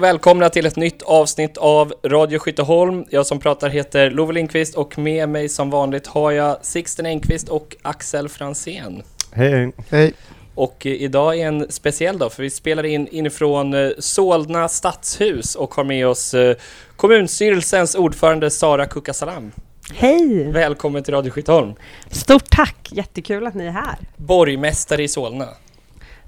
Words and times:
Och 0.00 0.04
välkomna 0.04 0.48
till 0.48 0.66
ett 0.66 0.76
nytt 0.76 1.02
avsnitt 1.02 1.56
av 1.56 1.94
Radio 2.04 2.38
Skytteholm. 2.38 3.04
Jag 3.10 3.26
som 3.26 3.40
pratar 3.40 3.68
heter 3.68 4.10
Love 4.10 4.32
Lindqvist 4.32 4.74
och 4.74 4.98
med 4.98 5.28
mig 5.28 5.48
som 5.48 5.70
vanligt 5.70 6.06
har 6.06 6.30
jag 6.30 6.58
Sixten 6.62 7.06
Engqvist 7.06 7.48
och 7.48 7.76
Axel 7.82 8.28
Fransén. 8.28 9.02
Hej, 9.32 9.72
hej. 9.90 10.12
Och 10.54 10.86
eh, 10.86 10.92
idag 10.92 11.38
är 11.38 11.46
en 11.46 11.72
speciell 11.72 12.18
dag 12.18 12.32
för 12.32 12.42
vi 12.42 12.50
spelar 12.50 12.84
in 12.84 13.08
inifrån 13.08 13.74
eh, 13.74 13.90
Solna 13.98 14.68
stadshus 14.68 15.54
och 15.54 15.74
har 15.74 15.84
med 15.84 16.06
oss 16.06 16.34
eh, 16.34 16.56
kommunstyrelsens 16.96 17.94
ordförande 17.94 18.50
Sara 18.50 18.86
Kukasalam. 18.86 19.52
Hej! 19.94 20.52
Välkommen 20.52 21.02
till 21.02 21.14
Radio 21.14 21.30
Skytteholm. 21.30 21.74
Stort 22.10 22.50
tack! 22.50 22.88
Jättekul 22.92 23.46
att 23.46 23.54
ni 23.54 23.66
är 23.66 23.70
här. 23.70 23.98
Borgmästare 24.16 25.02
i 25.02 25.08
Solna 25.08 25.48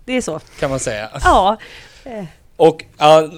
Det 0.04 0.16
är 0.16 0.20
så. 0.20 0.40
kan 0.60 0.70
man 0.70 0.80
säga. 0.80 1.10
Ja, 1.24 1.56
Och 2.56 2.84
ja, 2.98 3.30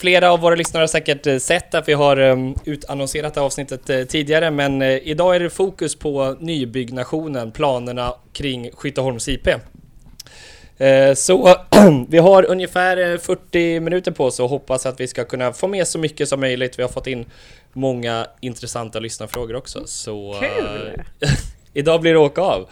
flera 0.00 0.32
av 0.32 0.40
våra 0.40 0.54
lyssnare 0.54 0.82
har 0.82 0.86
säkert 0.86 1.26
eh, 1.26 1.38
sett 1.38 1.74
att 1.74 1.88
vi 1.88 1.92
har 1.92 2.20
um, 2.20 2.54
utannonserat 2.64 3.34
det 3.34 3.40
avsnittet 3.40 3.90
eh, 3.90 4.02
tidigare, 4.02 4.50
men 4.50 4.82
eh, 4.82 4.88
idag 4.88 5.36
är 5.36 5.40
det 5.40 5.50
fokus 5.50 5.96
på 5.96 6.36
nybyggnationen, 6.40 7.52
planerna 7.52 8.14
kring 8.32 8.70
Skytteholms 8.74 9.28
IP. 9.28 9.48
Så 11.14 11.56
vi 12.08 12.18
har 12.18 12.50
ungefär 12.50 13.12
eh, 13.12 13.18
40 13.18 13.80
minuter 13.80 14.10
på 14.10 14.24
oss 14.24 14.40
och 14.40 14.48
hoppas 14.48 14.86
att 14.86 15.00
vi 15.00 15.06
ska 15.06 15.24
kunna 15.24 15.52
få 15.52 15.68
med 15.68 15.86
så 15.86 15.98
mycket 15.98 16.28
som 16.28 16.40
möjligt. 16.40 16.78
Vi 16.78 16.82
har 16.82 16.90
fått 16.90 17.06
in 17.06 17.24
många 17.72 18.26
intressanta 18.40 18.98
lyssnarfrågor 19.00 19.56
också. 19.56 19.82
Så 19.86 20.36
Kul! 20.40 21.02
idag 21.72 22.00
blir 22.00 22.12
det 22.12 22.18
åka 22.18 22.40
av. 22.40 22.68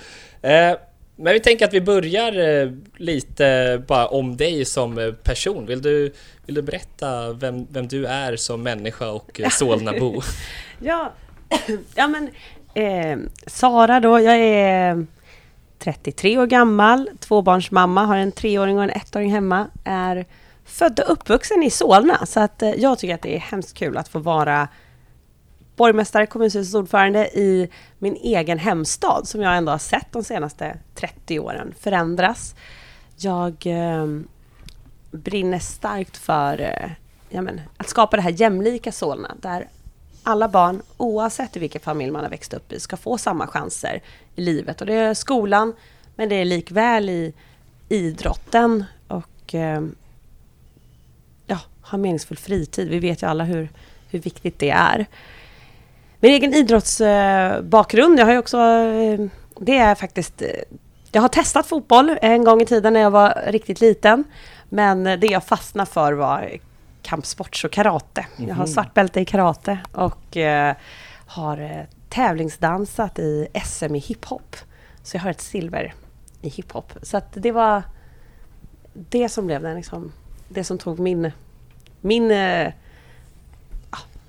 Men 1.21 1.33
vi 1.33 1.41
tänker 1.41 1.65
att 1.65 1.75
vi 1.75 1.81
börjar 1.81 2.63
eh, 2.63 2.71
lite 2.97 3.83
bara 3.87 4.07
om 4.07 4.37
dig 4.37 4.65
som 4.65 4.99
eh, 4.99 5.13
person. 5.13 5.67
Vill 5.67 5.83
du, 5.83 6.13
vill 6.47 6.55
du 6.55 6.63
berätta 6.63 7.33
vem, 7.33 7.67
vem 7.71 7.89
du 7.89 8.07
är 8.07 8.37
som 8.37 8.63
människa 8.63 9.11
och 9.11 9.41
eh, 9.41 9.49
Solnabo? 9.49 10.23
ja, 10.79 11.13
ja 11.95 12.09
men 12.09 12.31
eh, 12.75 13.19
Sara 13.47 14.01
då, 14.01 14.21
jag 14.21 14.37
är 14.37 15.07
33 15.79 16.39
år 16.39 16.47
gammal, 16.47 17.11
tvåbarnsmamma, 17.21 18.05
har 18.05 18.17
en 18.17 18.33
treåring 18.33 18.79
och 18.79 18.85
en 18.85 18.91
ettåring 18.91 19.31
hemma, 19.31 19.67
är 19.85 20.27
född 20.65 21.01
och 21.01 21.13
uppvuxen 21.13 21.63
i 21.63 21.71
Solna, 21.71 22.27
så 22.27 22.41
att 22.41 22.63
jag 22.77 22.99
tycker 22.99 23.15
att 23.15 23.23
det 23.23 23.37
är 23.37 23.41
hemskt 23.41 23.75
kul 23.75 23.97
att 23.97 24.09
få 24.09 24.19
vara 24.19 24.69
borgmästare, 25.79 26.27
kommunstyrelsens 26.27 26.75
ordförande 26.75 27.29
i 27.29 27.69
min 27.99 28.17
egen 28.17 28.59
hemstad 28.59 29.29
som 29.29 29.43
jag 29.43 29.57
ändå 29.57 29.73
har 29.73 29.79
sett 29.79 30.13
de 30.13 30.25
senaste 30.25 30.79
30 30.95 31.39
åren 31.39 31.75
förändras. 31.81 32.55
Jag 33.17 33.67
eh, 33.67 34.07
brinner 35.11 35.59
starkt 35.59 36.17
för 36.17 36.61
eh, 36.61 36.91
ja, 37.29 37.43
men, 37.43 37.61
att 37.77 37.89
skapa 37.89 38.17
det 38.17 38.23
här 38.23 38.41
jämlika 38.41 38.93
Solna 38.93 39.35
där 39.41 39.69
alla 40.23 40.49
barn, 40.49 40.83
oavsett 40.97 41.57
i 41.57 41.61
vilken 41.61 41.81
familj 41.81 42.11
man 42.11 42.23
har 42.23 42.31
växt 42.31 42.55
upp 42.55 42.73
i, 42.73 42.81
ska 42.81 42.97
få 42.97 43.19
samma 43.19 43.47
chanser 43.47 44.03
i 44.35 44.41
livet. 44.43 44.81
Och 44.81 44.87
det 44.87 44.95
är 44.95 45.15
skolan, 45.15 45.75
men 46.17 46.29
det 46.29 46.35
är 46.35 46.45
likväl 46.45 47.11
i 47.11 47.33
idrotten 47.89 48.85
och 49.09 49.55
eh, 49.55 49.83
ja, 51.47 51.59
ha 51.83 51.99
meningsfull 51.99 52.37
fritid. 52.37 52.89
Vi 52.89 52.99
vet 52.99 53.23
ju 53.23 53.27
alla 53.27 53.45
hur, 53.45 53.69
hur 54.11 54.19
viktigt 54.19 54.59
det 54.59 54.71
är. 54.71 55.07
Min 56.21 56.33
egen 56.33 56.55
idrottsbakgrund, 56.55 58.19
jag 58.19 58.25
har 58.27 58.33
ju 58.33 58.39
också... 58.39 58.57
eh, 58.59 59.21
Det 59.61 59.79
är 59.79 59.95
faktiskt... 59.95 60.43
eh, 60.43 60.49
Jag 61.13 61.23
har 61.23 61.29
testat 61.29 61.67
fotboll 61.67 62.19
en 62.23 62.45
gång 62.45 62.61
i 62.63 62.67
tiden 62.67 62.93
när 62.93 63.01
jag 63.01 63.11
var 63.11 63.43
riktigt 63.47 63.81
liten. 63.81 64.25
Men 64.69 65.05
det 65.05 65.27
jag 65.27 65.45
fastnade 65.45 65.91
för 65.91 66.13
var 66.13 66.51
kampsport, 67.03 67.57
så 67.57 67.69
karate. 67.69 68.27
Jag 68.37 68.49
har 68.55 68.65
Mhm. 68.65 68.67
svart 68.67 68.95
bälte 68.95 69.21
i 69.21 69.25
karate 69.25 69.79
och 69.93 70.37
eh, 70.37 70.75
har 71.27 71.87
tävlingsdansat 72.09 73.19
i 73.19 73.47
SM 73.65 73.95
i 73.95 73.99
hiphop. 73.99 74.57
Så 75.03 75.17
jag 75.17 75.23
har 75.23 75.31
ett 75.31 75.41
silver 75.41 75.95
i 76.43 76.49
hiphop. 76.49 76.93
Så 77.03 77.21
det 77.35 77.53
var 77.53 77.83
det 78.93 79.29
som 79.29 79.47
blev 79.47 79.63
den 79.63 79.77
liksom, 79.77 80.13
det 80.49 80.65
som 80.65 80.79
tog 80.79 80.99
min, 80.99 81.33
min 82.01 82.31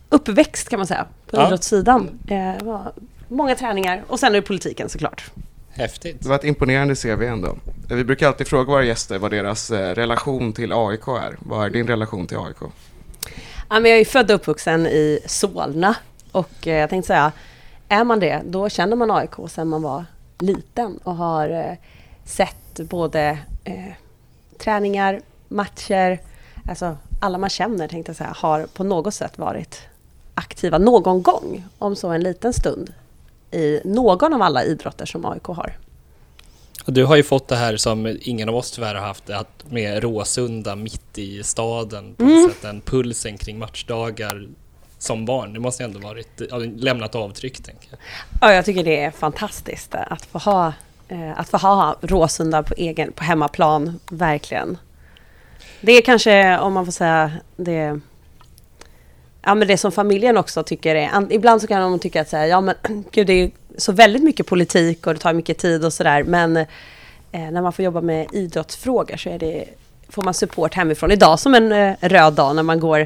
uppväxt 0.09 0.69
kan 0.69 0.79
man 0.79 0.87
säga, 0.87 1.05
på 1.31 1.37
Ja. 1.37 1.47
idrottssidan. 1.47 2.19
Eh, 2.27 2.35
det 2.37 2.59
var 2.65 2.91
många 3.27 3.55
träningar 3.55 4.03
och 4.07 4.19
sen 4.19 4.29
är 4.31 4.33
det 4.33 4.41
politiken 4.41 4.89
såklart. 4.89 5.31
Häftigt. 5.69 6.17
Det 6.21 6.29
var 6.29 6.35
ett 6.35 6.43
imponerande 6.43 6.95
CV 6.95 7.23
ändå. 7.23 7.55
Vi 7.89 8.03
brukar 8.03 8.27
alltid 8.27 8.47
fråga 8.47 8.71
våra 8.71 8.83
gäster 8.83 9.17
vad 9.17 9.31
deras 9.31 9.71
eh, 9.71 9.95
relation 9.95 10.53
till 10.53 10.71
AIK 10.73 11.07
är. 11.07 11.37
Vad 11.39 11.65
är 11.65 11.69
din 11.69 11.87
relation 11.87 12.27
till 12.27 12.37
AIK? 12.37 12.57
Ja, 13.69 13.79
men 13.79 13.91
jag 13.91 13.99
är 13.99 14.05
född 14.05 14.31
och 14.31 14.35
uppvuxen 14.35 14.85
i 14.87 15.19
Solna 15.25 15.95
och 16.31 16.67
eh, 16.67 16.73
jag 16.77 16.89
tänkte 16.89 17.07
säga, 17.07 17.31
är 17.87 18.03
man 18.03 18.19
det, 18.19 18.41
då 18.45 18.69
känner 18.69 18.95
man 18.95 19.11
AIK 19.11 19.31
sedan 19.49 19.67
man 19.67 19.81
var 19.81 20.05
liten 20.39 20.97
och 21.03 21.15
har 21.15 21.49
eh, 21.49 21.73
sett 22.25 22.79
både 22.79 23.37
eh, 23.63 23.73
träningar, 24.57 25.21
matcher, 25.47 26.19
alltså 26.69 26.97
alla 27.21 27.37
man 27.37 27.49
känner 27.49 27.87
tänkte 27.87 28.09
jag 28.09 28.17
säga, 28.17 28.33
har 28.35 28.65
på 28.73 28.83
något 28.83 29.13
sätt 29.13 29.37
varit 29.37 29.81
aktiva 30.39 30.77
någon 30.77 31.23
gång, 31.23 31.65
om 31.77 31.95
så 31.95 32.09
en 32.09 32.23
liten 32.23 32.53
stund, 32.53 32.93
i 33.51 33.79
någon 33.83 34.33
av 34.33 34.41
alla 34.41 34.63
idrotter 34.63 35.05
som 35.05 35.25
AIK 35.25 35.43
har. 35.43 35.77
Du 36.85 37.05
har 37.05 37.15
ju 37.15 37.23
fått 37.23 37.47
det 37.47 37.55
här 37.55 37.77
som 37.77 38.17
ingen 38.21 38.49
av 38.49 38.55
oss 38.55 38.71
tyvärr 38.71 38.95
har 38.95 39.07
haft, 39.07 39.29
att 39.29 39.63
med 39.69 40.03
Råsunda 40.03 40.75
mitt 40.75 41.17
i 41.17 41.43
staden, 41.43 42.15
på 42.15 42.23
Mm. 42.23 42.49
sätt 42.49 42.61
den 42.61 42.81
pulsen 42.81 43.37
kring 43.37 43.59
matchdagar 43.59 44.47
som 44.99 45.25
barn. 45.25 45.53
Det 45.53 45.59
måste 45.59 45.83
ändå 45.83 45.99
varit, 45.99 46.41
ja, 46.49 46.57
lämnat 46.57 47.15
avtryck 47.15 47.63
tänker 47.63 47.87
jag. 47.89 47.99
Ja, 48.41 48.53
jag 48.53 48.65
tycker 48.65 48.83
det 48.83 49.03
är 49.03 49.11
fantastiskt 49.11 49.95
att 49.95 50.25
få 50.25 50.37
ha, 50.37 50.73
eh, 51.07 51.39
att 51.39 51.49
få 51.49 51.57
ha 51.57 51.95
Råsunda 52.01 52.63
på, 52.63 52.73
egen, 52.77 53.11
på 53.11 53.23
hemmaplan, 53.23 53.99
verkligen. 54.11 54.77
Det 55.81 55.91
är 55.91 56.01
kanske, 56.01 56.57
om 56.59 56.73
man 56.73 56.85
får 56.85 56.91
säga 56.91 57.31
det, 57.55 57.99
ja 59.45 59.55
men 59.55 59.67
det 59.67 59.77
som 59.77 59.91
familjen 59.91 60.37
också 60.37 60.63
tycker 60.63 60.95
är, 60.95 61.09
an- 61.09 61.31
ibland 61.31 61.61
så 61.61 61.67
kan 61.67 61.81
de 61.81 61.99
tycka 61.99 62.21
att 62.21 62.29
säga, 62.29 62.47
ja 62.47 62.61
men 62.61 62.75
gud 63.11 63.27
det 63.27 63.33
är 63.33 63.51
så 63.77 63.91
väldigt 63.91 64.23
mycket 64.23 64.45
politik 64.47 65.07
och 65.07 65.13
det 65.13 65.19
tar 65.19 65.33
mycket 65.33 65.57
tid 65.57 65.85
och 65.85 65.93
sådär, 65.93 66.23
men 66.23 66.57
eh, 66.57 66.65
när 67.31 67.61
man 67.61 67.73
får 67.73 67.85
jobba 67.85 68.01
med 68.01 68.27
idrottsfrågor 68.33 69.17
så 69.17 69.29
är 69.29 69.39
det, 69.39 69.65
får 70.09 70.23
man 70.23 70.33
support 70.33 70.73
hemifrån. 70.73 71.11
Idag 71.11 71.39
som 71.39 71.55
en 71.55 71.71
eh, 71.71 71.93
röd 72.01 72.33
dag 72.33 72.55
när 72.55 72.63
man 72.63 72.79
går 72.79 72.99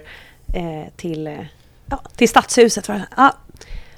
eh, 0.54 0.88
till, 0.96 1.28
eh, 1.28 1.34
ja, 1.90 2.02
till 2.16 2.30
stadshuset. 2.30 2.90
Ja, 3.18 3.34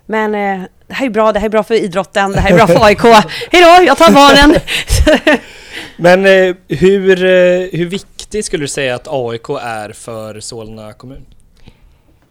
men 0.05 0.35
eh, 0.35 0.67
det 0.87 0.93
här 0.93 1.05
är 1.05 1.09
bra, 1.09 1.31
det 1.31 1.39
här 1.39 1.45
är 1.45 1.49
bra 1.49 1.63
för 1.63 1.73
idrotten, 1.73 2.31
det 2.31 2.39
här 2.39 2.51
är 2.51 2.55
bra 2.55 2.67
för 2.67 2.85
AIK. 2.85 3.01
Hejdå, 3.51 3.83
jag 3.87 3.97
tar 3.97 4.11
barnen! 4.11 4.55
Men 5.97 6.25
eh, 6.25 6.55
hur, 6.67 7.23
eh, 7.25 7.67
hur 7.71 7.85
viktig 7.85 8.45
skulle 8.45 8.63
du 8.63 8.67
säga 8.67 8.95
att 8.95 9.07
AIK 9.07 9.49
är 9.61 9.91
för 9.93 10.39
Solna 10.39 10.93
kommun? 10.93 11.25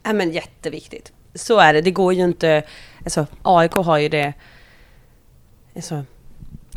Ja, 0.05 0.13
men 0.13 0.31
jätteviktigt. 0.31 1.11
Så 1.33 1.59
är 1.59 1.73
det, 1.73 1.81
det 1.81 1.91
går 1.91 2.13
ju 2.13 2.23
inte... 2.23 2.63
Alltså, 3.03 3.27
AIK 3.41 3.73
har 3.73 3.97
ju 3.97 4.09
det... 4.09 4.33
Alltså, 5.75 6.03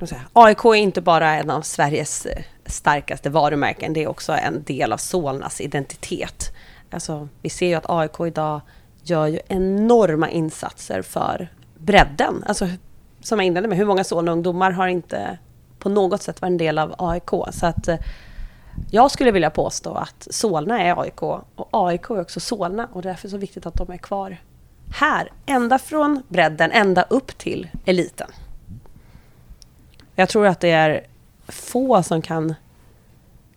säga, 0.06 0.21
AIK 0.33 0.65
är 0.65 0.75
inte 0.75 1.00
bara 1.00 1.34
en 1.34 1.50
av 1.50 1.62
Sveriges 1.62 2.27
eh, 2.27 2.43
starkaste 2.67 3.31
varumärken, 3.31 3.93
det 3.93 4.03
är 4.03 4.09
också 4.09 4.33
en 4.33 4.62
del 4.62 4.93
av 4.93 4.97
Solnas 4.97 5.61
identitet. 5.61 6.52
Alltså, 6.91 7.29
vi 7.43 7.50
ser 7.50 7.67
ju 7.67 7.75
att 7.75 7.91
AIK 7.91 8.20
idag 8.20 8.61
gör 9.02 9.26
ju 9.26 9.41
enorma 9.49 10.31
insatser 10.31 11.02
för 11.02 11.49
bredden. 11.79 12.44
Alltså, 12.47 12.69
som 13.20 13.38
jag 13.38 13.47
inledde 13.47 13.69
med, 13.69 13.79
hur 13.79 13.85
många 13.85 14.05
Solna-ungdomar 14.05 14.70
har 14.70 14.88
inte 14.88 15.38
på 15.79 15.88
något 15.88 16.23
sätt 16.23 16.41
varit 16.43 16.50
en 16.50 16.56
del 16.56 16.79
av 16.79 16.94
AIK? 16.99 17.31
Så 17.50 17.67
att 17.67 17.88
eh, 17.88 17.99
jag 18.90 19.10
skulle 19.10 19.30
vilja 19.30 19.50
påstå 19.50 19.94
att 19.94 20.28
Solna 20.30 20.82
är 20.82 21.02
AIK 21.02 21.22
och 21.22 21.69
AIK 21.70 22.10
är 22.10 22.20
också 22.20 22.40
Solna 22.40 22.88
och 22.92 23.02
därför 23.02 23.28
är 23.28 23.28
det 23.28 23.30
så 23.30 23.38
viktigt 23.38 23.66
att 23.66 23.75
de 23.75 23.90
är 23.90 23.96
kvar 23.96 24.36
här. 24.94 25.32
Ända 25.46 25.78
från 25.78 26.22
bredden, 26.28 26.72
ända 26.72 27.02
upp 27.02 27.38
till 27.38 27.69
eliten. 27.84 28.30
Jag 30.14 30.28
tror 30.28 30.46
att 30.46 30.60
det 30.60 30.70
är 30.70 31.06
få 31.48 32.02
som 32.02 32.22
kan 32.22 32.54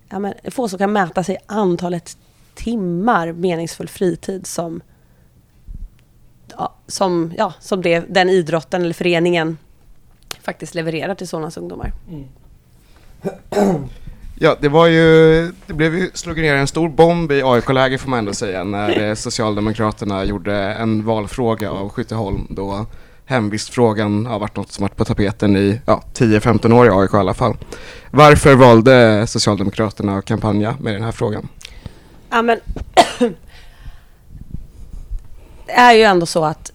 ja, 0.10 0.20
men, 0.20 0.34
få 0.52 0.70
som 0.70 0.80
kan 0.80 0.94
mäta 0.94 1.24
sig 1.24 1.38
antalet 1.46 2.18
timmar 2.54 3.32
meningsfull 3.32 3.88
fritid 3.88 4.48
som, 4.48 4.82
ja, 6.58 6.74
som, 6.88 7.34
ja, 7.38 7.54
som 7.60 7.82
det, 7.82 8.00
den 8.00 8.30
idrotten 8.30 8.82
eller 8.82 8.94
föreningen 8.94 9.58
faktiskt 10.42 10.76
levererar 10.76 11.16
till 11.16 11.28
Solnas 11.28 11.58
ungdomar. 11.58 11.92
Mm. 12.10 12.28
Ja, 14.44 14.58
det 14.60 14.70
var 14.70 14.88
ju, 14.88 15.52
det 15.68 15.74
blev 15.74 15.98
ju, 15.98 16.10
slog 16.14 16.38
ner 16.38 16.56
en 16.56 16.68
stor 16.68 16.90
bomb 16.90 17.32
i 17.32 17.44
AIK-läger 17.44 17.98
får 17.98 18.10
man 18.10 18.20
ändå 18.20 18.34
säga 18.34 18.64
när 18.64 19.10
eh, 19.10 19.14
Socialdemokraterna 19.16 20.24
gjorde 20.24 20.56
en 20.56 21.06
valfråga 21.06 21.72
av 21.72 21.90
Skytteholm 21.90 22.48
då 22.50 22.86
hemvistfrågan 23.26 24.26
har 24.26 24.40
varit 24.40 24.56
något 24.56 24.72
som 24.72 24.82
varit 24.82 24.96
på 24.96 25.06
tapeten 25.06 25.58
i 25.58 25.80
ja, 25.86 26.04
10-15 26.14 26.74
år 26.74 26.88
i 26.88 26.90
AIK 26.90 27.14
i 27.14 27.18
alla 27.18 27.34
fall. 27.34 27.58
Varför 28.12 28.56
valde 28.56 29.28
Socialdemokraterna 29.28 30.18
att 30.18 30.26
kampanja 30.26 30.76
med 30.80 30.94
den 30.94 31.04
här 31.04 31.12
frågan? 31.12 31.48
Ja, 32.30 32.42
men 32.42 32.60
det 35.66 35.72
är 35.72 35.94
ju 35.94 36.04
ändå 36.04 36.26
så 36.26 36.46
att, 36.46 36.72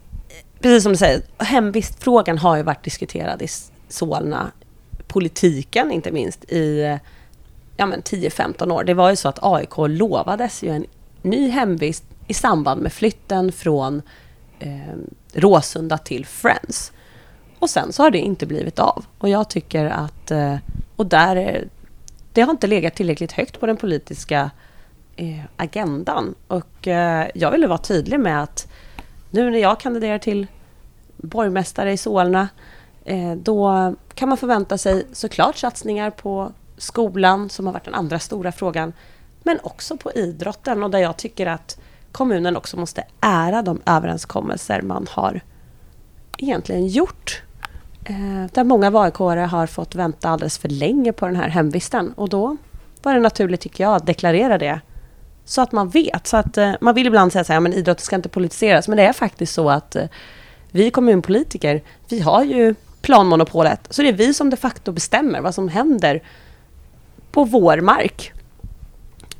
precis 0.60 0.82
som 0.82 0.92
du 0.92 0.98
säger, 0.98 1.22
hemvistfrågan 1.38 2.38
har 2.38 2.56
ju 2.56 2.62
varit 2.62 2.84
diskuterad 2.84 3.42
i 3.42 3.48
Solna, 3.88 4.50
politiken 5.06 5.92
inte 5.92 6.12
minst, 6.12 6.52
i 6.52 6.82
eh, 6.82 6.96
ja, 7.76 7.86
men 7.86 8.02
10-15 8.02 8.72
år. 8.72 8.84
Det 8.84 8.94
var 8.94 9.10
ju 9.10 9.16
så 9.16 9.28
att 9.28 9.38
AIK 9.42 9.76
lovades 9.76 10.62
ju 10.62 10.70
en 10.70 10.86
ny 11.22 11.48
hemvist 11.48 12.04
i 12.26 12.34
samband 12.34 12.82
med 12.82 12.92
flytten 12.92 13.52
från 13.52 14.02
eh, 14.58 14.96
Råsunda 15.32 15.98
till 15.98 16.26
Friends. 16.26 16.92
Och 17.58 17.70
sen 17.70 17.92
så 17.92 18.02
har 18.02 18.10
det 18.10 18.18
inte 18.18 18.46
blivit 18.46 18.78
av. 18.78 19.04
Och 19.18 19.28
jag 19.28 19.50
tycker 19.50 19.84
att, 19.84 20.30
eh, 20.30 20.56
och 20.96 21.06
där, 21.06 21.36
eh, 21.36 21.62
det 22.32 22.42
har 22.42 22.50
inte 22.50 22.66
legat 22.66 22.94
tillräckligt 22.94 23.32
högt 23.32 23.60
på 23.60 23.66
den 23.66 23.76
politiska 23.76 24.50
eh, 25.16 25.40
agendan. 25.56 26.34
Och 26.48 26.88
eh, 26.88 27.28
jag 27.34 27.50
ville 27.50 27.66
vara 27.66 27.78
tydlig 27.78 28.20
med 28.20 28.42
att 28.42 28.68
nu 29.30 29.50
när 29.50 29.58
jag 29.58 29.80
kandiderar 29.80 30.18
till 30.18 30.46
borgmästare 31.16 31.92
i 31.92 31.96
Solna, 31.96 32.48
eh, 33.04 33.32
då 33.32 33.94
kan 34.14 34.28
man 34.28 34.38
förvänta 34.38 34.78
sig 34.78 35.06
såklart 35.12 35.56
satsningar 35.56 36.10
på 36.10 36.52
skolan, 36.78 37.48
som 37.48 37.66
har 37.66 37.72
varit 37.72 37.84
den 37.84 37.94
andra 37.94 38.18
stora 38.18 38.52
frågan, 38.52 38.92
men 39.42 39.58
också 39.62 39.96
på 39.96 40.12
idrotten 40.12 40.82
och 40.82 40.90
där 40.90 40.98
jag 40.98 41.16
tycker 41.16 41.46
att 41.46 41.78
kommunen 42.12 42.56
också 42.56 42.76
måste 42.76 43.04
ära 43.20 43.62
de 43.62 43.80
överenskommelser 43.86 44.82
man 44.82 45.06
har 45.10 45.40
egentligen 46.38 46.86
gjort. 46.86 47.42
Eh, 48.04 48.50
där 48.52 48.64
många 48.64 48.90
vaik 48.90 49.14
har 49.14 49.66
fått 49.66 49.94
vänta 49.94 50.28
alldeles 50.28 50.58
för 50.58 50.68
länge 50.68 51.12
på 51.12 51.26
den 51.26 51.36
här 51.36 51.48
hemvisten 51.48 52.12
och 52.12 52.28
då 52.28 52.56
var 53.02 53.14
det 53.14 53.20
naturligt, 53.20 53.60
tycker 53.60 53.84
jag, 53.84 53.94
att 53.94 54.06
deklarera 54.06 54.58
det 54.58 54.80
så 55.44 55.60
att 55.60 55.72
man 55.72 55.88
vet. 55.88 56.26
Så 56.26 56.36
att, 56.36 56.58
eh, 56.58 56.72
man 56.80 56.94
vill 56.94 57.06
ibland 57.06 57.32
säga 57.32 57.44
så 57.44 57.52
här, 57.52 57.60
men 57.60 57.72
idrotten 57.72 58.04
ska 58.04 58.16
inte 58.16 58.28
politiseras, 58.28 58.88
men 58.88 58.96
det 58.96 59.06
är 59.06 59.12
faktiskt 59.12 59.54
så 59.54 59.70
att 59.70 59.96
eh, 59.96 60.04
vi 60.70 60.90
kommunpolitiker, 60.90 61.82
vi 62.08 62.20
har 62.20 62.44
ju 62.44 62.74
planmonopolet, 63.00 63.80
så 63.90 64.02
det 64.02 64.08
är 64.08 64.12
vi 64.12 64.34
som 64.34 64.50
de 64.50 64.56
facto 64.56 64.92
bestämmer 64.92 65.40
vad 65.40 65.54
som 65.54 65.68
händer 65.68 66.22
på 67.30 67.44
vår 67.44 67.80
mark. 67.80 68.32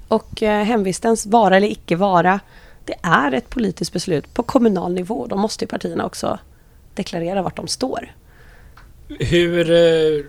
Och 0.08 0.42
eh, 0.42 0.64
hemvistens 0.64 1.26
vara 1.26 1.56
eller 1.56 1.68
icke 1.68 1.96
vara, 1.96 2.40
det 2.84 2.94
är 3.02 3.32
ett 3.32 3.50
politiskt 3.50 3.92
beslut 3.92 4.34
på 4.34 4.42
kommunal 4.42 4.94
nivå. 4.94 5.26
Då 5.26 5.36
måste 5.36 5.66
partierna 5.66 6.06
också 6.06 6.38
deklarera 6.94 7.42
vart 7.42 7.56
de 7.56 7.68
står. 7.68 8.14
Hur 9.08 9.70
eh, 9.70 10.24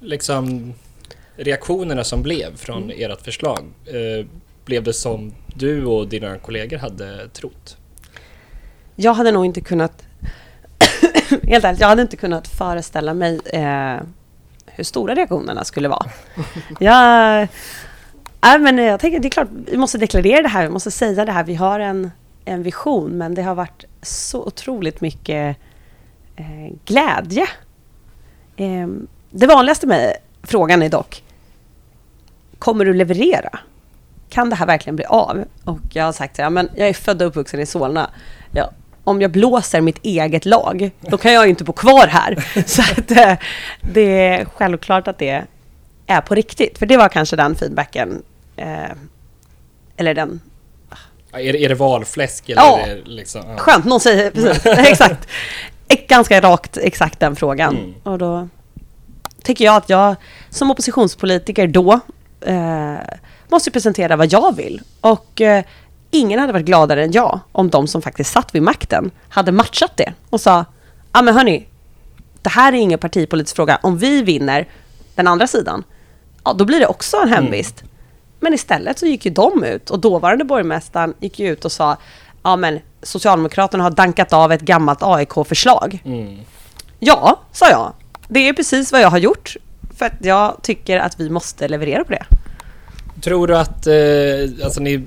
liksom 0.00 0.74
reaktionerna 1.36 2.04
som 2.04 2.22
blev 2.22 2.56
från 2.56 2.82
mm. 2.82 3.10
ert 3.10 3.22
förslag, 3.22 3.64
eh, 3.86 4.26
blev 4.64 4.82
det 4.82 4.92
som 4.92 5.32
du 5.54 5.84
och 5.84 6.08
dina 6.08 6.38
kollegor 6.38 6.78
hade 6.78 7.28
trott? 7.28 7.76
Jag 8.96 9.14
hade 9.14 9.30
nog 9.30 9.46
inte 9.46 9.60
kunnat 9.60 10.02
helt 11.42 11.64
ärligt, 11.64 11.80
jag 11.80 11.88
hade 11.88 12.02
inte 12.02 12.16
kunnat 12.16 12.48
föreställa 12.48 13.14
mig 13.14 13.40
eh, 13.44 13.96
hur 14.66 14.84
stora 14.84 15.14
reaktionerna 15.14 15.64
skulle 15.64 15.88
vara. 15.88 16.06
Jag, 16.80 17.42
äh, 17.42 18.58
men 18.60 18.78
jag 18.78 19.00
tänker, 19.00 19.18
det 19.18 19.28
är 19.28 19.30
klart, 19.30 19.48
vi 19.66 19.76
måste 19.76 19.98
deklarera 19.98 20.42
det 20.42 20.48
här, 20.48 20.62
vi 20.62 20.68
måste 20.68 20.90
säga 20.90 21.24
det 21.24 21.32
här. 21.32 21.44
Vi 21.44 21.54
har 21.54 21.80
en, 21.80 22.10
en 22.44 22.62
vision, 22.62 23.10
men 23.10 23.34
det 23.34 23.42
har 23.42 23.54
varit 23.54 23.84
så 24.02 24.44
otroligt 24.44 25.00
mycket 25.00 25.56
eh, 26.36 26.74
glädje. 26.84 27.46
Eh, 28.56 28.88
det 29.30 29.46
vanligaste 29.46 29.86
med 29.86 30.12
frågan 30.42 30.82
är 30.82 30.88
dock, 30.88 31.22
kommer 32.58 32.84
du 32.84 32.94
leverera? 32.94 33.58
Kan 34.28 34.50
det 34.50 34.56
här 34.56 34.66
verkligen 34.66 34.96
bli 34.96 35.04
av? 35.04 35.44
Och 35.64 35.80
jag 35.92 36.04
har 36.04 36.12
sagt 36.12 36.36
så 36.36 36.42
ja, 36.42 36.50
men 36.50 36.68
jag 36.76 36.88
är 36.88 36.94
född 36.94 37.22
och 37.22 37.28
uppvuxen 37.28 37.60
i 37.60 37.66
Solna. 37.66 38.10
Jag 38.52 38.68
om 39.06 39.22
jag 39.22 39.30
blåser 39.30 39.80
mitt 39.80 39.98
eget 40.02 40.44
lag, 40.44 40.90
då 41.00 41.18
kan 41.18 41.32
jag 41.32 41.44
ju 41.44 41.50
inte 41.50 41.64
bo 41.64 41.72
kvar 41.72 42.06
här. 42.06 42.44
Så 42.66 42.82
att, 42.82 43.10
eh, 43.10 43.32
det 43.80 44.18
är 44.28 44.44
självklart 44.44 45.08
att 45.08 45.18
det 45.18 45.44
är 46.06 46.20
på 46.20 46.34
riktigt. 46.34 46.78
För 46.78 46.86
det 46.86 46.96
var 46.96 47.08
kanske 47.08 47.36
den 47.36 47.54
feedbacken, 47.54 48.22
eh, 48.56 48.66
eller 49.96 50.14
den... 50.14 50.40
Är 51.32 51.52
det, 51.52 51.64
är 51.64 51.68
det 51.68 51.74
valfläsk? 51.74 52.48
Eller 52.48 52.62
ja, 52.62 52.80
är 52.86 53.02
liksom, 53.04 53.42
ja. 53.48 53.56
skönt. 53.56 53.84
Någon 53.84 54.00
säger 54.00 54.30
precis, 54.30 54.66
exakt. 54.66 55.28
Ganska 56.08 56.40
rakt 56.40 56.76
exakt 56.76 57.20
den 57.20 57.36
frågan. 57.36 57.76
Mm. 57.76 57.94
Och 58.02 58.18
då 58.18 58.48
tycker 59.42 59.64
jag 59.64 59.76
att 59.76 59.88
jag 59.88 60.16
som 60.50 60.70
oppositionspolitiker 60.70 61.66
då 61.66 62.00
eh, 62.40 62.96
måste 63.48 63.70
presentera 63.70 64.16
vad 64.16 64.32
jag 64.32 64.56
vill. 64.56 64.80
Och 65.00 65.40
eh, 65.40 65.64
ingen 66.18 66.40
hade 66.40 66.52
varit 66.52 66.66
gladare 66.66 67.04
än 67.04 67.12
jag 67.12 67.40
om 67.52 67.70
de 67.70 67.86
som 67.86 68.02
faktiskt 68.02 68.32
satt 68.32 68.54
vid 68.54 68.62
makten 68.62 69.10
hade 69.28 69.52
matchat 69.52 69.96
det 69.96 70.12
och 70.30 70.40
sa 70.40 70.64
ja 71.12 71.22
men 71.22 71.34
hörni, 71.34 71.66
det 72.42 72.50
här 72.50 72.72
är 72.72 72.76
ingen 72.76 72.98
partipolitisk 72.98 73.56
fråga. 73.56 73.78
Om 73.82 73.98
vi 73.98 74.22
vinner 74.22 74.68
den 75.14 75.28
andra 75.28 75.46
sidan, 75.46 75.84
ja 76.44 76.52
då 76.52 76.64
blir 76.64 76.80
det 76.80 76.86
också 76.86 77.16
en 77.16 77.28
hemvist. 77.28 77.80
Mm. 77.80 77.92
Men 78.40 78.54
istället 78.54 78.98
så 78.98 79.06
gick 79.06 79.24
ju 79.24 79.30
de 79.30 79.64
ut 79.64 79.90
och 79.90 79.98
dåvarande 79.98 80.44
borgmästaren 80.44 81.14
gick 81.20 81.38
ju 81.38 81.52
ut 81.52 81.64
och 81.64 81.72
sa 81.72 81.96
ja 82.42 82.56
men 82.56 82.80
Socialdemokraterna 83.02 83.84
har 83.84 83.90
dankat 83.90 84.32
av 84.32 84.52
ett 84.52 84.60
gammalt 84.60 85.02
AIK-förslag. 85.02 86.02
Mm. 86.04 86.38
Ja, 86.98 87.40
sa 87.52 87.70
jag. 87.70 87.92
Det 88.28 88.48
är 88.48 88.52
precis 88.52 88.92
vad 88.92 89.00
jag 89.00 89.10
har 89.10 89.18
gjort 89.18 89.56
för 89.96 90.06
att 90.06 90.12
jag 90.20 90.56
tycker 90.62 90.98
att 90.98 91.20
vi 91.20 91.30
måste 91.30 91.68
leverera 91.68 92.04
på 92.04 92.12
det. 92.12 92.24
Tror 93.22 93.46
du 93.46 93.56
att, 93.56 93.86
eh, 93.86 94.64
alltså 94.64 94.80
ni 94.80 95.02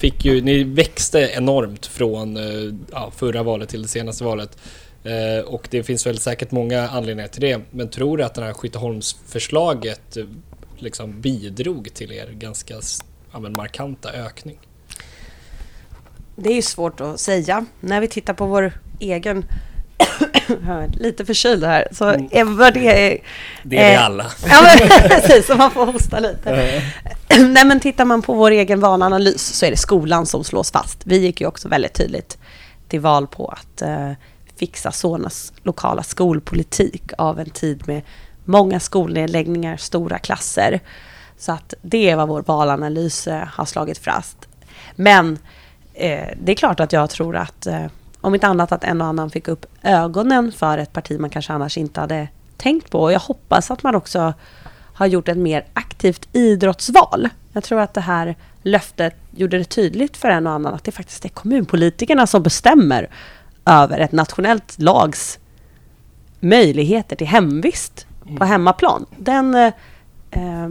fick 0.00 0.24
ju, 0.24 0.40
ni 0.40 0.64
växte 0.64 1.18
enormt 1.18 1.86
från 1.86 2.36
eh, 2.36 2.74
ja, 2.92 3.12
förra 3.16 3.42
valet 3.42 3.68
till 3.68 3.82
det 3.82 3.88
senaste 3.88 4.24
valet. 4.24 4.58
Eh, 5.04 5.44
och 5.44 5.68
det 5.70 5.82
finns 5.82 6.06
väl 6.06 6.18
säkert 6.18 6.50
många 6.50 6.88
anledningar 6.88 7.28
till 7.28 7.40
det. 7.40 7.60
Men 7.70 7.88
tror 7.88 8.16
du 8.16 8.24
att 8.24 8.34
det 8.34 8.44
här 8.44 8.52
Skytteholmsförslaget 8.52 10.16
eh, 10.16 10.24
liksom 10.76 11.20
bidrog 11.20 11.94
till 11.94 12.12
er 12.12 12.30
ganska 12.32 12.74
ja, 13.32 13.38
markanta 13.38 14.12
ökning? 14.12 14.58
Det 16.36 16.50
är 16.50 16.54
ju 16.54 16.62
svårt 16.62 17.00
att 17.00 17.20
säga. 17.20 17.66
När 17.80 18.00
vi 18.00 18.08
tittar 18.08 18.34
på 18.34 18.46
vår 18.46 18.72
egen 19.00 19.44
lite 20.92 21.24
förkyld 21.24 21.64
här. 21.64 21.88
Så 21.92 22.08
mm. 22.08 22.56
vad 22.56 22.74
det 22.74 23.10
är... 23.10 23.18
Det 23.62 23.78
är 23.78 23.90
vi 23.90 23.96
alla. 23.96 24.26
ja, 24.48 24.62
men, 24.62 24.88
precis. 25.08 25.46
Så 25.46 25.54
man 25.54 25.70
får 25.70 25.86
hosta 25.86 26.20
lite. 26.20 26.82
Nej, 27.38 27.64
men 27.64 27.80
tittar 27.80 28.04
man 28.04 28.22
på 28.22 28.34
vår 28.34 28.50
egen 28.50 28.80
vananalys 28.80 29.42
så 29.42 29.66
är 29.66 29.70
det 29.70 29.76
skolan 29.76 30.26
som 30.26 30.44
slås 30.44 30.72
fast. 30.72 30.98
Vi 31.04 31.18
gick 31.18 31.40
ju 31.40 31.46
också 31.46 31.68
väldigt 31.68 31.94
tydligt 31.94 32.38
till 32.88 33.00
val 33.00 33.26
på 33.26 33.46
att 33.48 33.82
eh, 33.82 34.12
fixa 34.56 34.92
Solnas 34.92 35.52
lokala 35.62 36.02
skolpolitik 36.02 37.12
av 37.18 37.40
en 37.40 37.50
tid 37.50 37.82
med 37.86 38.02
många 38.44 38.80
skolnedläggningar, 38.80 39.76
stora 39.76 40.18
klasser. 40.18 40.80
Så 41.38 41.52
att 41.52 41.74
det 41.82 42.10
är 42.10 42.16
vad 42.16 42.28
vår 42.28 42.42
valanalys 42.42 43.26
eh, 43.26 43.44
har 43.46 43.64
slagit 43.64 43.98
fast. 43.98 44.48
Men 44.96 45.38
eh, 45.94 46.28
det 46.40 46.52
är 46.52 46.56
klart 46.56 46.80
att 46.80 46.92
jag 46.92 47.10
tror 47.10 47.36
att 47.36 47.66
eh, 47.66 47.86
om 48.20 48.34
inte 48.34 48.46
annat 48.46 48.72
att 48.72 48.84
en 48.84 49.00
och 49.00 49.06
annan 49.06 49.30
fick 49.30 49.48
upp 49.48 49.66
ögonen 49.82 50.52
för 50.52 50.78
ett 50.78 50.92
parti 50.92 51.18
man 51.20 51.30
kanske 51.30 51.52
annars 51.52 51.78
inte 51.78 52.00
hade 52.00 52.28
tänkt 52.56 52.90
på. 52.90 53.02
Och 53.02 53.12
jag 53.12 53.20
hoppas 53.20 53.70
att 53.70 53.82
man 53.82 53.94
också 53.94 54.34
har 54.94 55.06
gjort 55.06 55.28
ett 55.28 55.36
mer 55.36 55.66
aktivt 55.72 56.28
idrottsval. 56.32 57.28
Jag 57.52 57.64
tror 57.64 57.80
att 57.80 57.94
det 57.94 58.00
här 58.00 58.36
löftet 58.62 59.14
gjorde 59.30 59.58
det 59.58 59.64
tydligt 59.64 60.16
för 60.16 60.28
en 60.28 60.46
och 60.46 60.52
annan 60.52 60.74
att 60.74 60.84
det 60.84 60.92
faktiskt 60.92 61.24
är 61.24 61.28
kommunpolitikerna 61.28 62.26
som 62.26 62.42
bestämmer 62.42 63.10
över 63.64 63.98
ett 63.98 64.12
nationellt 64.12 64.78
lags 64.78 65.38
möjligheter 66.40 67.16
till 67.16 67.26
hemvist 67.26 68.06
på 68.22 68.28
mm. 68.28 68.48
hemmaplan. 68.48 69.06
Den... 69.16 69.54
Eh, 69.54 69.72
eh, 70.30 70.68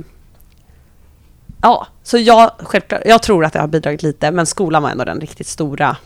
ja, 1.62 1.88
så 2.04 2.18
jag, 2.18 2.51
självklart, 2.60 3.01
jag 3.06 3.22
tror 3.24 3.46
att 3.46 3.54
det 3.54 3.60
har 3.60 3.68
bidragit 3.68 4.04
lite, 4.04 4.32
men 4.32 4.46
skolan 4.46 4.84
var 4.84 4.89
ändå 4.89 5.04
den 5.04 5.22
riktigt 5.22 5.48
stora 5.48 5.98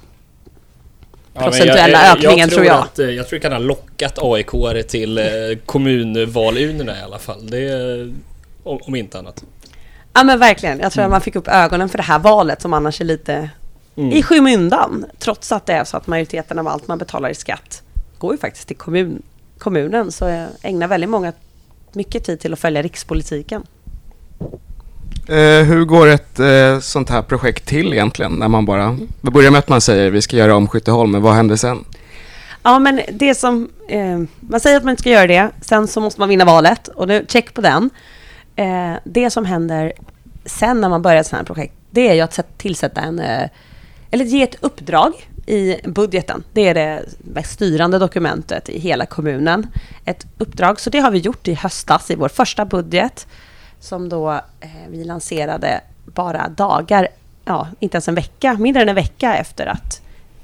procentuella 1.34 2.06
jag, 2.06 2.08
jag, 2.08 2.18
ökningen 2.18 2.50
tror, 2.50 2.66
jag. 2.66 2.80
Att, 2.80 3.00
eh, 3.00 3.10
jag 3.10 3.28
tror 3.28 3.40
det 3.40 3.44
kan 3.44 3.52
ha 3.52 3.60
lockat 3.60 4.20
aik 4.22 4.88
till 4.88 5.18
eh, 5.18 5.26
kommunvalurnorna 5.66 7.00
i 7.00 7.02
alla 7.02 7.20
fall. 7.20 7.50
Det, 7.50 7.74
om, 8.64 8.80
om 8.82 8.96
inte 8.96 9.20
annat. 9.20 9.44
Ja 10.14 10.24
men 10.24 10.40
verkligen. 10.40 10.80
Jag 10.80 10.92
tror 10.92 11.02
mm. 11.04 11.10
att 11.10 11.16
man 11.16 11.22
fick 11.22 11.36
upp 11.36 11.48
ögonen 11.48 11.90
för 11.90 11.98
det 11.98 12.04
här 12.04 12.20
valet 12.20 12.62
som 12.62 12.74
annars 12.74 13.02
är 13.02 13.06
lite 13.06 13.50
mm. 13.96 14.12
i 14.12 14.24
skymundan. 14.24 15.06
Trots 15.20 15.52
att 15.52 15.66
det 15.66 15.74
är 15.74 15.84
så 15.84 15.98
att 15.98 16.08
majoriteten 16.08 16.60
av 16.60 16.68
allt 16.68 16.88
man 16.88 16.98
betalar 16.98 17.30
i 17.30 17.36
skatt 17.36 17.84
går 18.18 18.34
ju 18.34 18.38
faktiskt 18.38 18.68
till 18.68 18.78
kommun, 18.78 19.22
kommunen. 19.58 20.12
Så 20.12 20.26
jag 20.26 20.48
ägnar 20.62 20.88
väldigt 20.88 21.10
många, 21.10 21.34
mycket 21.92 22.24
tid 22.24 22.40
till 22.40 22.54
att 22.54 22.60
följa 22.60 22.82
rikspolitiken. 22.82 23.64
Eh, 25.28 25.66
hur 25.66 25.86
går 25.86 26.08
ett 26.08 26.40
eh, 26.40 26.80
sånt 26.80 27.10
här 27.10 27.22
projekt 27.22 27.66
till 27.66 27.94
egentligen? 27.94 28.32
När 28.32 28.48
man 28.48 28.66
bara, 28.66 28.98
det 29.22 29.32
börjar 29.32 29.52
med 29.52 29.60
att 29.60 29.70
man 29.70 29.82
säger 29.82 30.12
vi 30.12 30.22
ska 30.22 30.38
göra 30.38 30.56
om 30.56 30.68
Skytteholm, 30.68 31.12
men 31.12 31.22
vad 31.22 31.34
händer 31.34 31.56
sen? 31.56 31.86
Ja, 32.64 32.80
men 32.80 33.02
det 33.12 33.36
som, 33.36 33.70
eh, 33.88 34.20
man 34.40 34.60
säger 34.60 34.78
att 34.78 34.84
man 34.84 34.92
inte 34.92 35.02
ska 35.02 35.10
göra 35.10 35.28
det, 35.28 35.50
sen 35.62 35.88
så 35.88 36.02
måste 36.02 36.20
man 36.20 36.30
vinna 36.30 36.46
valet 36.46 36.88
och 36.88 37.08
nu, 37.08 37.26
check 37.28 37.54
på 37.54 37.62
den. 37.62 37.90
Eh, 38.56 38.94
det 39.04 39.30
som 39.30 39.46
händer 39.46 39.94
sen 40.46 40.82
när 40.82 40.90
man 40.90 41.02
börjar 41.02 41.22
ett 41.22 41.28
sånt 41.28 41.38
här 41.38 41.46
projekt, 41.46 41.74
det 41.92 42.10
är 42.10 42.14
ju 42.14 42.22
att 42.22 42.58
tillsätta 42.58 43.02
en, 43.02 43.20
eh, 43.20 43.50
eller 44.12 44.26
ge 44.26 44.44
ett 44.44 44.56
uppdrag 44.62 45.14
i 45.46 45.76
budgeten. 45.86 46.44
Det 46.54 46.68
är 46.68 46.74
det 46.74 47.06
mest 47.20 47.54
styrande 47.54 48.00
dokumentet 48.00 48.70
i 48.70 48.80
hela 48.80 49.06
kommunen. 49.06 49.68
Ett 50.06 50.26
uppdrag, 50.38 50.80
så 50.80 50.90
det 50.90 51.00
har 51.00 51.12
vi 51.12 51.20
gjort 51.20 51.48
i 51.48 51.54
höstas 51.54 52.12
i 52.12 52.16
vår 52.16 52.30
första 52.30 52.66
budget 52.66 53.28
som 53.82 54.10
då 54.10 54.32
eh, 54.60 54.70
vi 54.90 55.04
lanserade 55.04 55.82
bara 56.06 56.50
dagar, 56.50 57.08
ja 57.46 57.68
inte 57.80 57.96
ens 57.96 58.08
en 58.08 58.16
vecka, 58.16 58.54
mindre 58.54 58.82
än 58.82 58.90
en 58.90 58.96
vecka 58.96 59.36
efter 59.36 59.66
att 59.66 60.02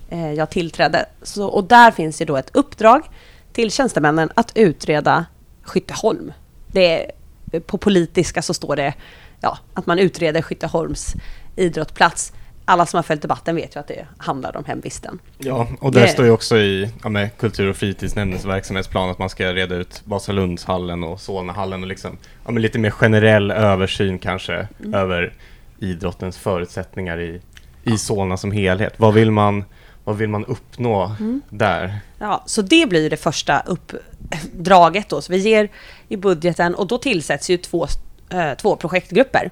eh, 0.10 0.34
jag 0.34 0.50
tillträdde. 0.50 1.06
Så, 1.24 1.48
och 1.48 1.64
där 1.64 1.92
finns 1.92 2.22
ju 2.22 2.26
då 2.26 2.38
ett 2.38 2.56
uppdrag 2.56 3.10
till 3.54 3.72
tjänstemännen 3.72 4.30
att 4.36 4.52
utreda 4.56 5.26
Skytteholm. 5.62 6.34
Det 6.68 7.06
är, 7.52 7.60
på 7.60 7.78
politiska 7.78 8.42
så 8.42 8.54
står 8.54 8.76
det 8.76 8.94
ja, 9.42 9.58
att 9.74 9.86
man 9.86 10.00
utreder 10.00 10.42
Skytteholms 10.42 11.14
idrottsplats. 11.56 12.34
Alla 12.70 12.86
som 12.86 12.98
har 12.98 13.04
följt 13.04 13.22
debatten 13.22 13.56
vet 13.56 13.76
ju 13.76 13.80
att 13.80 13.88
det 13.88 14.08
handlar 14.18 14.58
om 14.58 14.66
hemvisten. 14.66 15.20
Ja, 15.38 15.68
och 15.80 15.92
där 15.92 16.02
Det- 16.02 16.08
står 16.08 16.26
ju 16.26 16.32
också 16.32 16.58
i 16.58 16.92
ja, 17.04 17.28
kultur 17.40 17.70
och 17.70 17.76
fritidsnämndens 17.76 18.46
verksamhetsplan 18.46 19.10
att 19.10 19.20
man 19.20 19.30
ska 19.30 19.54
reda 19.54 19.76
ut 19.76 20.02
Vasalundshallen 20.06 21.04
och 21.04 21.20
Solnahallen 21.20 21.82
och 21.82 21.88
liksom, 21.88 22.18
ja, 22.46 22.52
lite 22.52 22.80
mer 22.80 22.90
generell 22.92 23.52
översyn 23.52 24.20
kanske 24.20 24.68
över 24.94 25.34
idrottens 25.80 26.38
förutsättningar 26.38 27.20
i, 27.20 27.42
i 27.84 27.98
Solna 27.98 28.38
som 28.38 28.52
helhet. 28.52 28.94
Vad 28.98 29.14
vill 29.14 29.32
man, 29.32 29.66
vad 30.04 30.18
vill 30.18 30.30
man 30.30 30.46
uppnå 30.46 31.16
där? 31.50 32.00
Ja, 32.20 32.44
så 32.46 32.62
det 32.62 32.90
blir 32.90 33.10
det 33.10 33.18
första 33.18 33.60
uppdraget 33.66 35.10
då. 35.10 35.22
Så 35.22 35.32
vi 35.34 35.38
ger 35.38 35.70
i 36.08 36.18
budgeten 36.18 36.76
och 36.76 36.88
då 36.88 36.98
tillsätts 36.98 37.50
ju 37.50 37.58
två, 37.58 37.88
eh, 38.30 38.54
två 38.54 38.76
projektgrupper. 38.76 39.52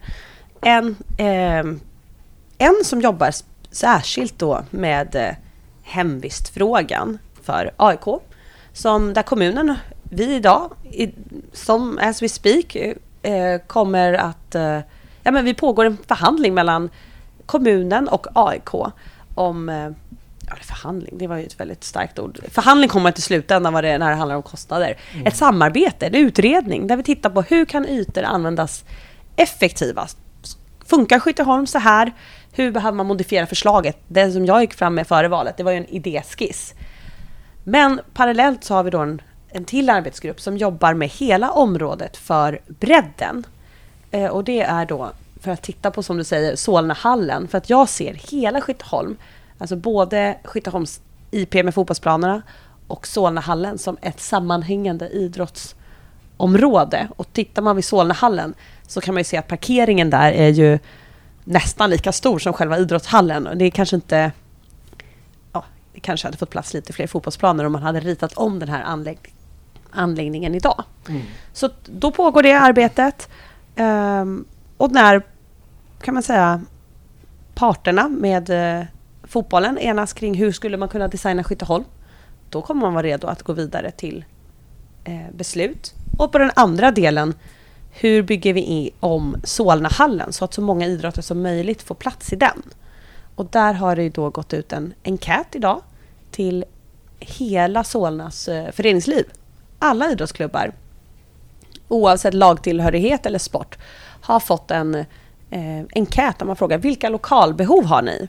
En, 0.61 0.95
ehm, 1.17 1.79
en 2.57 2.81
som 2.83 3.01
jobbar 3.01 3.31
särskilt 3.71 4.39
då 4.39 4.63
med 4.69 5.15
eh, 5.15 5.35
hemvistfrågan 5.83 7.17
för 7.43 7.71
AIK. 7.77 8.21
Som 8.73 9.13
där 9.13 9.23
kommunen, 9.23 9.75
vi 10.03 10.35
idag, 10.35 10.71
i, 10.91 11.11
som 11.53 11.99
as 12.01 12.21
we 12.21 12.29
speak, 12.29 12.75
eh, 13.21 13.59
kommer 13.67 14.13
att... 14.13 14.55
Eh, 14.55 14.79
ja 15.23 15.31
men 15.31 15.45
vi 15.45 15.53
pågår 15.53 15.85
en 15.85 15.97
förhandling 16.07 16.53
mellan 16.53 16.89
kommunen 17.45 18.07
och 18.07 18.27
AIK 18.33 18.73
om 19.35 19.69
eh, 19.69 19.89
Ja, 20.47 20.55
förhandling, 20.61 21.17
det 21.17 21.27
var 21.27 21.37
ju 21.37 21.45
ett 21.45 21.59
väldigt 21.59 21.83
starkt 21.83 22.19
ord. 22.19 22.39
Förhandling 22.51 22.89
kommer 22.89 23.11
till 23.11 23.23
slutändan 23.23 23.73
vad 23.73 23.83
det, 23.83 23.97
när 23.97 24.09
det 24.09 24.15
handlar 24.15 24.35
om 24.35 24.43
kostnader. 24.43 24.97
Ett 25.25 25.35
samarbete, 25.35 26.05
en 26.07 26.15
utredning 26.15 26.87
där 26.87 26.97
vi 26.97 27.03
tittar 27.03 27.29
på 27.29 27.41
hur 27.41 27.65
kan 27.65 27.85
ytor 27.85 28.23
användas 28.23 28.83
effektivast? 29.35 30.17
Funkar 30.85 31.19
Skytteholm 31.19 31.67
så 31.67 31.79
här? 31.79 32.13
Hur 32.57 32.71
behöver 32.71 32.95
man 32.95 33.05
modifiera 33.05 33.45
förslaget? 33.45 33.97
Det 34.07 34.31
som 34.31 34.45
jag 34.45 34.61
gick 34.61 34.73
fram 34.73 34.95
med 34.95 35.07
före 35.07 35.27
valet, 35.27 35.57
det 35.57 35.63
var 35.63 35.71
ju 35.71 35.77
en 35.77 35.89
idéskiss. 35.89 36.73
Men 37.63 38.01
parallellt 38.13 38.63
så 38.63 38.73
har 38.73 38.83
vi 38.83 38.89
då 38.89 38.99
en, 38.99 39.21
en 39.49 39.65
till 39.65 39.89
arbetsgrupp 39.89 40.41
som 40.41 40.57
jobbar 40.57 40.93
med 40.93 41.09
hela 41.09 41.51
området 41.51 42.17
för 42.17 42.59
bredden. 42.67 43.43
Eh, 44.11 44.27
och 44.27 44.43
det 44.43 44.61
är 44.61 44.85
då 44.85 45.11
för 45.41 45.51
att 45.51 45.61
titta 45.61 45.91
på, 45.91 46.03
som 46.03 46.17
du 46.17 46.23
säger, 46.23 46.55
Solnahallen. 46.55 47.47
För 47.47 47.57
att 47.57 47.69
jag 47.69 47.89
ser 47.89 48.13
hela 48.13 48.61
Skytteholm, 48.61 49.17
alltså 49.57 49.75
både 49.75 50.37
Skytteholms 50.43 51.01
IP 51.31 51.53
med 51.53 51.73
fotbollsplanerna 51.73 52.41
och 52.87 53.07
Solnahallen 53.07 53.77
som 53.77 53.97
ett 54.01 54.19
sammanhängande 54.19 55.09
idrottsområde. 55.09 57.07
Och 57.15 57.33
tittar 57.33 57.61
man 57.61 57.75
vid 57.75 57.85
Solnahallen 57.85 58.53
så 58.87 59.01
kan 59.01 59.13
man 59.13 59.19
ju 59.19 59.23
se 59.23 59.37
att 59.37 59.47
parkeringen 59.47 60.09
där 60.09 60.31
är 60.31 60.49
ju 60.49 60.79
nästan 61.45 61.89
lika 61.89 62.11
stor 62.11 62.39
som 62.39 62.53
själva 62.53 62.77
idrottshallen. 62.77 63.47
Och 63.47 63.57
det 63.57 63.65
är 63.65 63.69
kanske 63.71 63.95
inte 63.95 64.31
ja, 65.53 65.63
det 65.93 65.99
kanske 65.99 66.27
hade 66.27 66.37
fått 66.37 66.49
plats 66.49 66.73
lite 66.73 66.93
fler 66.93 67.07
fotbollsplaner 67.07 67.65
om 67.65 67.71
man 67.71 67.83
hade 67.83 67.99
ritat 67.99 68.33
om 68.33 68.59
den 68.59 68.69
här 68.69 68.83
anlägg 68.83 69.17
anläggningen 69.91 70.55
idag. 70.55 70.83
Så 71.53 71.69
t- 71.69 71.75
då 71.85 72.11
pågår 72.11 72.43
det 72.43 72.51
arbetet. 72.59 73.29
Ehm, 73.75 74.45
och 74.77 74.91
när, 74.91 75.21
kan 76.01 76.13
man 76.13 76.23
säga, 76.23 76.61
parterna 77.55 78.07
med 78.09 78.49
eh, 78.49 78.85
fotbollen 79.23 79.77
enas 79.77 80.13
kring 80.13 80.35
hur 80.35 80.51
skulle 80.51 80.77
man 80.77 80.89
kunna 80.89 81.07
designa 81.07 81.43
Skytteholm, 81.43 81.83
då 82.49 82.61
kommer 82.61 82.81
man 82.81 82.93
vara 82.93 83.03
redo 83.03 83.27
att 83.27 83.43
gå 83.43 83.53
vidare 83.53 83.91
till 83.91 84.25
eh, 85.03 85.31
beslut. 85.33 85.93
Och 86.17 86.31
på 86.31 86.37
den 86.37 86.51
andra 86.55 86.91
delen, 86.91 87.33
hur 87.97 88.23
bygger 88.23 88.53
vi 88.53 88.91
om 88.99 89.35
Solnahallen 89.43 90.33
så 90.33 90.45
att 90.45 90.53
så 90.53 90.61
många 90.61 90.85
idrotter 90.87 91.21
som 91.21 91.41
möjligt 91.41 91.81
får 91.81 91.95
plats 91.95 92.33
i 92.33 92.35
den? 92.35 92.63
Och 93.35 93.45
där 93.45 93.73
har 93.73 93.95
det 93.95 94.03
ju 94.03 94.09
då 94.09 94.29
gått 94.29 94.53
ut 94.53 94.73
en 94.73 94.93
enkät 95.03 95.55
idag 95.55 95.81
till 96.31 96.65
hela 97.19 97.83
Solnas 97.83 98.47
eh, 98.47 98.71
föreningsliv. 98.71 99.25
Alla 99.79 100.11
idrottsklubbar, 100.11 100.71
oavsett 101.87 102.33
lagtillhörighet 102.33 103.25
eller 103.25 103.39
sport, 103.39 103.77
har 104.21 104.39
fått 104.39 104.71
en 104.71 104.95
eh, 105.49 105.83
enkät 105.95 106.39
där 106.39 106.45
man 106.45 106.55
frågar 106.55 106.77
vilka 106.77 107.09
lokalbehov 107.09 107.85
har 107.85 108.01
ni? 108.01 108.27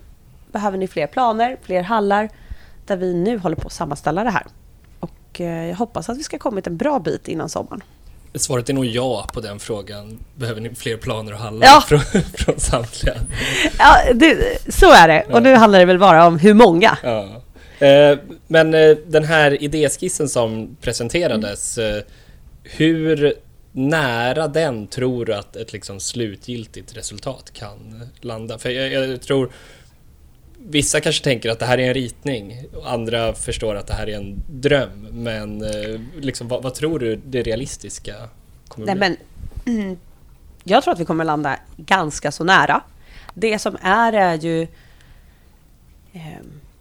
Behöver 0.52 0.78
ni 0.78 0.88
fler 0.88 1.06
planer, 1.06 1.56
fler 1.62 1.82
hallar? 1.82 2.28
Där 2.87 2.96
vi 2.96 3.14
nu 3.14 3.38
håller 3.38 3.56
på 3.56 3.66
att 3.66 3.73
sammanställa 3.73 4.25
det 4.25 4.30
här. 4.30 4.46
Och 5.00 5.40
eh, 5.40 5.66
jag 5.66 5.76
hoppas 5.76 6.08
att 6.08 6.18
vi 6.18 6.23
ska 6.23 6.38
kommit 6.38 6.66
en 6.66 6.76
bra 6.76 6.99
bit 6.99 7.28
innan 7.28 7.49
sommaren. 7.49 7.82
Svaret 8.38 8.69
är 8.69 8.75
nog 8.75 8.87
ja 8.87 9.28
på 9.33 9.40
den 9.40 9.59
frågan. 9.59 10.19
Behöver 10.35 10.61
ni 10.61 10.75
fler 10.75 10.97
planer 10.97 11.33
och 11.33 11.38
hallar 11.38 11.66
Ja. 11.66 11.81
från, 11.88 12.00
från 12.35 12.61
samtliga? 12.61 13.14
Ja, 13.78 14.12
det, 14.14 14.59
så 14.69 14.93
är 14.93 15.09
det. 15.09 15.26
Och 15.31 15.43
nu 15.43 15.55
handlar 15.55 15.78
det 15.78 15.85
väl 15.85 15.99
bara 15.99 16.26
om 16.26 16.38
hur 16.38 16.55
många. 16.55 16.99
Ja. 17.02 17.43
Eh, 17.87 18.19
men 18.47 18.75
eh, 18.75 18.97
den 19.07 19.25
här 19.25 19.62
idéskissen 19.62 20.28
som 20.28 20.76
presenterades, 20.81 21.78
eh, 21.78 22.02
hur 22.62 23.35
nära 23.73 24.49
den 24.49 24.87
tror 24.87 25.25
du 25.25 25.35
att 25.35 25.57
ett 25.57 25.73
liksom 25.73 26.00
slutgiltigt 26.00 26.97
resultat 26.97 27.52
kan 27.52 28.09
landa? 28.21 28.59
För 28.59 28.71
jag, 28.71 28.93
jag 28.93 29.23
tror 29.23 29.50
Vissa 30.68 31.00
kanske 31.00 31.25
tänker 31.25 31.50
att 31.50 31.58
det 31.58 31.66
här 31.66 31.78
är 31.78 31.88
en 31.88 31.94
ritning, 31.94 32.64
och 32.75 32.92
andra 32.92 33.32
förstår 33.32 33.75
att 33.75 33.87
det 33.87 33.94
här 33.94 34.08
är 34.08 34.16
en 34.16 34.42
dröm. 34.49 35.08
Men 35.11 35.62
eh, 35.62 36.00
liksom, 36.20 36.49
vad, 36.49 36.62
vad 36.62 36.75
tror 36.75 36.99
du 36.99 37.16
det 37.16 37.42
realistiska 37.42 38.14
kommer 38.68 38.87
Nej, 38.87 38.94
bli? 38.94 39.16
men, 39.64 39.80
mm, 39.80 39.99
jag 40.64 40.82
tror 40.82 40.94
att 40.94 41.00
vi 41.00 41.04
kommer 41.04 41.25
landa 41.25 41.56
ganska 41.76 42.32
så 42.32 42.44
nära. 42.44 42.80
Det 43.35 43.58
som 43.58 43.76
är 43.82 44.12
är 44.12 44.35
ju 44.35 44.62
eh, 46.12 46.38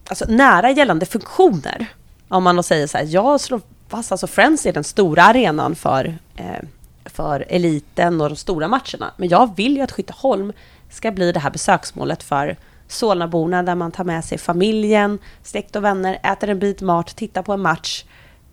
alltså 0.08 0.26
nära 0.28 0.72
gällande 0.72 1.06
funktioner. 1.06 1.86
Om 2.28 2.44
man 2.44 2.56
då 2.56 2.64
säger 2.64 2.88
så 2.88 2.98
här, 2.98 3.06
jag 3.10 3.42
slår 3.42 3.62
fast, 3.88 4.12
alltså 4.12 4.28
Friends 4.28 4.66
är 4.66 4.74
den 4.74 4.84
stora 4.84 5.24
arenan 5.24 5.76
för, 5.76 6.18
eh, 6.36 6.66
för 7.06 7.46
eliten 7.50 8.22
och 8.22 8.30
de 8.30 8.36
stora 8.36 8.68
matcherna. 8.68 9.14
Men 9.18 9.30
jag 9.30 9.56
vill 9.56 9.76
ju 9.76 9.82
att 9.82 9.92
Skytteholm 9.92 10.54
ska 10.90 11.12
bli 11.12 11.32
det 11.32 11.40
här 11.40 11.52
besöksmålet 11.52 12.24
för 12.24 12.58
Solnaborna 12.88 13.64
där 13.64 13.76
man 13.76 13.92
tar 13.92 14.04
med 14.04 14.26
sig 14.26 14.38
familjen, 14.38 15.20
släkt 15.44 15.76
och 15.76 15.84
vänner, 15.84 16.20
äter 16.24 16.50
en 16.50 16.60
bit 16.60 16.82
mat, 16.82 17.16
tittar 17.16 17.44
på 17.44 17.54
en 17.54 17.62
match 17.62 18.04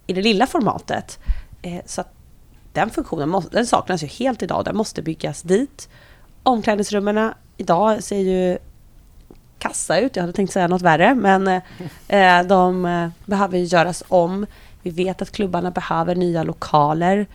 i 0.07 0.13
det 0.13 0.23
lilla 0.23 0.47
formatet. 0.47 1.19
Eh, 1.63 1.81
så 1.87 2.01
att 2.01 2.13
den 2.73 2.91
funktionen 2.91 3.43
den 3.51 3.67
saknas 3.67 4.03
ju 4.03 4.07
helt 4.07 4.43
idag. 4.43 4.65
Den 4.65 4.77
måste 4.77 5.03
byggas 5.03 5.43
dit. 5.43 5.89
Omklädningsrummen 6.43 7.33
idag 7.57 8.03
ser 8.03 8.19
ju 8.19 8.59
kassa 9.59 9.99
ut. 9.99 10.17
Jag 10.17 10.23
hade 10.23 10.33
tänkt 10.33 10.53
säga 10.53 10.69
något 10.69 10.83
värre, 10.83 11.15
men 11.15 11.49
eh, 12.09 12.39
eh, 12.39 12.47
de 12.47 12.83
behöver 13.25 13.59
ju 13.59 13.65
göras 13.65 14.05
om. 14.09 14.47
Vi 14.83 14.91
vet 14.91 15.23
att 15.23 15.33
klubbarna 15.33 15.71
behöver 15.71 16.15
nya 16.15 16.43
lokaler. 16.43 17.27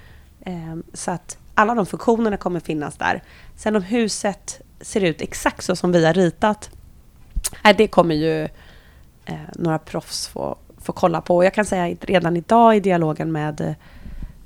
Så 0.94 1.12
att 1.12 1.38
alla 1.56 1.76
de 1.76 1.86
funktionerna 1.86 2.38
kommer 2.38 2.60
finnas 2.60 2.98
där. 2.98 3.24
Sen 3.56 3.76
om 3.76 3.82
huset 3.82 4.62
ser 4.82 5.02
ut 5.02 5.22
exakt 5.22 5.64
så 5.64 5.76
som 5.76 5.92
vi 5.92 6.06
har 6.06 6.14
ritat, 6.14 6.70
nej, 7.64 7.76
det 7.78 7.88
kommer 7.88 8.16
ju 8.16 8.44
eh, 9.26 9.36
några 9.56 9.80
proffs 9.80 10.28
få, 10.28 10.56
få 10.82 10.92
kolla 10.92 11.22
på. 11.22 11.36
Och 11.36 11.46
jag 11.46 11.54
kan 11.54 11.66
säga 11.66 11.94
att 11.94 12.06
redan 12.06 12.38
idag 12.38 12.76
i 12.76 12.80
dialogen 12.80 13.32
med 13.32 13.62
eh, 13.62 13.74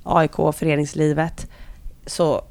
AIK 0.04 0.40
och 0.40 0.56
föreningslivet 0.56 1.48
så 2.06 2.42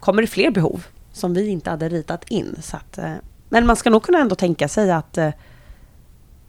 kommer 0.00 0.22
det 0.22 0.28
fler 0.28 0.50
behov 0.50 0.86
som 1.12 1.34
vi 1.34 1.48
inte 1.48 1.70
hade 1.70 1.88
ritat 1.88 2.24
in. 2.28 2.56
Så 2.60 2.76
att, 2.76 2.98
eh, 2.98 3.14
men 3.48 3.66
man 3.66 3.76
ska 3.76 3.90
nog 3.90 4.02
kunna 4.02 4.18
ändå 4.18 4.34
tänka 4.34 4.68
sig 4.68 4.90
att 4.90 5.18
eh, 5.18 5.30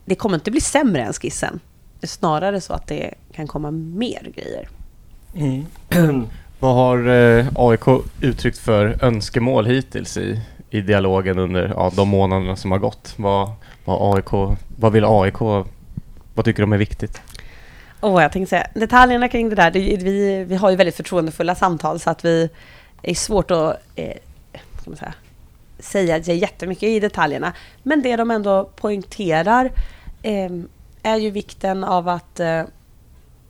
det 0.06 0.16
kommer 0.16 0.36
inte 0.36 0.52
bli 0.52 0.62
sämre 0.62 1.02
än 1.02 1.14
skissen. 1.14 1.60
Det 2.00 2.06
är 2.06 2.08
snarare 2.08 2.62
så 2.62 2.74
att 2.74 2.88
det 2.88 3.14
kan 3.34 3.48
komma 3.48 3.72
mer 3.72 4.32
grejer. 4.36 4.70
Mm. 5.34 5.66
Vad 6.60 6.76
har 6.76 7.08
eh, 7.08 7.48
AIK 7.56 8.04
uttryckt 8.22 8.58
för 8.58 9.04
önskemål 9.04 9.66
hittills 9.66 10.18
i, 10.18 10.42
i 10.72 10.82
dialogen 10.82 11.40
under 11.40 11.74
ja, 11.76 11.92
de 11.96 12.10
månaderna 12.10 12.56
som 12.56 12.72
har 12.72 12.80
gått? 12.80 13.14
Vad, 13.18 13.52
vad, 13.86 14.16
AIK, 14.16 14.58
vad 14.78 14.92
vill 14.92 15.06
AIK? 15.06 15.40
Vad 16.34 16.46
tycker 16.46 16.64
de 16.64 16.74
är 16.74 16.78
viktigt? 16.78 17.22
Oh, 18.02 18.22
jag 18.22 18.32
tänkte 18.32 18.50
säga, 18.50 18.68
detaljerna 18.74 19.28
kring 19.28 19.50
det 19.50 19.56
där, 19.56 19.72
det, 19.72 19.80
vi, 19.80 20.44
vi 20.44 20.56
har 20.56 20.70
ju 20.70 20.76
väldigt 20.76 20.96
förtroendefulla 20.96 21.56
samtal 21.56 22.00
så 22.00 22.10
att 22.10 22.26
vi 22.26 22.50
är 23.02 23.14
svårt 23.14 23.52
att 23.52 23.78
eh, 23.96 24.18
ska 24.82 24.90
man 24.90 24.98
säga, 24.98 25.14
säga 26.24 26.34
jättemycket 26.34 26.84
i 26.84 27.00
detaljerna. 27.00 27.54
Men 27.84 28.02
det 28.02 28.16
de 28.16 28.32
ändå 28.32 28.70
poängterar 28.76 29.72
eh, 30.22 30.52
är 31.04 31.18
ju 31.18 31.30
vikten 31.30 31.84
av 31.84 32.08
att 32.08 32.40
eh, 32.40 32.64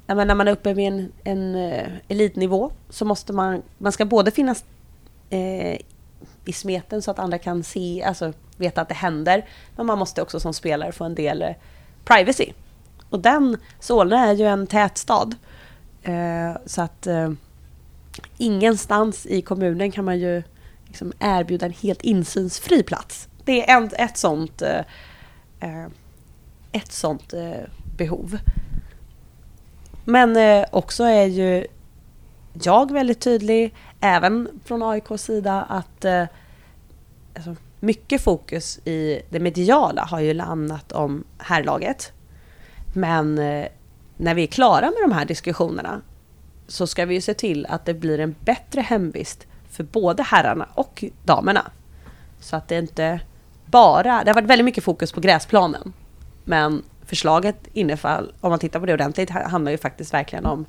när 0.08 0.36
man 0.36 0.48
är 0.48 0.52
uppe 0.52 0.76
med 0.76 0.88
en, 0.88 1.12
en 1.24 1.56
eh, 1.56 1.88
elitnivå 2.08 2.72
så 2.90 3.06
måste 3.06 3.34
man, 3.34 3.62
man 3.78 3.92
ska 3.92 4.06
både 4.06 4.32
finnas 4.32 4.66
eh, 5.30 5.78
i 6.46 6.54
smeten 6.54 7.02
så 7.02 7.12
att 7.12 7.20
andra 7.20 7.38
kan 7.38 7.64
se, 7.64 8.04
alltså 8.04 8.34
veta 8.58 8.82
att 8.82 8.90
det 8.90 8.96
händer. 8.96 9.46
Men 9.76 9.86
man 9.86 10.00
måste 10.00 10.22
också 10.22 10.40
som 10.40 10.54
spelare 10.54 10.92
få 10.92 11.04
en 11.04 11.16
del 11.16 11.42
eh, 11.42 11.56
privacy. 12.06 12.52
Och 13.10 13.20
den, 13.20 13.58
Solna 13.80 14.28
är 14.28 14.34
ju 14.34 14.46
en 14.46 14.68
tät 14.68 14.98
stad. 14.98 15.36
Eh, 16.04 16.58
så 16.66 16.82
att 16.82 17.08
eh, 17.08 17.32
ingenstans 18.38 19.26
i 19.26 19.42
kommunen 19.42 19.92
kan 19.92 20.06
man 20.06 20.20
ju 20.20 20.44
liksom 20.86 21.14
erbjuda 21.20 21.66
en 21.66 21.72
helt 21.72 22.02
insynsfri 22.02 22.84
plats. 22.84 23.28
Det 23.46 23.70
är 23.70 23.78
en, 23.78 23.90
ett 23.98 24.18
sånt, 24.18 24.62
eh, 24.62 24.80
eh 25.60 25.88
ett 26.72 26.92
sånt 26.92 27.34
eh, 27.34 27.64
behov. 27.98 28.38
Men 30.06 30.38
eh, 30.38 30.66
också 30.72 31.04
är 31.04 31.26
ju 31.26 31.68
jag 32.54 32.92
väldigt 32.92 33.20
tydlig, 33.20 33.76
även 34.00 34.50
från 34.66 34.84
AIKs 34.84 35.24
sida, 35.24 35.62
att 35.62 36.06
eh, 36.06 36.26
alltså, 37.36 37.56
mycket 37.80 38.22
fokus 38.22 38.80
i 38.86 39.22
det 39.30 39.40
mediala 39.40 40.02
har 40.02 40.20
ju 40.20 40.34
landat 40.34 40.92
om 40.92 41.24
herrlaget. 41.38 42.12
Men 42.94 43.38
eh, 43.38 43.68
när 44.18 44.34
vi 44.34 44.44
är 44.44 44.48
klara 44.48 44.86
med 44.86 45.10
de 45.10 45.12
här 45.12 45.26
diskussionerna 45.26 46.02
så 46.68 46.88
ska 46.88 47.06
vi 47.06 47.14
ju 47.14 47.22
se 47.22 47.34
till 47.34 47.66
att 47.66 47.86
det 47.86 47.94
blir 47.94 48.20
en 48.20 48.36
bättre 48.40 48.82
hemvist 48.82 49.48
för 49.70 49.84
både 49.84 50.24
herrarna 50.24 50.68
och 50.74 51.04
damerna. 51.24 51.72
Så 52.40 52.56
att 52.56 52.68
det 52.68 52.78
inte 52.78 53.20
bara... 53.66 54.24
Det 54.24 54.30
har 54.30 54.36
varit 54.36 54.50
väldigt 54.50 54.66
mycket 54.66 54.84
fokus 54.84 55.12
på 55.12 55.22
gräsplanen. 55.22 55.94
Men 56.44 56.84
förslaget 57.06 57.68
innefall, 57.74 58.34
om 58.42 58.50
man 58.50 58.60
tittar 58.60 58.80
på 58.80 58.86
det 58.86 58.94
ordentligt, 58.94 59.30
handlar 59.30 59.72
ju 59.72 59.78
faktiskt 59.78 60.14
verkligen 60.14 60.46
om 60.46 60.66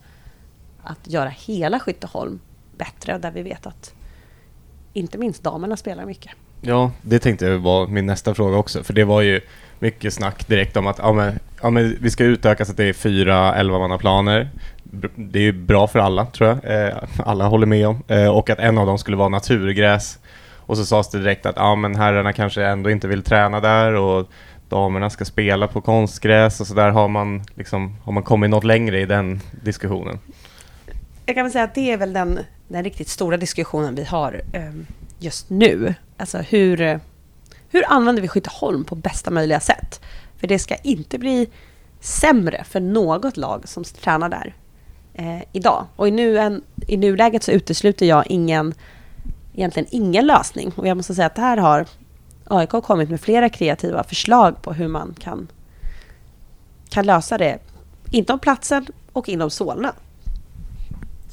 att 0.83 1.09
göra 1.09 1.29
hela 1.29 1.81
Skytteholm 1.81 2.41
bättre, 2.77 3.19
där 3.19 3.31
vi 3.31 3.43
vet 3.43 3.67
att 3.67 3.95
inte 4.93 5.19
minst 5.19 5.43
damerna 5.43 5.77
spelar 5.77 6.07
mycket. 6.07 6.33
Ja, 6.61 6.91
det 7.03 7.19
tänkte 7.19 7.47
jag 7.47 7.59
var 7.59 7.87
min 7.87 8.07
nästa 8.07 8.35
fråga 8.35 8.57
också, 8.57 8.85
för 8.85 8.93
det 8.93 9.05
var 9.05 9.21
ju 9.21 9.41
mycket 9.79 10.15
snack 10.15 10.49
direkt 10.49 10.77
om 10.77 10.87
att 10.87 10.99
ja, 10.99 11.13
men, 11.13 11.39
ja, 11.63 11.71
men 11.71 11.97
vi 12.01 12.11
ska 12.11 12.25
utöka 12.25 12.65
så 12.65 12.71
att 12.71 12.77
det 12.77 12.85
är 12.85 12.93
fyra 12.93 13.55
elvamannaplaner. 13.55 14.51
Det 15.15 15.39
är 15.39 15.43
ju 15.43 15.53
bra 15.53 15.87
för 15.87 15.99
alla, 15.99 16.27
tror 16.27 16.49
jag. 16.49 16.87
Eh, 16.89 16.97
alla 17.17 17.47
håller 17.47 17.67
med 17.67 17.89
om. 17.89 18.03
Eh, 18.09 18.29
och 18.29 18.51
att 18.51 18.59
en 18.59 18.79
av 18.79 18.87
dem 18.87 18.99
skulle 18.99 19.17
vara 19.17 19.29
naturgräs. 19.29 20.19
Och 20.57 20.77
så 20.77 20.85
sades 20.85 21.11
det 21.11 21.19
direkt 21.19 21.47
att 21.47 21.57
ja, 21.57 21.75
men 21.75 21.95
herrarna 21.95 22.33
kanske 22.33 22.65
ändå 22.65 22.91
inte 22.91 23.09
vill 23.09 23.23
träna 23.23 23.61
där 23.61 23.93
och 23.93 24.29
damerna 24.69 25.11
ska 25.11 25.25
spela 25.25 25.69
på 25.69 25.81
konstgräs 25.81 26.61
och 26.61 26.67
så 26.67 26.75
där 26.75 26.91
har 26.91 27.09
man, 27.09 27.43
liksom, 27.55 27.97
har 28.05 28.13
man 28.13 28.23
kommit 28.23 28.51
något 28.51 28.65
längre 28.65 29.01
i 29.01 29.07
den 29.07 29.41
diskussionen. 29.63 30.19
Jag 31.27 31.37
kan 31.37 31.45
väl 31.45 31.53
säga 31.53 31.65
att 31.65 31.75
det 31.75 31.91
är 31.91 31.97
väl 31.97 32.13
den, 32.13 32.41
den 32.69 32.85
riktigt 32.85 33.09
stora 33.09 33.37
diskussionen 33.37 33.95
vi 33.95 34.05
har 34.05 34.43
ehm, 34.53 34.87
just 35.19 35.51
nu. 35.51 35.95
Alltså 36.17 36.39
hur, 36.39 37.01
hur 37.69 37.85
använder 37.89 38.23
vi 38.23 38.29
Skytteholm 38.29 38.85
på 38.85 38.95
bästa 38.95 39.31
möjliga 39.31 39.61
sätt? 39.61 40.01
För 40.37 40.47
det 40.47 40.59
ska 40.59 40.77
inte 40.77 41.19
bli 41.19 41.49
sämre 42.01 42.65
för 42.65 42.81
något 42.81 43.37
lag 43.37 43.69
som 43.69 43.85
tränar 43.85 44.29
där 44.29 44.55
eh, 45.15 45.43
idag. 45.53 45.87
Och 45.97 46.09
i, 46.09 46.11
nu 46.11 46.39
en, 46.39 46.63
i 46.89 46.97
nuläget 46.97 47.43
så 47.43 47.51
utesluter 47.51 48.07
jag 48.07 48.27
ingen, 48.27 48.75
egentligen 49.55 49.89
ingen 49.91 50.27
lösning. 50.27 50.73
Och 50.77 50.87
jag 50.87 50.97
måste 50.97 51.15
säga 51.15 51.27
att 51.27 51.35
det 51.35 51.43
här 51.43 51.57
har 51.57 51.87
AIK 52.45 52.71
kommit 52.71 53.11
med 53.11 53.21
flera 53.21 53.49
kreativa 53.49 54.05
förslag 54.05 54.63
på 54.63 54.73
hur 54.73 54.89
man 54.89 55.15
kan, 55.19 55.49
kan 56.89 57.07
lösa 57.07 57.39
det 57.39 57.59
inom 58.11 58.39
platsen 58.39 58.87
och 59.13 59.29
inom 59.29 59.51
Solna. 59.51 59.95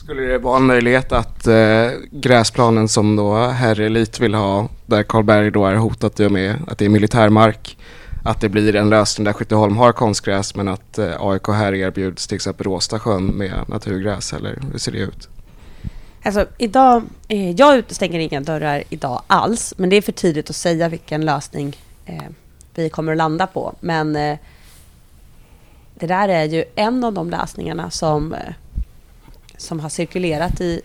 Skulle 0.10 0.22
det 0.22 0.38
vara 0.38 0.58
en 0.58 0.65
möjlighet 0.65 1.12
att 1.12 1.48
eh, 1.48 1.89
gräsplanen 2.12 2.88
som 2.88 3.15
då 3.15 3.36
herrelit 3.36 4.19
vill 4.19 4.34
ha, 4.34 4.67
där 4.86 5.04
Karlberg 5.04 5.52
då 5.52 5.65
är 5.65 5.76
hotat 5.76 6.19
i 6.19 6.26
och 6.26 6.32
med 6.32 6.56
att 6.67 6.78
det 6.78 6.86
är 6.86 6.89
militärmark, 6.89 7.78
att 8.24 8.41
det 8.41 8.50
blir 8.50 8.76
en 8.76 8.89
lösning 8.89 9.26
där 9.26 9.34
Skytteholm 9.34 9.78
har 9.78 9.91
konstgräs 9.91 10.56
men 10.56 10.67
att 10.67 10.98
eh, 10.98 11.12
AIK 11.19 11.48
här 11.48 11.74
erbjuds 11.74 12.28
till 12.28 12.36
exempel 12.36 12.65
Råstasjön 12.65 13.26
med 13.26 13.54
naturgräs 13.67 14.34
eller 14.34 14.60
hur 14.72 14.80
ser 14.80 14.91
det 14.91 14.98
ut? 14.98 15.30
Alltså 16.24 16.45
idag, 16.58 17.04
eh, 17.28 17.52
jag 17.52 17.78
utestänger 17.78 18.19
inga 18.19 18.41
dörrar 18.41 18.84
idag 18.89 19.22
alls, 19.28 19.74
men 19.78 19.89
det 19.89 19.95
är 19.95 20.02
för 20.02 20.12
tidigt 20.12 20.50
att 20.50 20.56
säga 20.56 20.89
vilken 20.89 21.26
lösning 21.26 21.78
eh, 22.06 22.24
vi 22.76 22.89
kommer 22.89 23.12
att 23.12 23.17
landa 23.17 23.48
på. 23.48 23.76
Men 23.80 24.15
eh, 24.15 24.38
det 25.95 26.08
där 26.08 26.30
är 26.30 26.43
ju 26.43 26.63
en 26.76 27.04
av 27.04 27.13
de 27.13 27.30
lösningarna 27.30 27.89
som 27.89 28.34
eh, 28.34 28.39
som 29.60 29.80
har 29.80 29.89
cirkulerat 29.89 30.62
i, 30.62 30.82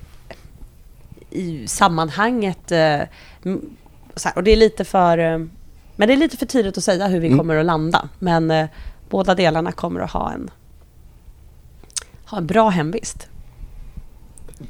i 1.30 1.68
sammanhanget. 1.68 2.72
Eh, 2.72 3.00
och 4.34 4.42
det 4.42 4.52
är 4.52 4.56
lite 4.56 4.84
för... 4.84 5.18
Eh, 5.18 5.38
men 5.96 6.08
det 6.08 6.14
är 6.14 6.16
lite 6.16 6.36
för 6.36 6.46
tidigt 6.46 6.78
att 6.78 6.84
säga 6.84 7.06
hur 7.06 7.20
vi 7.20 7.26
mm. 7.26 7.38
kommer 7.38 7.56
att 7.56 7.66
landa. 7.66 8.08
Men 8.18 8.50
eh, 8.50 8.66
båda 9.08 9.34
delarna 9.34 9.72
kommer 9.72 10.00
att 10.00 10.10
ha 10.10 10.32
en, 10.32 10.50
ha 12.26 12.38
en 12.38 12.46
bra 12.46 12.68
hemvist. 12.68 13.28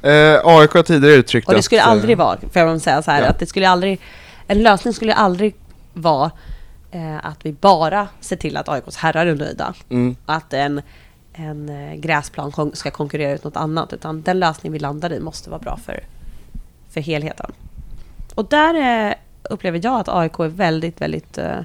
Eh, 0.01 0.39
AIK 0.43 0.73
har 0.73 0.83
tidigare 0.83 1.15
uttryckt 1.15 1.47
Och 1.47 1.53
det 1.53 1.61
skulle 1.61 1.83
att, 1.83 1.87
aldrig 1.87 2.17
vara, 2.17 2.37
får 2.37 2.61
jag 2.61 2.81
säga 2.81 3.01
så 3.01 3.11
här, 3.11 3.21
ja. 3.21 3.27
att 3.27 3.39
det 3.39 3.45
skulle 3.45 3.69
aldrig... 3.69 4.01
En 4.47 4.63
lösning 4.63 4.93
skulle 4.93 5.13
aldrig 5.13 5.55
vara 5.93 6.31
eh, 6.91 7.25
att 7.25 7.45
vi 7.45 7.53
bara 7.53 8.07
ser 8.19 8.35
till 8.35 8.57
att 8.57 8.69
AIKs 8.69 8.97
herrar 8.97 9.25
är 9.25 9.35
nöjda. 9.35 9.73
Mm. 9.89 10.15
Att 10.25 10.53
en 10.53 10.81
en 11.37 11.69
eh, 11.69 11.95
gräsplan 11.95 12.71
ska 12.73 12.91
konkurrera 12.91 13.33
ut 13.33 13.43
något 13.43 13.55
annat. 13.55 13.93
Utan 13.93 14.21
den 14.21 14.39
lösning 14.39 14.71
vi 14.71 14.79
landar 14.79 15.13
i 15.13 15.19
måste 15.19 15.49
vara 15.49 15.59
bra 15.59 15.77
för, 15.77 16.03
för 16.89 17.01
helheten. 17.01 17.51
Och 18.35 18.45
där 18.45 19.07
eh, 19.09 19.13
upplever 19.49 19.79
jag 19.83 19.99
att 19.99 20.09
AIK 20.09 20.39
är 20.39 20.47
väldigt, 20.47 21.01
väldigt 21.01 21.37
eh, 21.37 21.59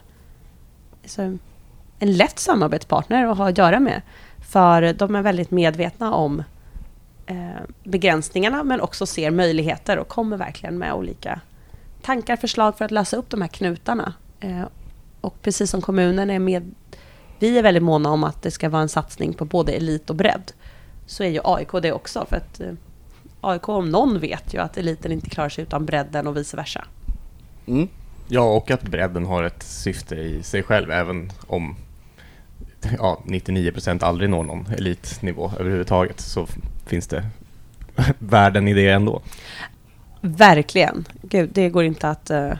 en 1.99 2.17
lätt 2.17 2.39
samarbetspartner 2.39 3.27
att 3.27 3.39
ha 3.39 3.49
att 3.49 3.59
göra 3.59 3.81
med. 3.81 4.03
För 4.51 4.93
de 4.93 5.15
är 5.15 5.23
väldigt 5.23 5.51
medvetna 5.51 6.15
om 6.15 6.43
eh, 7.27 7.37
begränsningarna 7.85 8.65
men 8.65 8.81
också 8.81 9.07
ser 9.07 9.31
möjligheter 9.31 9.99
och 9.99 10.09
kommer 10.09 10.37
verkligen 10.37 10.79
med 10.79 10.93
olika 10.93 11.41
tankar, 12.03 12.37
förslag 12.37 12.79
för 12.79 12.85
att 12.85 12.91
lösa 12.91 13.17
upp 13.17 13.31
de 13.31 13.41
här 13.41 13.49
knutarna. 13.49 14.13
och 15.21 15.43
precis 15.43 15.71
som 15.71 15.81
kommunen 15.81 16.31
är 16.31 16.39
med, 16.39 16.75
vi 17.41 17.59
är 17.59 17.63
väldigt 17.63 17.83
måna 17.83 18.11
om 18.11 18.25
att 18.25 18.43
det 18.43 18.51
ska 18.51 18.69
vara 18.69 18.83
en 18.83 18.89
satsning 18.89 19.33
på 19.33 19.45
både 19.45 19.73
elit 19.73 20.11
och 20.11 20.17
bredd. 20.17 20.53
Så 21.07 21.23
är 21.23 21.29
ju 21.29 21.41
AIK 21.45 21.69
det 21.83 21.93
också. 21.93 22.27
För 22.29 22.37
att 22.37 22.61
eh, 22.61 22.73
AIK 23.41 23.69
om 23.69 23.91
någon 23.91 24.21
vet 24.21 24.55
ju 24.55 24.59
att 24.59 24.77
eliten 24.77 25.13
inte 25.13 25.31
klarar 25.31 25.49
sig 25.49 25.63
utan 25.63 25.87
bredden 25.87 26.27
och 26.27 26.37
vice 26.37 26.57
versa. 26.57 26.85
Mm. 27.67 27.89
Ja, 28.29 28.43
och 28.43 28.71
att 28.71 28.83
bredden 28.83 29.27
har 29.27 29.43
ett 29.43 29.63
syfte 29.63 30.15
i 30.15 30.43
sig 30.43 30.63
själv, 30.63 30.91
även 30.91 31.33
om 31.47 31.77
ja, 32.99 33.23
99% 33.25 34.05
aldrig 34.05 34.31
når 34.31 34.45
någon 34.45 34.67
elitnivå 34.67 35.53
överhuvudtaget, 35.59 36.21
så 36.21 36.47
finns 36.87 37.07
det 37.07 37.25
värden 38.19 38.69
i 38.69 38.75
det 38.75 38.89
ändå. 38.89 39.23
Verkligen. 40.21 41.05
Gud, 41.23 41.51
det 41.53 41.69
går 41.69 41.85
inte 41.85 42.09
att 42.09 42.31
uh, 42.31 42.53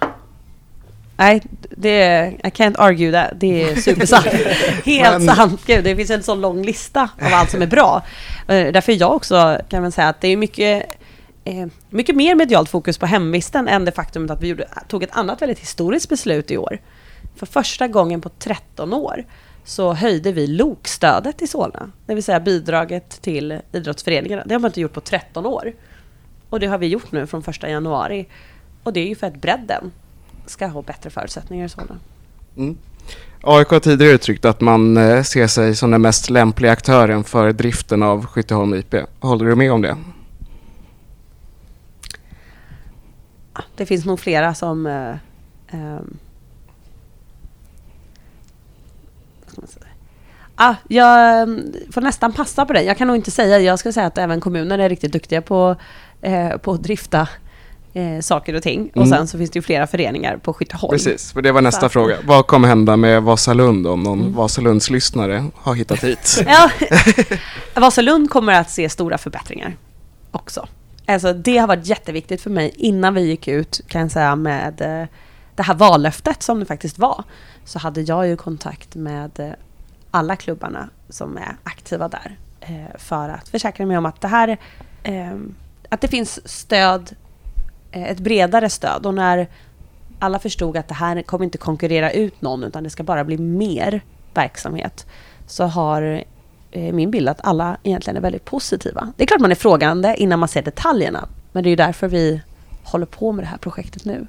Nej, 1.21 1.43
det 1.71 2.03
är, 2.03 2.31
I 2.31 2.51
can't 2.51 2.75
argue 2.79 3.13
that. 3.13 3.41
Det 3.41 3.63
är 3.63 3.77
supersant. 3.77 4.27
Helt 4.85 5.25
Men... 5.25 5.37
sant. 5.37 5.61
Gud, 5.67 5.85
det 5.85 5.97
finns 5.97 6.11
en 6.11 6.23
så 6.23 6.35
lång 6.35 6.63
lista 6.63 7.03
av 7.03 7.35
allt 7.35 7.51
som 7.51 7.63
är 7.63 7.67
bra. 7.67 8.03
Eh, 8.49 8.73
därför 8.73 8.93
är 8.93 8.97
jag 8.97 9.13
också, 9.13 9.59
kan 9.69 9.83
man 9.83 9.93
säga, 9.93 10.09
att 10.09 10.21
det 10.21 10.29
är 10.29 10.37
mycket 10.37 10.85
eh, 11.45 11.67
mycket 11.91 12.17
mer 12.17 12.35
medialt 12.35 12.69
fokus 12.69 12.99
på 12.99 13.07
hemvisten 13.07 13.69
än 13.69 13.85
det 13.85 13.93
faktum 13.93 14.31
att 14.31 14.43
vi 14.43 14.49
gjorde, 14.49 14.69
tog 14.89 15.03
ett 15.03 15.17
annat 15.17 15.43
väldigt 15.43 15.59
historiskt 15.59 16.09
beslut 16.09 16.51
i 16.51 16.59
år. 16.59 16.79
För 17.37 17.47
första 17.47 17.89
gången 17.89 18.21
på 18.21 18.29
13 18.29 18.95
år 18.95 19.25
så 19.65 19.93
höjde 19.93 20.33
vi 20.33 20.47
LOK-stödet 20.47 21.43
i 21.43 21.47
Solna, 21.47 21.91
det 22.07 22.15
vill 22.15 22.25
säga 22.25 22.41
bidraget 22.41 23.23
till 23.23 23.59
idrottsföreningarna. 23.73 24.43
Det 24.47 24.55
har 24.55 24.61
man 24.61 24.69
inte 24.69 24.81
gjort 24.81 24.93
på 24.93 25.01
13 25.01 25.47
år. 25.47 25.73
Och 26.51 26.61
det 26.61 26.67
har 26.67 26.79
vi 26.79 26.87
gjort 26.87 27.13
nu 27.13 27.27
från 27.27 27.43
1 27.49 27.63
januari. 27.63 28.27
Och 28.83 28.93
det 28.93 29.01
är 29.01 29.07
ju 29.07 29.15
för 29.15 29.27
att 29.27 29.37
bredden 29.37 29.93
ska 30.51 30.67
ha 30.67 30.83
bättre 30.83 31.11
förutsättningar 31.11 31.67
i 31.67 31.69
Solna. 31.69 31.99
Mm. 32.57 32.79
AIK 33.43 33.69
har 33.69 33.81
tidigare 33.81 34.13
uttryckt 34.13 34.45
att 34.45 34.61
man 34.61 34.97
eh, 34.97 35.23
ser 35.23 35.47
sig 35.47 35.77
som 35.77 35.91
den 35.91 36.03
mest 36.03 36.31
lämpliga 36.31 36.73
aktören 36.73 37.25
för 37.25 37.53
driften 37.53 38.03
av 38.03 38.27
Skytteholm 38.27 38.75
IP. 38.75 38.95
Håller 39.21 39.47
du 39.47 39.55
med 39.55 39.73
om 39.73 39.83
det? 39.83 39.97
Det 43.77 43.87
finns 43.87 44.05
nog 44.05 44.21
flera 44.21 44.55
som 44.55 44.87
eh, 44.87 45.11
eh, 45.69 46.01
Ah, 50.63 50.75
jag 50.89 51.43
mm, 51.43 51.73
får 51.93 52.01
nästan 52.01 52.33
passa 52.33 52.67
på 52.67 52.73
det. 52.73 52.83
Jag 52.83 52.97
kan 52.99 53.07
nog 53.07 53.17
inte 53.17 53.31
säga, 53.31 53.59
jag 53.59 53.79
ska 53.79 53.93
säga 53.93 54.07
att 54.07 54.19
även 54.19 54.41
kommunen 54.41 54.81
är 54.81 54.89
riktigt 54.89 55.13
duktiga 55.13 55.43
på, 55.43 55.77
eh, 56.21 56.57
på 56.57 56.73
att 56.73 56.83
drifta 56.83 57.29
eh, 57.95 58.21
saker 58.21 58.55
och 58.55 58.63
ting. 58.63 58.91
Och 58.91 58.97
Mm. 58.97 59.09
sen 59.09 59.29
så 59.29 59.39
finns 59.39 59.51
det 59.51 59.57
ju 59.59 59.63
flera 59.63 59.87
föreningar 59.87 60.37
på 60.37 60.53
Skytteholm. 60.55 60.91
Precis, 60.93 61.33
för 61.33 61.43
det 61.43 61.53
var 61.53 61.61
nästa 61.63 61.81
Så. 61.81 61.89
fråga. 61.89 62.17
Vad 62.25 62.47
kommer 62.47 62.69
hända 62.69 62.97
med 62.97 63.23
Vasalund 63.23 63.87
om 63.87 64.03
någon 64.03 64.21
Mm. 64.21 64.33
Vasalundslyssnare 64.35 65.45
har 65.55 65.75
hittat 65.75 66.05
hit? 66.05 66.45
Ja, 66.47 66.71
Vasalund 67.81 68.31
kommer 68.31 68.53
att 68.53 68.71
se 68.71 68.89
stora 68.89 69.19
förbättringar 69.19 69.77
också. 70.31 70.69
Alltså 71.07 71.33
det 71.33 71.59
har 71.59 71.67
varit 71.67 71.87
jätteviktigt 71.87 72.41
för 72.43 72.51
mig 72.51 72.73
innan 72.77 73.15
vi 73.15 73.21
gick 73.23 73.49
ut 73.49 73.81
kan 73.89 74.01
jag 74.01 74.11
säga 74.11 74.37
med 74.37 74.81
eh, 74.81 75.09
det 75.57 75.63
här 75.63 75.75
vallöftet 75.75 76.43
som 76.43 76.61
det 76.61 76.67
faktiskt 76.67 76.99
var. 76.99 77.25
Så 77.65 77.79
hade 77.79 78.01
jag 78.01 78.27
ju 78.29 78.37
kontakt 78.37 78.95
med 78.95 79.41
eh, 79.41 79.51
alla 80.11 80.37
klubbarna 80.37 80.89
som 81.09 81.37
är 81.37 81.57
aktiva 81.65 82.09
där. 82.09 82.39
eh, 82.61 82.99
För 82.99 83.29
att 83.29 83.49
försäkra 83.49 83.87
mig 83.87 83.99
om 83.99 84.07
att 84.07 84.21
det 84.21 84.29
här 84.29 84.59
att 85.89 86.01
det 86.01 86.09
finns 86.09 86.49
stöd, 86.49 87.11
Eh, 87.93 88.11
ett 88.11 88.19
bredare 88.19 88.71
stöd. 88.71 89.07
Och 89.07 89.15
när 89.15 89.49
alla 90.19 90.39
förstod 90.39 90.77
att 90.77 90.89
det 90.89 90.95
här 90.95 91.23
kommer 91.23 91.45
inte 91.45 91.59
konkurrera 91.59 92.11
ut 92.11 92.43
någon 92.43 92.65
utan 92.65 92.85
det 92.85 92.91
ska 92.91 93.03
bara 93.03 93.25
bli 93.25 93.39
mer 93.39 94.01
verksamhet. 94.35 95.07
Så 95.47 95.65
har 95.65 96.25
eh, 96.71 96.93
min 96.95 97.11
bild 97.11 97.29
att 97.29 97.45
alla 97.45 97.77
egentligen 97.83 98.17
är 98.17 98.21
väldigt 98.21 98.45
positiva. 98.45 99.13
Det 99.17 99.23
är 99.23 99.27
klart 99.27 99.41
man 99.41 99.51
är 99.51 99.55
frågande 99.55 100.15
innan 100.19 100.39
man 100.39 100.49
ser 100.49 100.63
detaljerna. 100.63 101.29
Men 101.53 101.63
det 101.63 101.69
är 101.69 101.71
ju 101.71 101.77
därför 101.77 102.09
vi 102.09 102.41
håller 102.85 103.07
på 103.07 103.33
med 103.33 103.45
det 103.45 103.49
här 103.49 103.59
projektet 103.59 104.05
nu. 104.05 104.27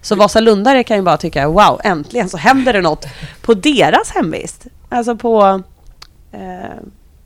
Så 0.00 0.14
Vasalundare 0.14 0.84
kan 0.84 0.96
ju 0.96 1.02
bara 1.02 1.16
tycka 1.16 1.48
wow, 1.48 1.80
äntligen 1.84 2.28
så 2.28 2.36
händer 2.36 2.72
det 2.72 2.80
något 2.80 3.06
på 3.42 3.54
deras 3.54 4.10
hemvist. 4.10 4.66
Alltså 4.88 5.16
på, 5.16 5.62
eh, 6.32 6.40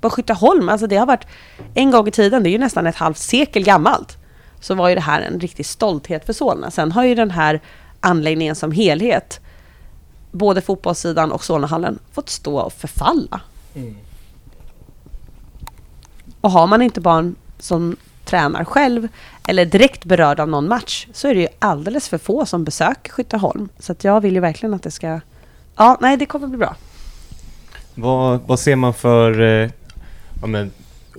på 0.00 0.10
Skytteholm. 0.10 0.68
Alltså 0.68 0.86
det 0.86 0.96
har 0.96 1.06
varit 1.06 1.26
en 1.74 1.90
gång 1.90 2.08
i 2.08 2.10
tiden, 2.10 2.42
det 2.42 2.48
är 2.48 2.52
ju 2.52 2.58
nästan 2.58 2.86
ett 2.86 2.96
halvt 2.96 3.18
sekel 3.18 3.64
gammalt. 3.64 4.19
Så 4.60 4.74
var 4.74 4.88
ju 4.88 4.94
det 4.94 5.00
här 5.00 5.22
en 5.22 5.40
riktig 5.40 5.66
stolthet 5.66 6.26
för 6.26 6.32
Solna. 6.32 6.70
Sen 6.70 6.92
har 6.92 7.04
ju 7.04 7.14
den 7.14 7.30
här 7.30 7.60
anläggningen 8.00 8.54
som 8.54 8.72
helhet, 8.72 9.40
både 10.30 10.60
fotbollssidan 10.60 11.32
och 11.32 11.44
Solnahallen, 11.44 11.98
fått 12.12 12.28
stå 12.28 12.58
och 12.58 12.72
förfalla. 12.72 13.40
Mm. 13.74 13.96
Och 16.40 16.50
har 16.50 16.66
man 16.66 16.82
inte 16.82 17.00
barn 17.00 17.34
som 17.58 17.96
tränar 18.24 18.64
själv 18.64 19.08
eller 19.46 19.66
direkt 19.66 20.04
berörd 20.04 20.40
av 20.40 20.48
någon 20.48 20.68
match 20.68 21.06
så 21.12 21.28
är 21.28 21.34
det 21.34 21.40
ju 21.40 21.48
alldeles 21.58 22.08
för 22.08 22.18
få 22.18 22.46
som 22.46 22.64
besöker 22.64 23.12
Skytteholm. 23.12 23.68
Så 23.78 23.92
att 23.92 24.04
jag 24.04 24.20
vill 24.20 24.34
ju 24.34 24.40
verkligen 24.40 24.74
att 24.74 24.82
det 24.82 24.90
ska... 24.90 25.20
Ja, 25.76 25.98
nej, 26.00 26.16
det 26.16 26.26
kommer 26.26 26.46
bli 26.46 26.58
bra. 26.58 26.76
Vad, 27.94 28.40
vad 28.46 28.60
ser 28.60 28.76
man 28.76 28.94
för 28.94 29.40
eh, 29.40 29.70
ja, 30.40 30.46
men, 30.46 30.70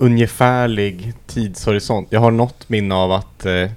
ungefärlig 0.02 1.14
tidshorisont? 1.26 2.08
Jag 2.10 2.20
har 2.20 2.30
något 2.30 2.68
minne 2.68 2.94
av 2.94 3.12
att 3.12 3.46
eh, 3.46 3.70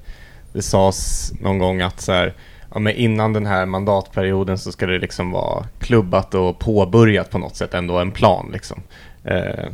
det 0.53 0.61
sades 0.61 1.31
någon 1.39 1.59
gång 1.59 1.81
att 1.81 2.01
så 2.01 2.11
här, 2.11 2.33
ja, 2.73 2.79
men 2.79 2.93
innan 2.93 3.33
den 3.33 3.45
här 3.45 3.65
mandatperioden 3.65 4.57
så 4.57 4.71
ska 4.71 4.85
det 4.85 4.99
liksom 4.99 5.31
vara 5.31 5.65
klubbat 5.79 6.35
och 6.35 6.59
påbörjat 6.59 7.29
på 7.29 7.37
något 7.37 7.55
sätt, 7.55 7.73
ändå 7.73 7.99
en 7.99 8.11
plan 8.11 8.49
liksom. 8.53 8.81
Eh, 9.23 9.65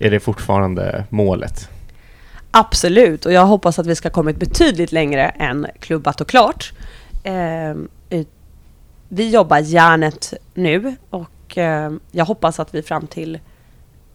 är 0.00 0.10
det 0.10 0.20
fortfarande 0.20 1.04
målet? 1.10 1.68
Absolut, 2.50 3.26
och 3.26 3.32
jag 3.32 3.46
hoppas 3.46 3.78
att 3.78 3.86
vi 3.86 3.94
ska 3.94 4.10
kommit 4.10 4.36
betydligt 4.36 4.92
längre 4.92 5.28
än 5.28 5.66
klubbat 5.80 6.20
och 6.20 6.28
klart. 6.28 6.72
Eh, 7.22 7.74
vi 9.08 9.30
jobbar 9.30 9.58
järnet 9.58 10.34
nu 10.54 10.96
och 11.10 11.58
eh, 11.58 11.92
jag 12.10 12.24
hoppas 12.24 12.60
att 12.60 12.74
vi 12.74 12.82
fram 12.82 13.06
till 13.06 13.38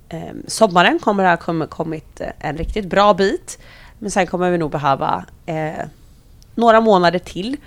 Ehm, 0.10 0.44
sommaren 0.48 1.00
kommer 1.00 1.24
det 1.24 1.30
ha 1.30 1.68
kommit, 1.68 2.22
eh, 2.22 2.30
en 2.40 2.58
riktigt 2.58 2.86
bra 2.86 3.14
bit. 3.14 3.60
Men 4.00 4.12
sen 4.12 4.28
kommer 4.28 4.52
vi 4.52 4.58
nog 4.58 4.72
behöva 4.72 5.26
eh, 5.46 5.86
några 6.56 6.82
månader 6.82 7.20
till 7.20 7.58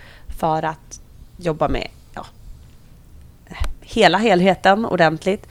för 0.40 0.62
att 0.62 1.00
jobba 1.37 1.68
med 1.68 1.88
ja, 2.14 2.26
hela 3.81 4.18
helheten 4.18 4.87
ordentligt. 4.87 5.46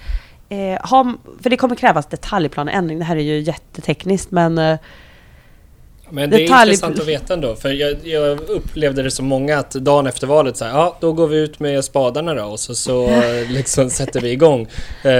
Eh, 0.49 0.81
ha, 0.81 1.13
för 1.41 1.49
det 1.49 1.57
kommer 1.57 1.75
krävas 1.75 2.05
detaljplaneändring. 2.05 2.99
Det 2.99 3.05
här 3.05 3.15
är 3.15 3.21
ju 3.21 3.39
jättetekniskt 3.39 4.31
men 4.31 4.57
eh, 4.57 4.79
men 6.11 6.29
det 6.29 6.37
är 6.37 6.61
intressant 6.61 6.99
att 6.99 7.07
veta 7.07 7.33
ändå, 7.33 7.55
för 7.55 7.69
jag, 7.69 7.97
jag 8.03 8.39
upplevde 8.49 9.03
det 9.03 9.11
som 9.11 9.25
många 9.25 9.57
att 9.57 9.71
dagen 9.71 10.07
efter 10.07 10.27
valet 10.27 10.57
så 10.57 10.65
här, 10.65 10.71
ja 10.71 10.97
då 11.01 11.13
går 11.13 11.27
vi 11.27 11.37
ut 11.37 11.59
med 11.59 11.85
spadarna 11.85 12.33
då 12.33 12.43
och 12.43 12.59
så, 12.59 12.75
så 12.75 13.09
liksom 13.49 13.89
sätter 13.89 14.21
vi 14.21 14.31
igång. 14.31 14.67
Eh, 15.03 15.11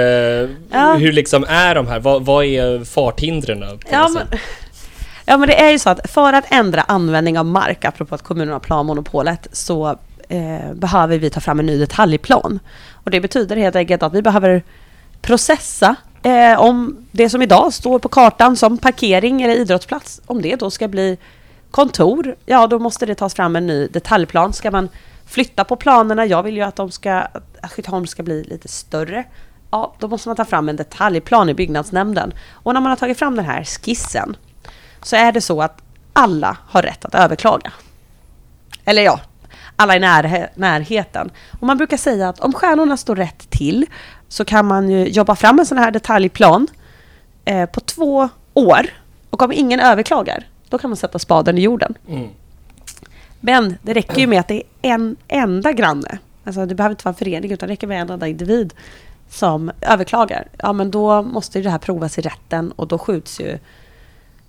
Ja. 0.71 0.93
Hur 0.93 1.12
liksom 1.12 1.45
är 1.47 1.75
de 1.75 1.88
här, 1.88 1.99
vad, 1.99 2.25
vad 2.25 2.45
är 2.45 2.84
farthindren? 2.84 3.80
Ja 3.91 4.10
men, 4.13 4.28
ja 5.25 5.38
men 5.38 5.47
det 5.47 5.62
är 5.62 5.71
ju 5.71 5.80
så 5.80 5.89
att 5.89 6.12
för 6.12 6.34
att 6.34 6.45
ändra 6.52 6.82
användning 6.82 7.39
av 7.39 7.45
mark, 7.45 7.86
apropå 7.86 8.15
att 8.15 8.21
kommunerna 8.21 8.56
har 8.56 8.60
planmonopolet, 8.60 9.47
så 9.52 9.89
eh, 10.30 10.73
behöver 10.73 11.17
vi 11.17 11.30
ta 11.30 11.39
fram 11.39 11.60
en 11.60 11.65
ny 11.65 11.78
detaljplan. 11.80 12.60
Och 13.04 13.12
det 13.12 13.21
betyder 13.21 13.56
helt 13.56 13.75
enkelt 13.75 14.04
att 14.04 14.13
vi 14.13 14.21
behöver 14.21 14.63
processa 15.21 15.95
eh, 16.24 16.60
om 16.60 16.98
det 17.12 17.30
som 17.30 17.42
idag 17.42 17.74
står 17.74 18.00
på 18.00 18.10
kartan 18.10 18.56
som 18.56 18.78
parkering 18.78 19.42
eller 19.42 19.56
idrottsplats, 19.56 20.22
om 20.26 20.42
det 20.42 20.56
då 20.56 20.72
ska 20.72 20.88
bli 20.88 21.18
kontor, 21.72 22.36
ja 22.46 22.68
då 22.68 22.80
måste 22.80 23.06
det 23.06 23.16
tas 23.16 23.34
fram 23.34 23.56
en 23.56 23.68
ny 23.68 23.88
detaljplan. 23.88 24.54
Ska 24.54 24.72
man 24.72 24.90
flytta 25.26 25.64
på 25.64 25.76
planerna, 25.76 26.26
jag 26.26 26.44
vill 26.44 26.56
ju 26.56 26.62
att 26.62 26.76
de 26.76 26.92
ska, 26.92 27.28
Skytteholm 27.64 28.08
ska 28.08 28.24
bli 28.24 28.44
lite 28.44 28.68
större, 28.68 29.24
ja 29.72 29.96
då 30.00 30.08
måste 30.08 30.30
man 30.30 30.36
ta 30.36 30.46
fram 30.46 30.70
en 30.70 30.76
detaljplan 30.76 31.50
i 31.50 31.54
byggnadsnämnden. 31.54 32.34
Och 32.52 32.74
när 32.74 32.82
man 32.82 32.90
har 32.90 32.98
tagit 32.98 33.20
fram 33.20 33.36
den 33.36 33.46
här 33.46 33.64
skissen 33.64 34.36
så 35.02 35.16
är 35.16 35.32
det 35.32 35.42
så 35.42 35.62
att 35.62 35.82
alla 36.14 36.58
har 36.68 36.82
rätt 36.82 37.06
att 37.06 37.16
överklaga. 37.16 37.72
Eller 38.86 39.02
ja, 39.02 39.20
alla 39.76 39.96
i 39.96 40.00
närhe- 40.00 40.50
närheten. 40.56 41.32
Och 41.60 41.68
man 41.68 41.78
brukar 41.78 41.98
säga 41.98 42.30
att 42.30 42.40
om 42.40 42.54
stjärnorna 42.54 42.98
står 42.98 43.16
rätt 43.16 43.50
till 43.50 43.86
så 44.30 44.46
kan 44.46 44.65
man 44.65 44.89
ju 44.89 45.08
jobba 45.08 45.36
fram 45.36 45.60
en 45.60 45.65
sån 45.65 45.78
här 45.78 45.92
detaljplan 45.92 46.68
eh, 47.46 47.70
på 47.70 47.80
två 47.80 48.30
år. 48.54 48.86
Och 49.30 49.42
om 49.42 49.52
ingen 49.52 49.80
överklagar, 49.80 50.48
då 50.70 50.78
kan 50.78 50.89
man 50.89 50.98
sätta 50.98 51.20
spaden 51.20 51.58
i 51.58 51.62
jorden. 51.62 51.94
Mm. 52.08 52.30
Men 53.39 53.78
det 53.82 53.94
räcker 53.94 54.20
ju 54.20 54.28
med 54.28 54.39
att 54.39 54.48
det 54.48 54.63
är 54.82 54.94
en 54.94 55.15
enda 55.28 55.72
granne. 55.72 56.20
Alltså 56.44 56.65
det 56.65 56.76
behöver 56.76 56.94
inte 56.94 57.06
vara 57.06 57.13
en 57.13 57.18
förening 57.18 57.52
utan 57.52 57.68
det 57.68 57.74
räcker 57.74 57.88
med 57.88 58.02
en 58.02 58.10
enda 58.10 58.28
individ 58.28 58.74
som 59.30 59.72
överklagar. 59.82 60.48
Ja 60.58 60.74
men 60.74 60.92
då 60.92 61.22
måste 61.22 61.58
ju 61.58 61.63
det 61.63 61.70
här 61.70 61.78
provas 61.78 62.18
i 62.18 62.22
rätten 62.22 62.72
och 62.72 62.88
då 62.88 62.98
skjuts 62.98 63.39
ju 63.39 63.50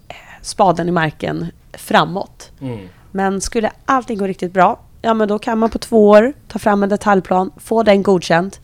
eh, 0.09 0.17
spaden 0.43 0.89
i 0.89 0.93
marken 0.93 1.47
framåt. 1.73 2.51
Mm. 2.61 2.89
Men 3.11 3.41
skulle 3.41 3.71
allting 3.85 4.19
gå 4.19 4.27
riktigt 4.27 4.53
bra, 4.53 4.81
ja 5.03 5.15
men 5.15 5.29
då 5.29 5.39
kan 5.39 5.59
man 5.59 5.71
på 5.71 5.79
två 5.79 6.09
år 6.09 6.33
ta 6.49 6.59
fram 6.59 6.83
en 6.83 6.89
detaljplan, 6.89 7.51
få 7.57 7.83
den 7.83 8.03
godkänd. 8.03 8.57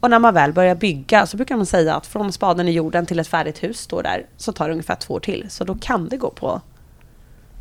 Och 0.00 0.10
när 0.10 0.18
man 0.18 0.34
väl 0.34 0.52
börjar 0.52 0.74
bygga 0.74 1.26
så 1.26 1.36
brukar 1.36 1.56
man 1.56 1.66
säga 1.66 1.94
att 1.94 2.06
från 2.06 2.32
spaden 2.32 2.68
i 2.68 2.70
jorden 2.72 3.06
till 3.06 3.18
ett 3.18 3.28
färdigt 3.28 3.62
hus 3.62 3.80
står 3.80 4.02
där, 4.02 4.26
så 4.36 4.52
tar 4.52 4.68
det 4.68 4.72
ungefär 4.72 4.94
två 4.94 5.14
år 5.14 5.20
till. 5.20 5.46
Så 5.48 5.64
då 5.64 5.74
kan 5.74 6.08
det 6.08 6.16
gå 6.16 6.30
på... 6.30 6.60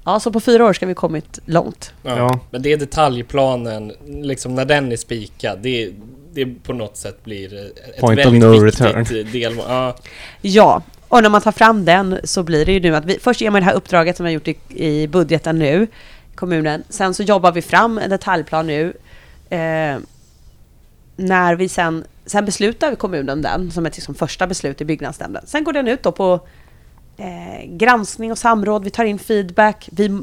Ja, 0.06 0.19
så 0.19 0.32
på 0.32 0.39
fyra 0.39 0.65
år 0.65 0.73
ska 0.73 0.86
vi 0.86 0.93
kommit 0.93 1.39
långt. 1.45 1.93
Ja. 2.04 2.17
Ja. 2.17 2.39
Men 2.52 2.62
det 2.62 2.73
är 2.73 2.78
detaljplanen, 2.78 3.91
liksom 4.06 4.56
när 4.56 4.65
den 4.65 4.91
är 4.91 4.97
spikad, 4.97 5.60
det, 5.62 5.91
det 6.34 6.45
på 6.45 6.73
något 6.73 6.97
sätt 6.97 7.23
blir 7.23 7.56
ett 7.56 7.99
Point 7.99 8.19
of 8.19 8.25
väldigt 8.25 8.41
no 8.41 8.60
viktigt 8.60 8.82
return. 8.82 9.32
delmål. 9.32 9.65
Ja. 9.69 9.95
Ja, 10.41 10.82
och 11.08 11.23
när 11.23 11.30
man 11.30 11.41
tar 11.41 11.52
fram 11.52 11.86
den 11.86 12.19
så 12.23 12.43
blir 12.43 12.65
det 12.65 12.71
ju 12.71 12.80
nu 12.80 12.95
att 12.95 13.06
vi 13.06 13.19
först 13.19 13.41
ger 13.41 13.52
man 13.52 13.62
det 13.62 13.65
här 13.65 13.73
uppdraget 13.73 14.17
som 14.17 14.23
vi 14.23 14.30
har 14.30 14.34
gjort 14.34 14.47
i, 14.47 14.58
i 14.86 15.08
budgeten 15.08 15.60
nu, 15.60 15.88
kommunen. 16.36 16.84
Sen 16.89 17.13
så 17.13 17.23
jobbar 17.23 17.52
vi 17.52 17.62
fram 17.62 17.97
en 17.97 18.10
detaljplan 18.10 18.67
nu. 18.67 18.93
Eh, 19.49 19.97
när 21.19 21.55
vi 21.55 21.69
sen, 21.69 22.03
sen 22.25 22.45
beslutar 22.45 22.95
kommunen 22.95 23.41
den 23.41 23.71
som 23.71 23.86
ett 23.86 23.95
liksom 23.95 24.15
första 24.15 24.47
beslut 24.47 24.82
i 24.82 24.86
byggnadsnämnden. 24.86 25.43
Sen 25.47 25.63
går 25.63 25.73
den 25.73 25.88
ut 25.88 26.03
då 26.03 26.12
på 26.12 26.39
eh, 27.17 27.65
granskning 27.67 28.32
och 28.32 28.38
samråd, 28.38 28.84
vi 28.84 28.89
tar 28.89 29.05
in 29.05 29.19
feedback, 29.19 29.89
vi 29.91 30.21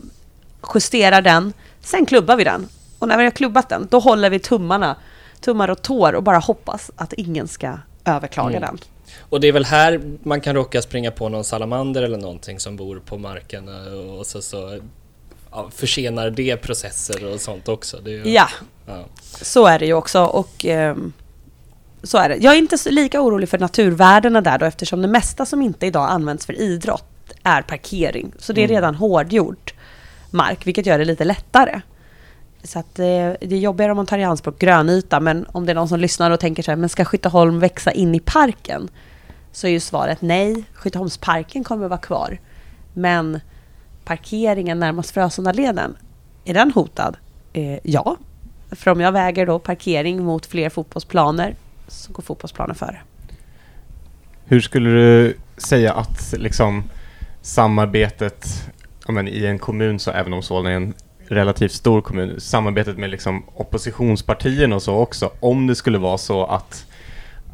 justerar 0.75 1.23
den, 1.23 1.53
sen 1.81 2.07
klubbar 2.07 2.37
vi 2.37 2.45
den. 2.45 2.69
Och 2.99 3.09
när 3.09 3.19
vi 3.19 3.25
har 3.25 3.31
klubbat 3.31 3.69
den, 3.69 3.89
då 3.91 3.99
håller 3.99 4.31
vi 4.31 4.39
tummarna, 4.39 4.97
tummar 5.41 5.69
och 5.71 5.83
tår 5.83 6.13
och 6.15 6.23
bara 6.23 6.39
hoppas 6.39 6.91
att 6.97 7.13
ingen 7.13 7.49
ska 7.49 7.79
överklaga 8.05 8.57
Mm. 8.57 8.61
den. 8.61 8.79
Och 9.21 9.41
det 9.41 9.49
är 9.49 9.53
väl 9.53 9.65
här 9.65 10.01
man 10.23 10.41
kan 10.41 10.55
råka 10.55 10.83
springa 10.83 11.11
på 11.11 11.29
någon 11.29 11.45
salamander 11.45 12.03
eller 12.03 12.19
någonting 12.19 12.61
som 12.61 12.77
bor 12.77 13.03
på 13.07 13.19
marken 13.19 13.69
och 14.19 14.27
så, 14.27 14.43
så 14.43 14.79
ja, 15.57 15.71
försenar 15.75 16.31
det 16.31 16.57
processer 16.57 17.33
och 17.35 17.40
sånt 17.40 17.69
också. 17.69 18.09
Ju, 18.09 18.23
Ja, 18.29 18.49
ja. 18.87 19.05
Så 19.42 19.66
är 19.66 19.79
det 19.79 19.87
ju 19.87 19.95
också 19.95 20.25
och 20.25 20.64
ehm, 20.64 21.12
så 22.03 22.19
är 22.19 22.29
det. 22.29 22.37
Jag 22.37 22.55
är 22.55 22.59
inte 22.59 22.77
lika 22.90 23.21
orolig 23.21 23.49
för 23.49 23.59
naturvärdena 23.59 24.40
där 24.40 24.59
då 24.59 24.66
eftersom 24.66 25.03
det 25.03 25.09
mesta 25.09 25.47
som 25.47 25.62
inte 25.62 25.87
idag 25.87 26.11
används 26.11 26.47
för 26.47 26.61
idrott 26.61 27.33
är 27.42 27.62
parkering. 27.62 28.33
Så 28.38 28.53
det 28.53 28.61
är 28.61 28.64
Mm. 28.64 28.75
redan 28.77 28.95
hårdgjord 28.95 29.73
mark 30.31 30.66
vilket 30.66 30.87
gör 30.87 30.99
det 30.99 31.05
lite 31.05 31.25
lättare. 31.25 31.81
Så 32.62 32.79
att 32.79 32.95
det, 32.95 33.37
det 33.40 33.55
är 33.55 33.59
jobbigare 33.59 33.92
om 33.92 33.97
man 33.97 34.07
tar 34.07 34.19
i 34.19 34.25
anspråk 34.25 34.59
grönyta 34.59 35.21
men 35.21 35.47
om 35.53 35.66
det 35.66 35.73
är 35.73 35.75
någon 35.75 35.88
som 35.88 36.01
lyssnar 36.01 36.31
och 36.31 36.40
tänker 36.40 36.62
så 36.62 36.71
här, 36.71 36.77
men 36.77 36.88
ska 36.88 37.05
Skytteholm 37.05 37.61
växa 37.61 37.92
in 37.92 38.14
i 38.14 38.21
parken? 38.21 38.88
Så 39.53 39.66
är 39.66 39.71
ju 39.71 39.81
svaret 39.81 40.23
nej, 40.23 40.64
Skytteholmsparken 40.75 41.64
kommer 41.64 41.85
att 41.85 41.90
vara 41.90 42.01
kvar. 42.01 42.38
Men 42.92 43.40
parkeringen 44.07 44.79
närmast 44.79 45.11
Frösundaleden, 45.11 45.97
är 46.45 46.55
den 46.55 46.71
hotad? 46.71 47.16
Eh, 47.53 47.79
ja, 47.83 48.16
för 48.71 48.90
om 48.90 49.01
jag 49.01 49.12
väger 49.12 49.47
då 49.47 49.59
parkering 49.59 50.25
mot 50.25 50.47
fler 50.47 50.71
fotbollsplaner 50.71 51.55
så 51.88 52.12
går 52.12 52.23
fotbollsplanen 52.23 52.75
före. 52.75 53.01
Hur 54.45 54.61
skulle 54.61 54.90
du 54.90 55.37
säga 55.57 55.92
att 55.92 56.35
liksom 56.38 56.85
samarbetet 57.42 58.71
men, 59.09 59.29
i 59.29 59.45
en 59.45 59.59
kommun, 59.59 59.99
så 59.99 60.11
även 60.11 60.33
om 60.33 60.42
Solna 60.42 60.71
är 60.71 60.75
en 60.77 60.95
relativt 61.29 61.73
stor 61.73 62.01
kommun, 62.01 62.40
samarbetet 62.40 62.99
med 62.99 63.11
liksom 63.11 63.45
oppositionspartierna 63.55 64.77
och 64.77 64.83
så 64.83 64.97
också, 64.97 65.31
om 65.40 65.66
det 65.66 65.75
skulle 65.75 65.99
vara 65.99 66.19
så 66.19 66.45
att 66.45 66.87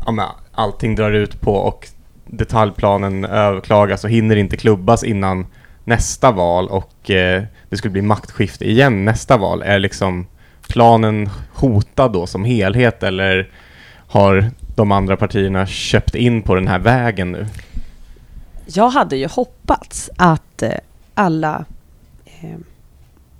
men, 0.06 0.26
allting 0.52 0.94
drar 0.94 1.12
ut 1.12 1.40
på 1.40 1.54
och 1.54 1.88
detaljplanen 2.26 3.24
överklagas 3.24 4.04
och 4.04 4.10
hinner 4.10 4.36
inte 4.36 4.56
klubbas 4.56 5.04
innan 5.04 5.46
nästa 5.84 6.32
val 6.32 6.68
och 6.68 7.10
eh, 7.10 7.42
det 7.68 7.76
skulle 7.76 7.92
bli 7.92 8.02
maktskifte 8.02 8.70
igen 8.70 9.04
nästa 9.04 9.36
val. 9.36 9.62
Är 9.62 9.78
liksom 9.78 10.26
planen 10.68 11.30
hotad 11.52 12.12
då 12.12 12.26
som 12.26 12.44
helhet 12.44 13.02
eller 13.02 13.50
har 14.08 14.50
de 14.76 14.92
andra 14.92 15.16
partierna 15.16 15.66
köpt 15.66 16.14
in 16.14 16.42
på 16.42 16.54
den 16.54 16.68
här 16.68 16.78
vägen 16.78 17.32
nu? 17.32 17.46
Jag 18.66 18.88
hade 18.88 19.16
ju 19.16 19.26
hoppats 19.26 20.10
att 20.16 20.62
eh, 20.62 20.70
alla... 21.14 21.64
Eh, 22.24 22.58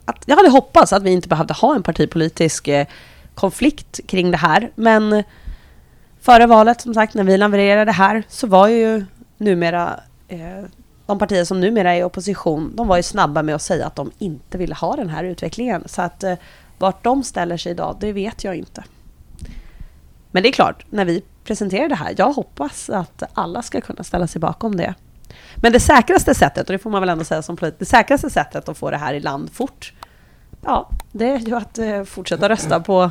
att, 0.05 0.25
jag 0.27 0.37
hade 0.37 0.51
hoppats 0.51 0.93
att 0.93 1.03
vi 1.03 1.11
inte 1.11 1.29
behövde 1.29 1.55
ha 1.55 1.75
en 1.75 1.83
partipolitisk 1.83 2.69
eh, 2.69 2.87
konflikt 3.35 4.01
kring 4.07 4.31
det 4.31 4.37
här, 4.37 4.71
men 4.75 5.23
före 6.21 6.47
valet, 6.47 6.81
som 6.81 6.95
sagt, 6.95 7.15
när 7.15 7.25
vi 7.25 7.37
levererade 7.37 7.93
här, 7.93 8.23
så 8.29 8.47
var 8.47 8.69
ju 8.69 9.05
numera 9.39 10.01
eh, 10.29 10.65
de 11.13 11.19
partier 11.19 11.45
som 11.45 11.61
numera 11.61 11.95
är 11.95 12.01
i 12.01 12.05
opposition, 12.05 12.77
de 12.77 12.89
var 12.89 12.97
ju 12.97 13.03
snabba 13.03 13.43
med 13.43 13.55
att 13.55 13.63
säga 13.63 13.87
att 13.87 13.97
de 13.97 14.11
inte 14.19 14.59
ville 14.59 14.75
ha 14.75 14.97
den 14.97 15.09
här 15.09 15.25
utvecklingen. 15.25 15.83
Så 15.87 16.03
att 16.03 16.25
eh, 16.25 16.35
vart 16.79 17.05
de 17.05 17.23
ställer 17.23 17.57
sig 17.57 17.73
idag, 17.73 17.97
det 18.01 18.13
vet 18.13 18.45
jag 18.45 18.57
inte. 18.57 18.85
Men 20.31 20.43
det 20.43 20.49
är 20.49 20.53
klart, 20.53 20.85
när 20.91 21.05
vi 21.05 21.23
presenterar 21.45 21.89
det 21.89 21.95
här, 21.95 22.15
jag 22.17 22.33
hoppas 22.33 22.91
att 22.91 23.23
alla 23.35 23.63
ska 23.63 23.81
kunna 23.81 24.05
ställa 24.05 24.27
sig 24.27 24.41
bakom 24.41 24.77
det. 24.77 24.95
Men 25.57 25.73
det 25.73 25.81
säkraste 25.81 26.35
sättet, 26.35 26.67
och 26.67 26.73
det 26.73 26.79
får 26.79 26.91
man 26.91 27.03
väl 27.03 27.09
ändå 27.09 27.25
säga 27.25 27.43
som 27.43 27.57
politiker, 27.57 27.79
det 27.79 27.91
säkraste 27.91 28.31
sättet 28.31 28.69
att 28.69 28.79
få 28.79 28.91
det 28.91 28.97
här 28.97 29.15
i 29.15 29.21
land 29.21 29.53
fort, 29.53 29.93
ja, 30.65 30.91
det 31.13 31.31
är 31.31 31.39
ju 31.39 31.57
att 31.57 31.79
eh, 31.79 32.05
fortsätta 32.05 32.49
rösta 32.49 32.81
på, 32.81 33.11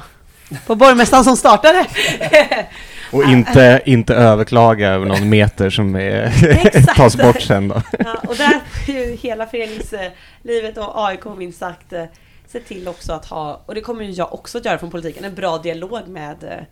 på 0.67 0.75
borgmästaren 0.75 1.23
som 1.23 1.37
startade. 1.37 1.85
Och 3.11 3.23
inte, 3.23 3.81
inte 3.85 4.15
överklaga 4.15 4.89
över 4.89 5.05
någon 5.05 5.29
meter 5.29 5.69
som 5.69 5.95
är, 5.95 6.95
tas 6.95 7.17
bort 7.17 7.41
sen 7.41 7.67
då. 7.67 7.81
Ja, 7.99 8.15
och 8.27 8.35
där 8.35 8.59
får 8.59 8.95
ju 8.95 9.15
hela 9.15 9.47
föreningslivet 9.47 10.77
och 10.77 11.07
AIK 11.07 11.25
minst 11.37 11.59
sagt 11.59 11.93
eh, 11.93 12.03
se 12.47 12.59
till 12.59 12.87
också 12.87 13.13
att 13.13 13.25
ha, 13.25 13.61
och 13.65 13.75
det 13.75 13.81
kommer 13.81 14.03
ju 14.03 14.11
jag 14.11 14.33
också 14.33 14.57
att 14.57 14.65
göra 14.65 14.77
från 14.77 14.91
politiken, 14.91 15.23
en 15.23 15.35
bra 15.35 15.57
dialog 15.57 16.07
med 16.07 16.43
eh, 16.43 16.63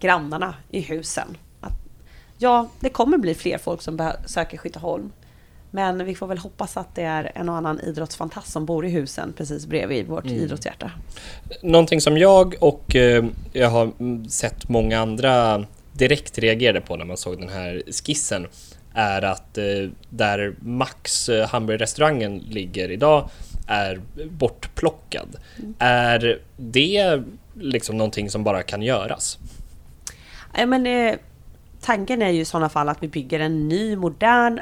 grannarna 0.00 0.54
i 0.70 0.80
husen. 0.80 1.36
Att, 1.60 1.72
ja, 2.38 2.68
det 2.80 2.88
kommer 2.88 3.18
bli 3.18 3.34
fler 3.34 3.58
folk 3.58 3.82
som 3.82 4.12
söker 4.26 4.58
Skytteholm. 4.58 5.12
Men 5.70 6.04
vi 6.04 6.14
får 6.14 6.26
väl 6.26 6.38
hoppas 6.38 6.76
att 6.76 6.94
det 6.94 7.02
är 7.02 7.32
en 7.34 7.48
och 7.48 7.56
annan 7.56 7.80
idrottsfantast 7.80 8.52
som 8.52 8.66
bor 8.66 8.86
i 8.86 8.88
husen 8.88 9.32
precis 9.36 9.66
bredvid 9.66 10.06
vårt 10.06 10.24
mm. 10.24 10.36
idrottshjärta. 10.36 10.90
Någonting 11.62 12.00
som 12.00 12.18
jag 12.18 12.54
och 12.60 12.96
eh, 12.96 13.24
jag 13.52 13.70
har 13.70 13.92
sett 14.28 14.68
många 14.68 15.00
andra 15.00 15.64
direkt 15.98 16.38
reagerade 16.38 16.80
på 16.80 16.96
när 16.96 17.04
man 17.04 17.16
såg 17.16 17.40
den 17.40 17.48
här 17.48 17.82
skissen 18.04 18.46
är 18.94 19.22
att 19.22 19.58
eh, 19.58 19.64
där 20.08 20.54
Max 20.60 21.28
eh, 21.28 21.48
hamburgerrestaurangen 21.48 22.38
ligger 22.38 22.90
idag 22.90 23.30
är 23.66 24.00
bortplockad. 24.30 25.36
Mm. 25.58 25.74
Är 25.78 26.40
det 26.56 27.22
liksom 27.54 27.96
någonting 27.96 28.30
som 28.30 28.44
bara 28.44 28.62
kan 28.62 28.82
göras? 28.82 29.38
Ja, 30.56 30.66
men, 30.66 30.86
eh, 30.86 31.14
tanken 31.80 32.22
är 32.22 32.30
ju 32.30 32.40
i 32.40 32.44
sådana 32.44 32.68
fall 32.68 32.88
att 32.88 33.02
vi 33.02 33.08
bygger 33.08 33.40
en 33.40 33.68
ny 33.68 33.96
modern 33.96 34.60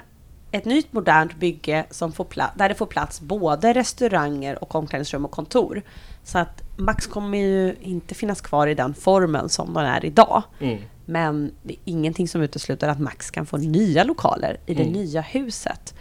ett 0.54 0.64
nytt 0.64 0.92
modernt 0.92 1.36
bygge 1.36 1.84
som 1.90 2.12
får 2.12 2.26
där 2.54 2.68
det 2.68 2.74
får 2.74 2.86
plats 2.86 3.20
både 3.20 3.72
restauranger 3.72 4.62
och 4.62 4.74
omklädningsrum 4.74 5.24
och 5.24 5.30
kontor. 5.30 5.82
Så 6.24 6.38
att 6.38 6.62
Max 6.76 7.06
kommer 7.06 7.38
ju 7.38 7.76
inte 7.80 8.14
finnas 8.14 8.40
kvar 8.40 8.66
i 8.66 8.74
den 8.74 8.94
formen 8.94 9.48
som 9.48 9.74
den 9.74 9.84
är 9.84 10.04
idag. 10.04 10.42
Mm. 10.60 10.78
Men 11.04 11.52
det 11.62 11.72
är 11.72 11.78
ingenting 11.84 12.28
som 12.28 12.42
utesluter 12.42 12.88
att 12.88 13.00
Max 13.00 13.30
kan 13.30 13.46
få 13.46 13.56
nya 13.56 14.04
lokaler 14.04 14.56
i 14.66 14.74
det 14.74 14.82
mm. 14.82 14.92
nya 14.92 15.20
huset. 15.20 15.94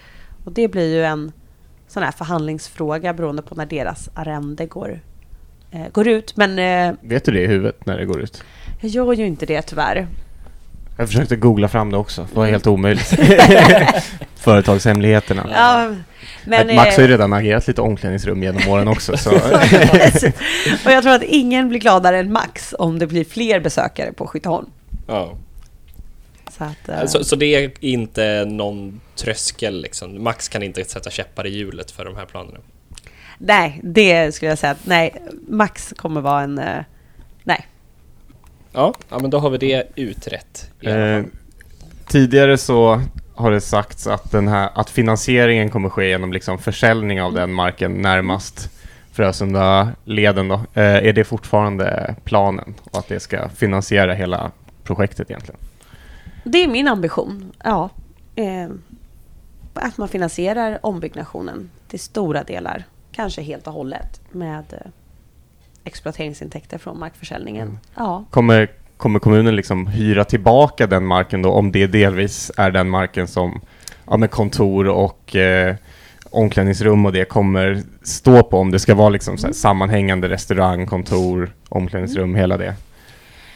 Och 0.45 0.51
det 0.51 0.67
blir 0.67 0.95
ju 0.95 1.03
en 1.03 1.31
sån 1.87 2.03
här 2.03 2.11
förhandlingsfråga 2.11 3.13
beroende 3.13 3.41
på 3.41 3.55
när 3.55 3.65
deras 3.65 4.09
arrende 4.13 4.65
går, 4.65 4.99
eh, 5.71 5.87
går 5.91 6.07
ut. 6.07 6.37
Men, 6.37 6.59
eh, 6.59 6.95
Vet 7.01 7.25
du 7.25 7.31
det 7.31 7.41
i 7.41 7.47
huvudet 7.47 7.85
när 7.85 7.97
det 7.97 8.05
går 8.05 8.21
ut? 8.21 8.43
Jag 8.81 8.89
gör 8.89 9.13
ju 9.13 9.25
inte 9.25 9.45
det 9.45 9.61
tyvärr. 9.61 10.07
Jag 10.97 11.07
försökte 11.07 11.35
googla 11.35 11.67
fram 11.67 11.91
det 11.91 11.97
också, 11.97 12.27
det 12.29 12.35
var 12.35 12.45
helt 12.45 12.67
omöjligt. 12.67 13.07
Företagshemligheterna. 14.35 15.49
Ja, 15.53 15.95
men, 16.45 16.75
Max 16.75 16.95
har 16.95 17.03
ju 17.03 17.07
eh, 17.07 17.11
redan 17.11 17.33
agerat 17.33 17.67
lite 17.67 17.81
omklädningsrum 17.81 18.43
genom 18.43 18.69
åren 18.69 18.87
också. 18.87 19.17
Så. 19.17 19.29
och 20.85 20.91
jag 20.91 21.03
tror 21.03 21.13
att 21.13 21.23
ingen 21.23 21.69
blir 21.69 21.79
gladare 21.79 22.19
än 22.19 22.33
Max 22.33 22.75
om 22.79 22.99
det 22.99 23.07
blir 23.07 23.25
fler 23.25 23.59
besökare 23.59 24.13
på 24.13 24.27
Skytteholm. 24.27 24.69
Ja. 25.07 25.37
Så, 26.51 26.63
att, 26.63 26.89
uh... 26.89 27.05
så, 27.05 27.23
så, 27.23 27.35
det 27.35 27.45
är 27.45 27.71
inte 27.79 28.45
någon 28.45 29.01
tröskel 29.15 29.81
liksom? 29.81 30.23
Max 30.23 30.49
kan 30.49 30.63
inte 30.63 30.85
sätta 30.85 31.09
käppar 31.09 31.47
i 31.47 31.49
hjulet 31.49 31.91
för 31.91 32.05
de 32.05 32.15
här 32.15 32.25
planerna? 32.25 32.59
Nej, 33.37 33.79
det 33.83 34.35
skulle 34.35 34.51
jag 34.51 34.57
säga 34.57 34.71
att 34.71 34.85
nej, 34.85 35.21
Max 35.47 35.93
kommer 35.97 36.21
vara 36.21 36.41
en... 36.41 36.59
Uh, 36.59 36.83
nej. 37.43 37.67
Ja, 38.71 38.93
ja, 39.09 39.19
men 39.19 39.29
då 39.29 39.39
har 39.39 39.49
vi 39.49 39.57
det 39.57 39.87
utrett. 39.95 40.71
Eh, 40.81 41.21
tidigare 42.07 42.57
så 42.57 43.01
har 43.35 43.51
det 43.51 43.61
sagts 43.61 44.07
att, 44.07 44.31
den 44.31 44.47
här, 44.47 44.69
att 44.75 44.89
finansieringen 44.89 45.69
kommer 45.69 45.89
ske 45.89 46.07
genom 46.07 46.33
liksom 46.33 46.57
försäljning 46.57 47.21
av 47.21 47.33
den 47.33 47.53
marken 47.53 48.01
närmast 48.01 48.69
Frösunda-leden. 49.11 50.47
Då. 50.47 50.55
Eh, 50.73 50.83
är 50.83 51.13
det 51.13 51.23
fortfarande 51.23 52.15
planen 52.23 52.73
och 52.83 52.99
att 52.99 53.07
det 53.07 53.19
ska 53.19 53.49
finansiera 53.49 54.13
hela 54.13 54.51
projektet 54.83 55.29
egentligen? 55.29 55.59
Det 56.43 56.63
är 56.63 56.67
min 56.67 56.87
ambition, 56.87 57.51
ja. 57.63 57.89
Eh, 58.35 58.69
att 59.73 59.97
man 59.97 60.07
finansierar 60.07 60.79
ombyggnationen 60.81 61.69
till 61.87 61.99
stora 61.99 62.43
delar, 62.43 62.83
kanske 63.11 63.41
helt 63.41 63.67
och 63.67 63.73
hållet, 63.73 64.21
med 64.31 64.63
eh, 64.71 64.91
exploateringsintäkter 65.83 66.77
från 66.77 66.99
markförsäljningen. 66.99 67.67
Mm. 67.67 67.79
Ja. 67.95 68.23
Kommer, 68.29 68.71
kommer 68.97 69.19
kommunen 69.19 69.55
liksom 69.55 69.87
hyra 69.87 70.25
tillbaka 70.25 70.87
den 70.87 71.05
marken 71.05 71.41
då, 71.41 71.51
om 71.51 71.71
det 71.71 71.87
delvis 71.87 72.51
är 72.57 72.71
den 72.71 72.89
marken 72.89 73.27
som 73.27 73.61
ja, 74.07 74.17
med 74.17 74.31
kontor 74.31 74.87
och 74.87 75.35
eh, 75.35 75.75
omklädningsrum 76.29 77.05
och 77.05 77.13
det 77.13 77.25
kommer 77.25 77.83
stå 78.01 78.43
på, 78.43 78.57
om 78.57 78.71
det 78.71 78.79
ska 78.79 78.95
vara 78.95 79.09
liksom 79.09 79.35
mm. 79.35 79.53
sammanhängande 79.53 80.29
restaurang, 80.29 80.85
kontor, 80.85 81.49
omklädningsrum, 81.69 82.23
mm. 82.23 82.35
hela 82.35 82.57
det? 82.57 82.75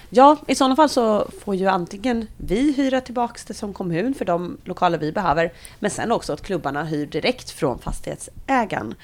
Ja, 0.09 0.37
i 0.47 0.55
sådana 0.55 0.75
fall 0.75 0.89
så 0.89 1.27
får 1.45 1.55
ju 1.55 1.67
antingen 1.67 2.27
vi 2.37 2.71
hyra 2.71 3.01
tillbaks 3.01 3.45
det 3.45 3.53
som 3.53 3.73
kommun 3.73 4.13
för 4.13 4.25
de 4.25 4.57
lokaler 4.63 4.97
vi 4.97 5.11
behöver, 5.11 5.53
men 5.79 5.91
sen 5.91 6.11
också 6.11 6.33
att 6.33 6.41
klubbarna 6.41 6.83
hyr 6.83 7.05
direkt 7.05 7.49
från 7.49 7.79
fastighetsägaren. 7.79 8.95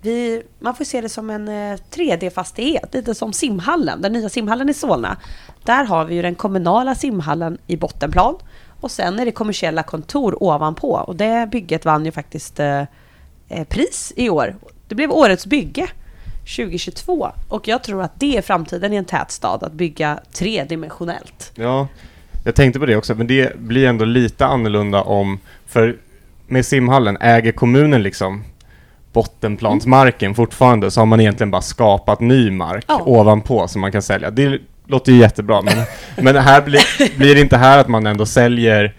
Vi, 0.00 0.42
man 0.58 0.74
får 0.74 0.84
se 0.84 1.00
det 1.00 1.08
som 1.08 1.30
en 1.30 1.48
eh, 1.48 1.78
3D-fastighet, 1.90 2.94
lite 2.94 3.14
som 3.14 3.32
simhallen, 3.32 4.02
den 4.02 4.12
nya 4.12 4.28
simhallen 4.28 4.68
i 4.68 4.74
Solna. 4.74 5.16
Där 5.64 5.84
har 5.84 6.04
vi 6.04 6.14
ju 6.14 6.22
den 6.22 6.34
kommunala 6.34 6.94
simhallen 6.94 7.58
i 7.66 7.76
bottenplan 7.76 8.34
och 8.80 8.90
sen 8.90 9.18
är 9.18 9.24
det 9.24 9.32
kommersiella 9.32 9.82
kontor 9.82 10.42
ovanpå 10.42 11.04
och 11.06 11.16
det 11.16 11.48
bygget 11.52 11.84
vann 11.84 12.04
ju 12.04 12.12
faktiskt 12.12 12.60
eh, 12.60 12.84
eh 13.48 13.64
pris 13.68 14.12
i 14.16 14.30
år. 14.30 14.56
Det 14.88 14.94
blev 14.94 15.10
årets 15.12 15.46
bygge 15.46 15.88
2022 16.44 17.28
och 17.48 17.68
jag 17.68 17.82
tror 17.82 18.02
att 18.02 18.20
det 18.20 18.36
är 18.36 18.42
framtiden 18.42 18.92
i 18.92 18.96
en 18.96 19.04
tät 19.04 19.30
stad, 19.30 19.62
att 19.62 19.72
bygga 19.72 20.18
tredimensionellt. 20.32 21.52
Ja, 21.54 21.88
jag 22.44 22.54
tänkte 22.54 22.80
på 22.80 22.86
det 22.86 22.96
också, 22.96 23.14
men 23.14 23.26
det 23.26 23.56
blir 23.56 23.86
ändå 23.88 24.04
lite 24.04 24.46
annorlunda 24.46 25.02
om, 25.02 25.38
för 25.66 25.96
med 26.46 26.66
simhallen, 26.66 27.16
äger 27.20 27.52
kommunen 27.52 28.02
liksom 28.02 28.44
bottenplansmarken 29.12 30.26
mm. 30.26 30.34
fortfarande 30.34 30.90
så 30.90 31.00
har 31.00 31.06
man 31.06 31.20
egentligen 31.20 31.50
bara 31.50 31.62
skapat 31.62 32.20
ny 32.20 32.50
mark 32.50 32.84
ja. 32.88 33.02
ovanpå 33.06 33.68
som 33.68 33.80
man 33.80 33.92
kan 33.92 34.02
sälja. 34.02 34.30
Det 34.30 34.58
låter 34.86 35.12
ju 35.12 35.18
jättebra 35.18 35.62
men, 35.62 35.74
men 36.24 36.36
här 36.36 36.62
blir, 36.62 37.18
blir 37.18 37.34
det 37.34 37.40
inte 37.40 37.56
här 37.56 37.78
att 37.78 37.88
man 37.88 38.06
ändå 38.06 38.26
säljer 38.26 38.94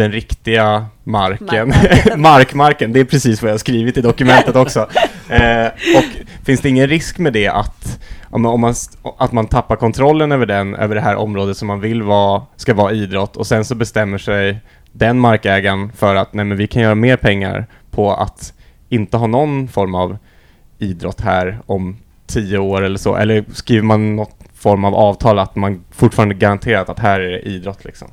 den 0.00 0.12
riktiga 0.12 0.86
marken, 1.04 1.72
markmarken, 2.16 2.92
det 2.92 3.00
är 3.00 3.04
precis 3.04 3.42
vad 3.42 3.48
jag 3.48 3.54
har 3.54 3.58
skrivit 3.58 3.96
i 3.96 4.00
dokumentet 4.00 4.56
också. 4.56 4.88
Eh, 5.30 5.66
och 5.66 6.04
finns 6.44 6.60
det 6.60 6.68
ingen 6.68 6.86
risk 6.86 7.18
med 7.18 7.32
det 7.32 7.48
att, 7.48 8.00
om 8.30 8.60
man, 8.60 8.74
att 9.18 9.32
man 9.32 9.46
tappar 9.46 9.76
kontrollen 9.76 10.32
över 10.32 10.46
den, 10.46 10.74
över 10.74 10.94
det 10.94 11.00
här 11.00 11.16
området 11.16 11.56
som 11.56 11.68
man 11.68 11.80
vill 11.80 12.02
vara, 12.02 12.42
ska 12.56 12.74
vara 12.74 12.92
idrott 12.92 13.36
och 13.36 13.46
sen 13.46 13.64
så 13.64 13.74
bestämmer 13.74 14.18
sig 14.18 14.58
den 14.92 15.18
markägaren 15.20 15.92
för 15.92 16.14
att 16.14 16.32
nej 16.32 16.44
men 16.44 16.58
vi 16.58 16.66
kan 16.66 16.82
göra 16.82 16.94
mer 16.94 17.16
pengar 17.16 17.66
på 17.90 18.12
att 18.12 18.52
inte 18.88 19.16
ha 19.16 19.26
någon 19.26 19.68
form 19.68 19.94
av 19.94 20.16
idrott 20.78 21.20
här 21.20 21.60
om 21.66 21.96
tio 22.26 22.58
år 22.58 22.82
eller 22.82 22.98
så? 22.98 23.16
Eller 23.16 23.44
skriver 23.52 23.82
man 23.82 24.16
något 24.16 24.36
form 24.54 24.84
av 24.84 24.94
avtal 24.94 25.38
att 25.38 25.56
man 25.56 25.84
fortfarande 25.90 26.34
garanterat 26.34 26.88
att 26.88 26.98
här 26.98 27.20
är 27.20 27.30
det 27.30 27.40
idrott 27.40 27.84
liksom? 27.84 28.08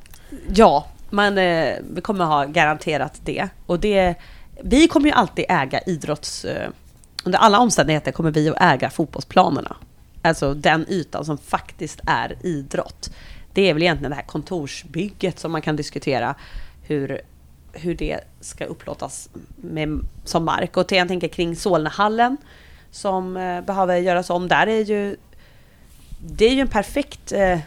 Ja, 0.55 0.85
man, 1.09 1.37
eh, 1.37 1.75
vi 1.93 2.01
kommer 2.01 2.25
ha 2.25 2.45
garanterat 2.45 3.21
det. 3.23 3.49
Och 3.65 3.79
det, 3.79 4.15
vi 4.61 4.87
kommer 4.87 5.07
ju 5.07 5.11
alltid 5.11 5.45
äga 5.49 5.79
idrotts... 5.85 6.45
Eh, 6.45 6.69
under 7.23 7.39
alla 7.39 7.59
omständigheter 7.59 8.11
kommer 8.11 8.31
vi 8.31 8.49
att 8.49 8.61
äga 8.61 8.89
fotbollsplanerna. 8.89 9.75
Alltså 10.21 10.53
den 10.53 10.85
ytan 10.89 11.25
som 11.25 11.37
faktiskt 11.37 11.99
är 12.07 12.35
idrott. 12.41 13.09
Det 13.53 13.69
är 13.69 13.73
väl 13.73 13.83
egentligen 13.83 14.09
det 14.09 14.15
här 14.15 14.23
kontorsbygget 14.23 15.39
som 15.39 15.51
man 15.51 15.61
kan 15.61 15.75
diskutera 15.75 16.35
hur, 16.81 17.21
hur 17.73 17.95
det 17.95 18.19
ska 18.41 18.65
upplåtas 18.65 19.29
med, 19.55 19.99
som 20.23 20.45
mark. 20.45 20.77
Och 20.77 20.91
jag 20.91 21.07
tänker 21.07 21.27
kring 21.27 21.55
Solnahallen 21.55 22.37
som 22.91 23.37
eh, 23.37 23.61
behöver 23.61 23.97
göras 23.97 24.29
om. 24.29 24.47
Där 24.47 24.67
är 24.67 24.83
ju 24.83 25.15
det 26.19 26.45
är 26.45 26.53
ju 26.53 26.61
en 26.61 26.67
perfekt 26.67 27.31
eh, 27.31 27.59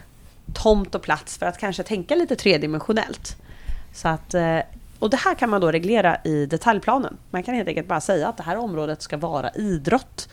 tomt 0.53 0.95
och 0.95 1.01
plats 1.01 1.37
för 1.37 1.45
att 1.45 1.57
kanske 1.57 1.83
tänka 1.83 2.15
lite 2.15 2.35
tredimensionellt. 2.35 3.37
Så 3.93 4.07
att, 4.07 4.33
eh, 4.33 4.59
och 4.99 5.09
det 5.09 5.17
här 5.17 5.35
kan 5.35 5.49
man 5.49 5.61
då 5.61 5.71
reglera 5.71 6.17
i 6.23 6.45
detaljplanen. 6.45 7.17
Man 7.29 7.43
kan 7.43 7.55
helt 7.55 7.67
enkelt 7.67 7.87
bara 7.87 8.01
säga 8.01 8.27
att 8.27 8.37
det 8.37 8.43
här 8.43 8.57
området 8.57 9.01
ska 9.01 9.17
vara 9.17 9.49
idrott. 9.49 10.29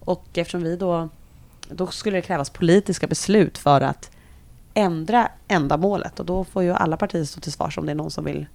Och 0.00 0.24
eftersom 0.34 0.62
vi 0.62 0.76
då, 0.76 1.08
då 1.68 1.86
skulle 1.86 2.16
det 2.16 2.22
krävas 2.22 2.50
politiska 2.50 3.06
beslut 3.06 3.58
för 3.58 3.80
att 3.80 4.10
ändra 4.74 5.28
ändamålet 5.48 6.20
och 6.20 6.26
då 6.26 6.44
får 6.44 6.62
ju 6.62 6.72
alla 6.72 6.96
partier 6.96 7.24
stå 7.24 7.40
till 7.40 7.52
svars 7.52 7.78
om 7.78 7.86
det 7.86 7.92
är 7.92 7.96
någon 7.96 8.10
som 8.10 8.24
vill 8.24 8.46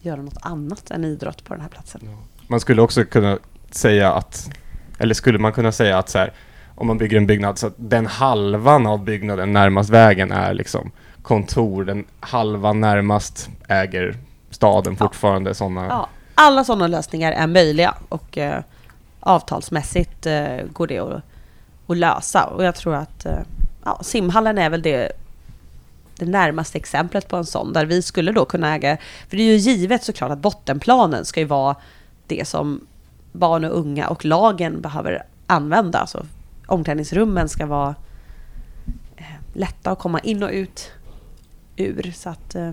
göra 0.00 0.22
något 0.22 0.38
annat 0.40 0.90
än 0.90 1.04
idrott 1.04 1.44
på 1.44 1.54
den 1.54 1.60
här 1.60 1.68
platsen. 1.68 2.00
Man 2.46 2.60
skulle 2.60 2.82
också 2.82 3.04
kunna 3.04 3.38
säga 3.70 4.12
att, 4.12 4.50
eller 4.98 5.14
skulle 5.14 5.38
man 5.38 5.52
kunna 5.52 5.72
säga 5.72 5.98
att 5.98 6.08
så 6.08 6.18
här, 6.18 6.32
om 6.76 6.86
man 6.86 6.98
bygger 6.98 7.16
en 7.16 7.26
byggnad 7.26 7.58
så 7.58 7.66
att 7.66 7.74
den 7.76 8.06
halvan 8.06 8.86
av 8.86 9.04
byggnaden 9.04 9.52
närmast 9.52 9.90
vägen 9.90 10.32
är 10.32 10.54
liksom 10.54 10.90
kontor, 11.22 11.84
den 11.84 12.04
halvan 12.20 12.80
närmast 12.80 13.50
äger 13.68 14.16
staden 14.50 14.96
fortfarande 14.96 15.54
sådana. 15.54 15.86
Ja, 15.86 16.08
alla 16.34 16.64
sådana 16.64 16.86
lösningar 16.86 17.32
är 17.32 17.46
möjliga 17.46 17.94
och 18.08 18.38
eh, 18.38 18.62
avtalsmässigt 19.20 20.26
eh, 20.26 20.56
går 20.72 20.86
det 20.86 20.98
att, 20.98 21.22
att 21.86 21.96
lösa. 21.96 22.44
Och 22.44 22.64
jag 22.64 22.74
tror 22.74 22.94
att 22.94 23.26
eh, 23.26 23.38
ja, 23.84 23.98
simhallen 24.02 24.58
är 24.58 24.70
väl 24.70 24.82
det, 24.82 25.12
det 26.16 26.26
närmaste 26.26 26.78
exemplet 26.78 27.28
på 27.28 27.36
en 27.36 27.46
sån 27.46 27.72
där 27.72 27.86
vi 27.86 28.02
skulle 28.02 28.32
då 28.32 28.44
kunna 28.44 28.74
äga. 28.74 28.96
För 29.28 29.36
det 29.36 29.42
är 29.42 29.52
ju 29.52 29.56
givet 29.56 30.04
såklart 30.04 30.30
att 30.30 30.38
bottenplanen 30.38 31.24
ska 31.24 31.40
ju 31.40 31.46
vara 31.46 31.76
det 32.26 32.48
som 32.48 32.80
barn 33.32 33.64
och 33.64 33.78
unga 33.78 34.08
och 34.08 34.24
lagen 34.24 34.80
behöver 34.80 35.22
använda. 35.46 35.98
Alltså 35.98 36.26
omklädningsrummen 36.66 37.48
ska 37.48 37.66
vara 37.66 37.94
eh, 39.16 39.24
lätta 39.52 39.90
att 39.90 39.98
komma 39.98 40.20
in 40.20 40.42
och 40.42 40.50
ut 40.50 40.92
ur. 41.76 42.12
Så 42.16 42.28
att 42.28 42.54
eh, 42.54 42.72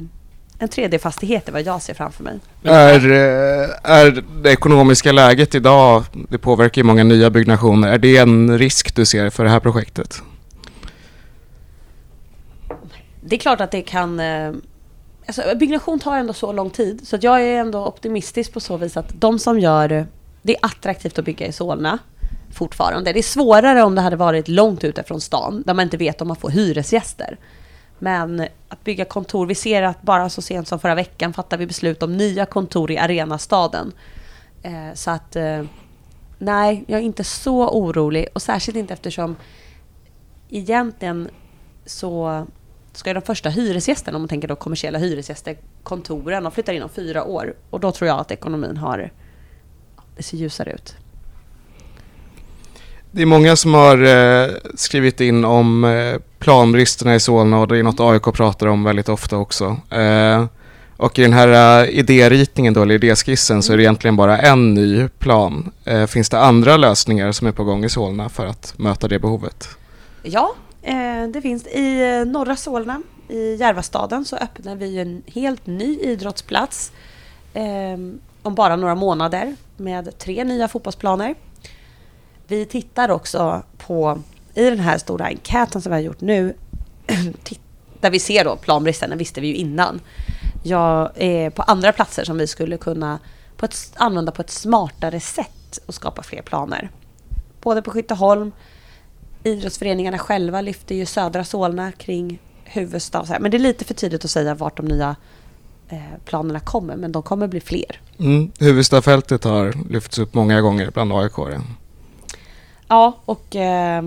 en 0.59 0.69
3D-fastighet 0.69 1.47
är 1.47 1.51
vad 1.51 1.61
jag 1.61 1.81
ser 1.81 1.93
framför 1.93 2.23
mig. 2.23 2.39
Är, 2.63 3.11
eh, 3.11 3.69
är 3.83 4.23
det 4.43 4.51
ekonomiska 4.51 5.11
läget 5.11 5.55
idag, 5.55 6.03
det 6.29 6.37
påverkar 6.37 6.81
ju 6.81 6.83
många 6.83 7.03
nya 7.03 7.29
byggnationer, 7.29 7.91
är 7.91 7.97
det 7.97 8.17
en 8.17 8.57
risk 8.57 8.95
du 8.95 9.05
ser 9.05 9.29
för 9.29 9.43
det 9.43 9.49
här 9.49 9.59
projektet? 9.59 10.21
Det 13.21 13.35
är 13.35 13.39
klart 13.39 13.61
att 13.61 13.71
det 13.71 13.81
kan... 13.81 14.21
Alltså, 15.25 15.41
byggnation 15.59 15.99
tar 15.99 16.17
ändå 16.17 16.33
så 16.33 16.51
lång 16.51 16.69
tid 16.69 17.07
så 17.07 17.15
att 17.15 17.23
jag 17.23 17.41
är 17.41 17.59
ändå 17.59 17.85
optimistisk 17.85 18.53
på 18.53 18.59
så 18.59 18.77
vis 18.77 18.97
att 18.97 19.13
de 19.13 19.39
som 19.39 19.59
gör... 19.59 20.07
Det 20.41 20.53
är 20.53 20.65
attraktivt 20.65 21.19
att 21.19 21.25
bygga 21.25 21.47
i 21.47 21.51
Solna 21.51 21.99
fortfarande. 22.53 23.13
Det 23.13 23.19
är 23.19 23.23
svårare 23.23 23.83
om 23.83 23.95
det 23.95 24.01
hade 24.01 24.15
varit 24.15 24.47
långt 24.47 24.83
ute 24.83 25.03
från 25.03 25.21
stan, 25.21 25.63
där 25.65 25.73
man 25.73 25.83
inte 25.83 25.97
vet 25.97 26.21
om 26.21 26.27
man 26.27 26.37
får 26.37 26.49
hyresgäster. 26.49 27.37
Men 27.99 28.47
att 28.69 28.83
bygga 28.83 29.05
kontor, 29.05 29.45
vi 29.45 29.55
ser 29.55 29.81
att 29.83 30.01
bara 30.01 30.29
så 30.29 30.41
sent 30.41 30.67
som 30.67 30.79
förra 30.79 30.95
veckan 30.95 31.33
fattade 31.33 31.59
vi 31.59 31.67
beslut 31.67 32.03
om 32.03 32.17
nya 32.17 32.45
kontor 32.45 32.91
i 32.91 32.97
Arenastaden. 32.97 33.91
Eh, 34.61 34.93
så 34.93 35.11
att 35.11 35.35
eh, 35.35 35.63
nej, 36.37 36.83
jag 36.87 36.99
är 36.99 37.03
inte 37.03 37.23
så 37.23 37.69
orolig 37.69 38.27
och 38.33 38.41
särskilt 38.41 38.77
inte 38.77 38.93
eftersom 38.93 39.35
egentligen 40.49 41.29
så 41.85 42.45
ska 42.93 43.13
de 43.13 43.21
första 43.21 43.49
hyresgästerna, 43.49 44.15
om 44.15 44.21
man 44.21 44.29
tänker 44.29 44.47
då 44.47 44.55
kommersiella 44.55 44.99
hyresgäster, 44.99 45.57
kontoren, 45.83 46.43
de 46.43 46.51
flyttar 46.51 46.73
in 46.73 46.83
om 46.83 46.89
fyra 46.89 47.23
år. 47.23 47.55
Och 47.69 47.79
då 47.79 47.91
tror 47.91 48.07
jag 48.07 48.19
att 48.19 48.31
ekonomin 48.31 48.77
har, 48.77 49.11
det 50.15 50.23
ser 50.23 50.37
ljusare 50.37 50.71
ut. 50.71 50.95
Det 53.15 53.21
är 53.21 53.25
många 53.25 53.55
som 53.55 53.73
har 53.73 54.03
eh, 54.03 54.51
skrivit 54.75 55.21
in 55.21 55.45
om 55.45 55.83
eh, 55.83 56.21
planbristerna 56.39 57.15
i 57.15 57.19
Solna 57.19 57.59
och 57.59 57.67
det 57.67 57.77
är 57.77 57.83
något 57.83 57.99
AIK 57.99 58.23
pratar 58.23 58.67
om 58.67 58.83
väldigt 58.83 59.09
ofta 59.09 59.37
också. 59.37 59.77
Eh, 59.89 60.45
och 60.97 61.19
i 61.19 61.21
den 61.21 61.33
här 61.33 61.83
eh, 61.83 61.99
idéritningen 61.99 62.73
då, 62.73 62.81
eller 62.81 62.95
idéskissen, 62.95 63.63
så 63.63 63.73
är 63.73 63.77
det 63.77 63.83
egentligen 63.83 64.15
bara 64.15 64.37
en 64.37 64.73
ny 64.73 65.07
plan. 65.07 65.71
Eh, 65.85 66.05
finns 66.05 66.29
det 66.29 66.39
andra 66.39 66.77
lösningar 66.77 67.31
som 67.31 67.47
är 67.47 67.51
på 67.51 67.63
gång 67.63 67.85
i 67.85 67.89
Solna 67.89 68.29
för 68.29 68.45
att 68.45 68.73
möta 68.77 69.07
det 69.07 69.19
behovet? 69.19 69.67
Ja, 70.23 70.53
eh, 70.81 71.27
det 71.33 71.41
finns. 71.41 71.67
I 71.67 72.19
eh, 72.19 72.25
norra 72.25 72.55
Solna, 72.55 73.01
i 73.27 73.55
Järvastaden, 73.55 74.25
så 74.25 74.35
öppnar 74.35 74.75
vi 74.75 74.99
en 74.99 75.23
helt 75.27 75.65
ny 75.67 75.99
idrottsplats 75.99 76.91
eh, 77.53 77.63
om 78.41 78.55
bara 78.55 78.75
några 78.75 78.95
månader 78.95 79.55
med 79.77 80.17
tre 80.17 80.43
nya 80.43 80.67
fotbollsplaner. 80.67 81.35
Vi 82.47 82.65
tittar 82.65 83.09
också 83.09 83.63
på, 83.77 84.21
i 84.53 84.69
den 84.69 84.79
här 84.79 84.97
stora 84.97 85.25
enkäten 85.25 85.81
som 85.81 85.89
vi 85.89 85.95
har 85.95 86.01
gjort 86.01 86.21
nu, 86.21 86.53
där 87.99 88.09
vi 88.11 88.19
ser 88.19 88.43
då 88.43 88.55
planbristen, 88.55 89.09
den 89.09 89.19
visste 89.19 89.41
vi 89.41 89.47
ju 89.47 89.55
innan. 89.55 89.99
Jag 90.63 91.11
är 91.15 91.49
på 91.49 91.61
andra 91.61 91.91
platser 91.91 92.23
som 92.23 92.37
vi 92.37 92.47
skulle 92.47 92.77
kunna 92.77 93.19
på 93.57 93.65
ett, 93.65 93.91
använda 93.95 94.31
på 94.31 94.41
ett 94.41 94.49
smartare 94.49 95.19
sätt 95.19 95.79
och 95.85 95.93
skapa 95.93 96.23
fler 96.23 96.41
planer. 96.41 96.89
Både 97.61 97.81
på 97.81 97.91
Skytteholm, 97.91 98.51
idrottsföreningarna 99.43 100.17
själva 100.17 100.61
lyfter 100.61 100.95
ju 100.95 101.05
södra 101.05 101.43
Solna 101.43 101.91
kring 101.91 102.39
huvudstad. 102.63 103.25
Men 103.39 103.51
det 103.51 103.57
är 103.57 103.59
lite 103.59 103.85
för 103.85 103.93
tidigt 103.93 104.25
att 104.25 104.31
säga 104.31 104.55
vart 104.55 104.77
de 104.77 104.85
nya 104.85 105.15
eh, 105.89 105.99
planerna 106.25 106.59
kommer, 106.59 106.95
men 106.95 107.11
de 107.11 107.23
kommer 107.23 107.47
bli 107.47 107.59
fler. 107.59 108.01
Mm. 108.19 108.51
Huvudstadfältet 108.59 109.43
har 109.43 109.89
lyfts 109.89 110.19
upp 110.19 110.33
många 110.33 110.61
gånger 110.61 110.91
bland 110.91 111.13
AIK. 111.13 111.37
Ja, 112.87 113.17
och 113.25 113.55
eh, 113.55 114.03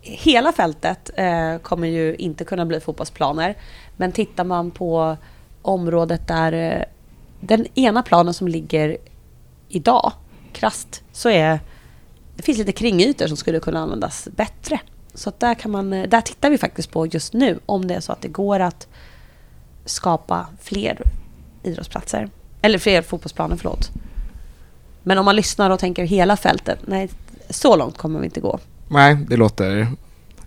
hela 0.00 0.52
fältet 0.52 1.10
eh, 1.16 1.58
kommer 1.58 1.88
ju 1.88 2.14
inte 2.16 2.44
kunna 2.44 2.66
bli 2.66 2.80
fotbollsplaner. 2.80 3.56
Men 3.96 4.12
tittar 4.12 4.44
man 4.44 4.70
på 4.70 5.16
området 5.62 6.28
där 6.28 6.52
eh, 6.52 6.84
den 7.40 7.66
ena 7.74 8.02
planen 8.02 8.34
som 8.34 8.48
ligger 8.48 8.96
idag, 9.68 10.12
krast, 10.52 11.02
så 11.12 11.28
är 11.28 11.60
det 12.36 12.42
finns 12.42 12.58
lite 12.58 12.72
kringytor 12.72 13.26
som 13.26 13.36
skulle 13.36 13.60
kunna 13.60 13.80
användas 13.80 14.28
bättre. 14.36 14.80
Så 15.14 15.32
där, 15.38 15.54
kan 15.54 15.70
man, 15.70 15.92
eh, 15.92 16.08
där 16.08 16.20
tittar 16.20 16.50
vi 16.50 16.58
faktiskt 16.58 16.90
på 16.90 17.06
just 17.06 17.32
nu 17.32 17.58
om 17.66 17.86
det 17.86 17.94
är 17.94 18.00
så 18.00 18.12
att 18.12 18.20
det 18.20 18.28
går 18.28 18.60
att 18.60 18.88
skapa 19.84 20.46
fler 20.60 21.02
idrottsplatser. 21.62 22.30
Eller 22.62 22.78
fler 22.78 23.02
fotbollsplaner, 23.02 23.56
förlåt. 23.56 23.90
Men 25.02 25.18
om 25.18 25.24
man 25.24 25.36
lyssnar 25.36 25.70
och 25.70 25.78
tänker 25.78 26.04
hela 26.04 26.36
fältet, 26.36 26.78
nej, 26.86 27.08
så 27.50 27.76
långt 27.76 27.98
kommer 27.98 28.20
vi 28.20 28.24
inte 28.24 28.40
gå. 28.40 28.58
Nej, 28.88 29.16
det 29.28 29.36
låter... 29.36 29.88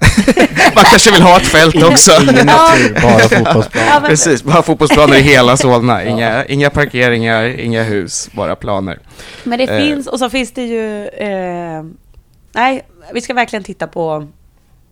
Man 0.75 0.83
kanske 0.83 1.11
vill 1.11 1.21
ha 1.21 1.37
ett 1.37 1.47
fält 1.47 1.83
också. 1.83 2.11
Ingen 2.21 2.45
natur, 2.45 3.01
bara 3.01 3.19
fotbollsplaner. 3.19 3.89
Ja, 4.01 4.01
Precis, 4.07 4.43
bara 4.43 4.61
fotbollsplaner 4.61 5.17
i 5.17 5.21
hela 5.21 5.57
Solna. 5.57 6.03
Inga, 6.05 6.45
inga 6.45 6.69
parkeringar, 6.69 7.59
inga 7.59 7.83
hus, 7.83 8.29
bara 8.33 8.55
planer. 8.55 8.99
Men 9.43 9.59
det 9.59 9.65
eh. 9.65 9.79
finns, 9.79 10.07
och 10.07 10.19
så 10.19 10.29
finns 10.29 10.51
det 10.51 10.63
ju... 10.63 11.07
Eh, 11.07 11.83
nej, 12.51 12.85
vi 13.13 13.21
ska 13.21 13.33
verkligen 13.33 13.63
titta 13.63 13.87
på... 13.87 14.27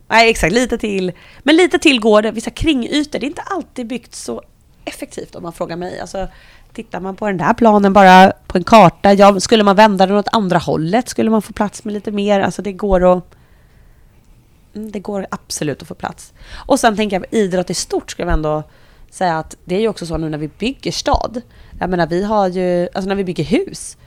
Nej, 0.08 0.30
exakt, 0.30 0.54
lite 0.54 0.78
till. 0.78 1.12
Men 1.44 1.56
lite 1.56 1.80
till 1.80 2.00
går 2.00 2.22
det. 2.22 2.32
Vissa 2.32 2.52
kringytor, 2.52 3.20
det 3.20 3.26
är 3.26 3.28
inte 3.28 3.42
alltid 3.42 3.88
byggt 3.88 4.16
så 4.16 4.42
effektivt 4.86 5.36
om 5.36 5.44
man 5.44 5.54
frågar 5.54 5.76
mig. 5.76 6.00
Alltså, 6.00 6.28
Tittar 6.74 7.00
man 7.00 7.16
på 7.16 7.28
den 7.28 7.38
där 7.38 7.54
planen 7.54 7.94
bara 7.94 8.34
på 8.48 8.58
en 8.58 8.64
karta, 8.64 9.14
ja, 9.14 9.40
skulle 9.40 9.64
man 9.64 9.76
vända 9.76 10.06
den 10.06 10.18
åt 10.18 10.28
andra 10.32 10.58
hållet 10.58 11.10
skulle 11.10 11.30
man 11.30 11.42
få 11.42 11.54
plats 11.54 11.84
med 11.84 11.94
lite 11.94 12.12
mer. 12.12 12.40
Alltså 12.40 12.62
det 12.62 12.74
går 12.74 13.18
att... 13.18 13.36
Mm, 14.76 14.92
det 14.92 15.00
går 15.00 15.28
absolut 15.32 15.82
att 15.82 15.88
få 15.88 15.96
plats. 15.96 16.34
Och 16.66 16.80
sen 16.80 16.96
tänker 16.96 17.16
jag 17.16 17.30
på 17.30 17.36
idrott 17.36 17.70
i 17.70 17.74
stort 17.74 18.12
ska 18.12 18.26
vi 18.26 18.32
ändå 18.32 18.64
säga 19.10 19.40
att 19.40 19.56
det 19.66 19.76
är 19.76 19.80
ju 19.80 19.88
också 19.88 20.06
så 20.06 20.18
nu 20.18 20.30
när 20.30 20.38
vi 20.38 20.48
bygger 20.48 20.92
stad. 20.92 21.42
Jag 21.80 21.90
menar 21.90 22.08
vi 22.08 22.24
har 22.24 22.48
ju, 22.48 22.88
alltså 22.94 23.10
när 23.10 23.16
vi 23.16 23.24
bygger 23.24 23.44
hus. 23.44 23.98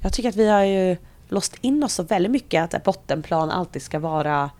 Jag 0.00 0.12
tycker 0.12 0.28
att 0.28 0.36
vi 0.36 0.48
har 0.48 0.64
ju 0.64 0.96
låst 1.28 1.56
in 1.60 1.82
oss 1.82 1.94
så 1.94 2.02
väldigt 2.02 2.32
mycket 2.32 2.74
att 2.74 2.84
bottenplan 2.84 3.50
alltid 3.50 3.82
ska 3.82 3.98
vara 3.98 4.50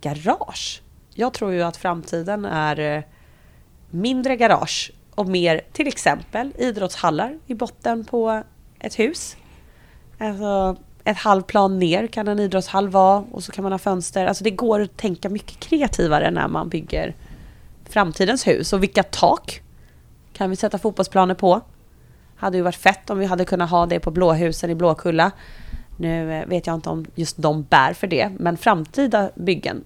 garage. 0.00 0.82
Jag 1.14 1.32
tror 1.32 1.52
ju 1.52 1.62
att 1.62 1.76
framtiden 1.76 2.44
är 2.44 2.96
eh, 2.96 3.02
mindre 3.90 4.36
garage 4.36 4.92
och 5.14 5.28
mer 5.28 5.60
till 5.72 5.88
exempel 5.88 6.52
idrottshallar 6.58 7.38
i 7.46 7.54
botten 7.54 8.04
på 8.04 8.42
ett 8.78 8.98
hus. 8.98 9.36
Alltså, 10.18 10.76
ett 11.04 11.16
halvplan 11.16 11.78
ner 11.78 12.06
kan 12.06 12.28
en 12.28 12.38
idrottshall 12.38 12.88
vara 12.88 13.24
och 13.32 13.44
så 13.44 13.52
kan 13.52 13.62
man 13.62 13.72
ha 13.72 13.78
fönster. 13.78 14.26
Alltså 14.26 14.44
det 14.44 14.50
går 14.50 14.80
att 14.80 14.96
tänka 14.96 15.28
mycket 15.28 15.60
kreativare 15.60 16.30
när 16.30 16.48
man 16.48 16.68
bygger 16.68 17.14
framtidens 17.84 18.46
hus. 18.46 18.72
Och 18.72 18.82
vilka 18.82 19.02
tak 19.02 19.62
kan 20.32 20.50
vi 20.50 20.56
sätta 20.56 20.78
fotbollsplaner 20.78 21.34
på? 21.34 21.60
Hade 22.36 22.56
ju 22.56 22.62
varit 22.62 22.76
fett 22.76 23.10
om 23.10 23.18
vi 23.18 23.26
hade 23.26 23.44
kunnat 23.44 23.70
ha 23.70 23.86
det 23.86 24.00
på 24.00 24.10
Blåhusen 24.10 24.70
i 24.70 24.74
Blåkulla. 24.74 25.30
Nu 25.96 26.32
eh, 26.32 26.46
vet 26.46 26.66
jag 26.66 26.74
inte 26.74 26.90
om 26.90 27.06
just 27.14 27.36
de 27.36 27.62
bär 27.62 27.92
för 27.92 28.06
det, 28.06 28.30
men 28.38 28.56
framtida 28.56 29.30
byggen 29.34 29.84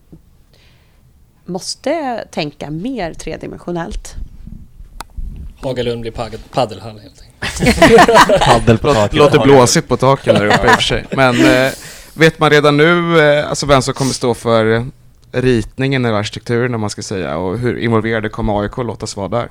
måste 1.44 2.24
tänka 2.30 2.70
mer 2.70 3.14
tredimensionellt. 3.14 4.14
Hagalund 5.62 6.00
blir 6.00 6.12
paddelhall 6.50 6.98
helt 6.98 7.22
enkelt. 7.22 8.40
Paddel 8.44 8.78
på 8.78 8.86
Låter, 8.86 9.00
taket. 9.00 9.18
låter 9.18 9.38
blåsigt 9.38 9.88
på 9.88 9.96
taken 9.96 10.34
där 10.34 10.46
uppe 10.46 10.66
i 10.66 10.68
och 10.68 10.72
för 10.72 10.82
sig. 10.82 11.04
Men 11.10 11.34
eh, 11.66 11.72
vet 12.14 12.38
man 12.38 12.50
redan 12.50 12.76
nu 12.76 13.20
eh, 13.20 13.48
alltså 13.48 13.66
vem 13.66 13.82
som 13.82 13.94
kommer 13.94 14.12
stå 14.12 14.34
för 14.34 14.86
ritningen 15.32 16.04
eller 16.04 16.16
arkitekturen 16.16 16.74
om 16.74 16.80
man 16.80 16.90
ska 16.90 17.02
säga 17.02 17.36
och 17.36 17.58
hur 17.58 17.78
involverade 17.78 18.28
kommer 18.28 18.60
AIK 18.60 18.76
låtas 18.76 19.16
vara 19.16 19.28
där? 19.28 19.48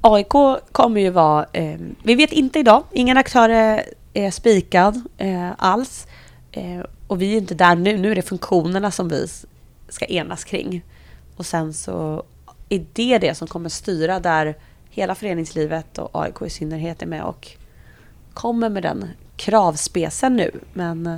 AIK 0.00 0.32
kommer 0.72 1.00
ju 1.00 1.10
vara, 1.10 1.46
eh, 1.52 1.76
vi 2.02 2.14
vet 2.14 2.32
inte 2.32 2.58
idag, 2.58 2.82
ingen 2.92 3.16
aktör 3.18 3.48
är, 3.48 3.82
är 4.14 4.30
spikad 4.30 5.02
eh, 5.18 5.50
alls. 5.58 6.06
Eh, 6.52 6.80
och 7.06 7.22
vi 7.22 7.32
är 7.32 7.38
inte 7.38 7.54
där 7.54 7.76
nu, 7.76 7.98
nu 7.98 8.10
är 8.10 8.14
det 8.14 8.22
funktionerna 8.22 8.90
som 8.90 9.08
vi 9.08 9.26
ska 9.88 10.04
enas 10.06 10.44
kring. 10.44 10.82
Och 11.36 11.46
sen 11.46 11.74
så 11.74 12.22
är 12.68 12.84
det 12.92 13.18
det 13.18 13.34
som 13.34 13.48
kommer 13.48 13.68
styra 13.68 14.20
där 14.20 14.56
hela 14.98 15.14
föreningslivet 15.14 15.98
och 15.98 16.22
AIK 16.22 16.34
i 16.46 16.50
synnerhet 16.50 17.02
är 17.02 17.06
med 17.06 17.22
och 17.24 17.48
kommer 18.34 18.68
med 18.68 18.82
den 18.82 19.08
kravspecen 19.36 20.36
nu. 20.36 20.50
Men 20.72 21.06
eh, 21.06 21.16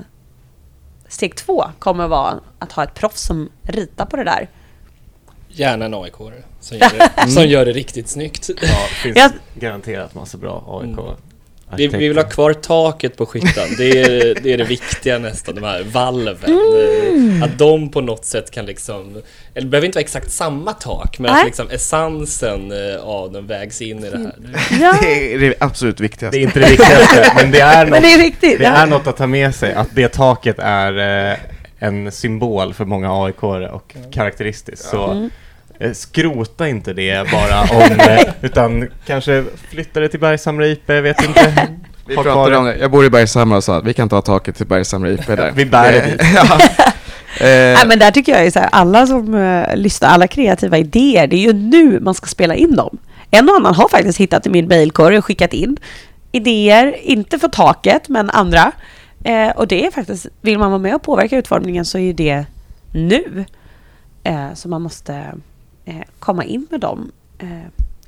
steg 1.09 1.37
två 1.37 1.65
kommer 1.79 2.09
vara 2.09 2.41
att 2.59 2.73
ha 2.73 2.85
ett 2.85 2.95
proffs 2.95 3.23
som 3.23 3.51
ritar 3.63 4.07
på 4.07 4.17
det 4.17 4.25
där. 4.25 4.49
Gärna 5.49 5.85
en 5.85 5.95
aik 5.95 6.13
som, 6.61 6.79
gör 6.79 6.91
det- 6.99 7.31
som 7.31 7.47
gör 7.47 7.65
det 7.65 7.73
riktigt 7.73 8.09
snyggt. 8.09 8.49
Ja, 8.49 8.55
det 8.63 8.95
finns 9.03 9.17
Jag- 9.17 9.33
garanterat 9.55 10.15
massa 10.15 10.39
bra 10.39 10.81
AIK. 10.83 10.99
Mm. 11.73 11.91
Vi, 11.93 11.99
vi 11.99 12.09
vill 12.09 12.17
ha 12.17 12.25
kvar 12.25 12.53
taket 12.53 13.17
på 13.17 13.27
skyttan. 13.27 13.65
Det 13.79 14.01
är, 14.01 14.35
det 14.43 14.53
är 14.53 14.59
det 14.59 14.65
viktiga 14.65 15.19
nästan, 15.19 15.55
de 15.55 15.65
här 15.65 15.83
valven. 15.83 16.37
Mm. 16.45 17.43
Att 17.43 17.59
de 17.59 17.91
på 17.91 18.01
något 18.01 18.25
sätt 18.25 18.51
kan 18.51 18.67
liksom, 18.67 19.23
eller 19.55 19.65
det 19.65 19.71
behöver 19.71 19.87
inte 19.87 19.97
vara 19.97 20.05
exakt 20.05 20.31
samma 20.31 20.73
tak, 20.73 21.19
men 21.19 21.33
Nej. 21.33 21.41
att 21.41 21.47
liksom 21.47 21.71
essensen 21.71 22.73
eh, 22.73 23.01
av 23.05 23.33
den 23.33 23.47
vägs 23.47 23.83
in 23.83 24.05
i 24.05 24.11
det 24.11 24.19
här. 24.19 24.35
Ja, 24.81 24.95
Det 25.01 25.35
är 25.35 25.39
det 25.39 25.55
absolut 25.61 26.01
viktigaste. 26.01 26.37
Det 26.39 26.43
är 26.43 26.47
inte 26.47 26.61
det 26.61 26.71
viktigaste, 26.71 27.33
men 27.37 27.51
det 27.51 27.61
är 27.61 27.85
något, 27.85 27.91
men 27.91 28.03
det 28.03 28.13
är 28.13 28.19
riktigt. 28.19 28.59
det 28.59 28.65
ja. 28.65 28.71
är 28.71 28.87
något 28.87 29.07
att 29.07 29.17
ta 29.17 29.27
med 29.27 29.55
sig. 29.55 29.73
Att 29.75 29.89
det 29.95 30.09
taket 30.09 30.57
är 30.59 31.31
eh, 31.31 31.39
en 31.79 32.13
symbol 32.13 32.75
för 32.75 32.85
många 32.85 33.25
aik 33.25 33.43
och 33.43 33.97
karaktäristiskt. 34.13 34.85
Så 34.89 35.11
Mm. 35.11 35.31
Eh, 35.81 35.93
skrota 35.93 36.69
inte 36.69 36.93
det 36.93 37.31
bara 37.31 37.63
om, 37.63 38.01
eh, 38.01 38.33
utan 38.41 38.89
kanske 39.07 39.45
flytta 39.71 40.01
det 40.01 40.09
till 40.09 40.21
Bergshamra 40.21 40.67
IP, 40.67 40.89
vet 40.89 41.25
inte. 41.25 41.69
Vi 42.07 42.17
Ha 42.17 42.23
pratade 42.23 42.57
om 42.57 42.65
det. 42.65 42.77
Jag 42.77 42.91
bor 42.91 43.05
i 43.05 43.11
Bergshamra 43.11 43.57
och 43.57 43.65
sa 43.65 43.77
att 43.77 43.85
vi 43.85 43.95
kan 43.95 44.09
ta 44.09 44.23
taket 44.23 44.57
till 44.57 44.67
Bergshamra 44.67 45.11
IP 45.11 45.27
där. 45.27 45.53
Vi 45.55 45.67
bär 45.67 45.93
det 45.93 46.01
dit. 46.01 46.21
ja. 46.35 46.59
Nej, 47.41 47.73
eh, 47.73 47.89
men 47.89 47.99
där 47.99 48.11
tycker 48.11 48.33
jag 48.33 48.47
är 48.47 48.51
så 48.51 48.59
här, 48.59 48.69
alla 48.73 49.07
som 49.07 49.35
uh, 49.35 49.77
lyssnar, 49.77 50.09
alla 50.09 50.27
kreativa 50.27 50.79
idéer, 50.79 51.27
det 51.27 51.37
är 51.37 51.41
ju 51.41 51.53
nu 51.53 52.01
man 52.01 52.15
ska 52.15 52.27
spela 52.27 52.55
in 52.55 52.77
dem. 52.77 52.99
En 53.31 53.49
och 53.49 53.55
annan 53.55 53.75
har 53.75 53.89
faktiskt 53.89 54.19
hittat 54.19 54.47
i 54.47 54.51
min 54.51 54.69
mailkorg 54.69 55.19
och 55.19 55.25
skickat 55.25 55.53
in 55.53 55.77
idéer, 56.33 56.97
inte 57.03 57.39
för 57.39 57.49
taket, 57.49 58.09
men 58.09 58.31
andra. 58.31 58.73
Eh, 59.25 59.51
och 59.51 59.69
det 59.69 59.87
är 59.87 59.91
faktiskt, 59.91 60.27
vill 60.41 60.59
man 60.59 60.71
vara 60.71 60.79
med 60.79 60.95
och 60.95 61.03
påverka 61.03 61.37
utformningen 61.37 61.85
så 61.85 61.99
är 61.99 62.03
ju 62.03 62.13
det 62.13 62.45
nu. 62.93 63.45
Eh, 64.25 64.55
så 64.55 64.69
man 64.69 64.83
måste 64.83 65.15
eh, 65.15 65.35
komma 66.19 66.45
in 66.45 66.67
med 66.71 66.81
de 66.81 67.13
eh, 67.39 67.49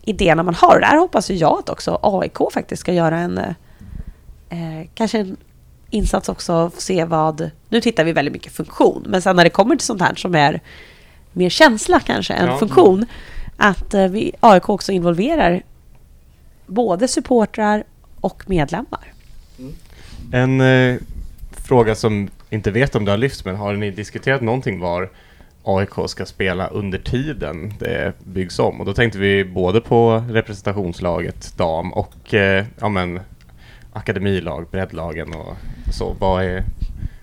idéerna 0.02 0.42
man 0.42 0.54
har. 0.54 0.74
Och 0.74 0.80
där 0.80 0.96
hoppas 0.96 1.30
jag 1.30 1.58
att 1.58 1.68
också 1.68 1.98
AIK 2.02 2.38
faktiskt 2.52 2.80
ska 2.80 2.92
göra 2.92 3.18
en, 3.18 3.38
eh, 3.38 3.48
eh, 4.48 4.86
kanske 4.94 5.18
en 5.18 5.36
insats 5.90 6.28
också 6.28 6.54
och 6.54 6.72
se 6.82 7.04
vad... 7.04 7.50
Nu 7.68 7.80
tittar 7.80 8.04
vi 8.04 8.12
väldigt 8.12 8.32
mycket 8.32 8.52
funktion, 8.52 9.04
men 9.06 9.22
sen 9.22 9.36
när 9.36 9.44
det 9.44 9.50
kommer 9.50 9.76
till 9.76 9.86
sånt 9.86 10.00
här 10.00 10.14
som 10.14 10.34
är 10.34 10.60
mer 11.32 11.48
känsla 11.48 12.00
kanske 12.00 12.34
än 12.34 12.46
Ja. 12.46 12.58
funktion, 12.58 13.06
att 13.56 13.94
eh, 13.94 14.06
vi, 14.06 14.32
AIK 14.40 14.68
också 14.68 14.92
involverar 14.92 15.62
både 16.66 17.08
supportrar 17.08 17.84
och 18.20 18.42
medlemmar. 18.46 19.12
En 20.32 20.60
eh, 20.60 20.96
fråga 21.50 21.94
som 21.94 22.28
inte 22.50 22.70
vet 22.70 22.94
om 22.94 23.04
det 23.04 23.10
har 23.10 23.18
lyfts, 23.18 23.44
men 23.44 23.56
har 23.56 23.72
ni 23.72 23.90
diskuterat 23.90 24.40
någonting 24.40 24.80
var 24.80 25.10
AIK 25.64 25.90
ska 26.06 26.26
spela 26.26 26.66
under 26.66 26.98
tiden 26.98 27.74
det 27.78 28.12
byggs 28.24 28.58
om? 28.58 28.80
Och 28.80 28.86
då 28.86 28.94
tänkte 28.94 29.18
vi 29.18 29.44
både 29.44 29.80
på 29.80 30.24
representationslaget 30.28 31.56
dam 31.56 31.92
och 31.92 32.34
eh, 32.34 32.66
ja, 32.80 32.88
men, 32.88 33.20
akademilag, 33.92 34.66
breddlagen 34.70 35.34
och 35.34 35.56
så. 35.92 36.16
Vad 36.18 36.44
är, 36.44 36.64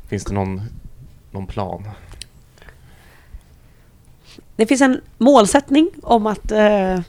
finns 0.10 0.24
det 0.24 0.34
någon, 0.34 0.62
någon 1.32 1.48
plan? 1.48 1.88
Det 4.56 4.66
finns 4.66 4.82
en 4.82 5.02
målsättning 5.18 5.90
om 6.04 6.28
att, 6.28 6.52
eh, 6.52 7.00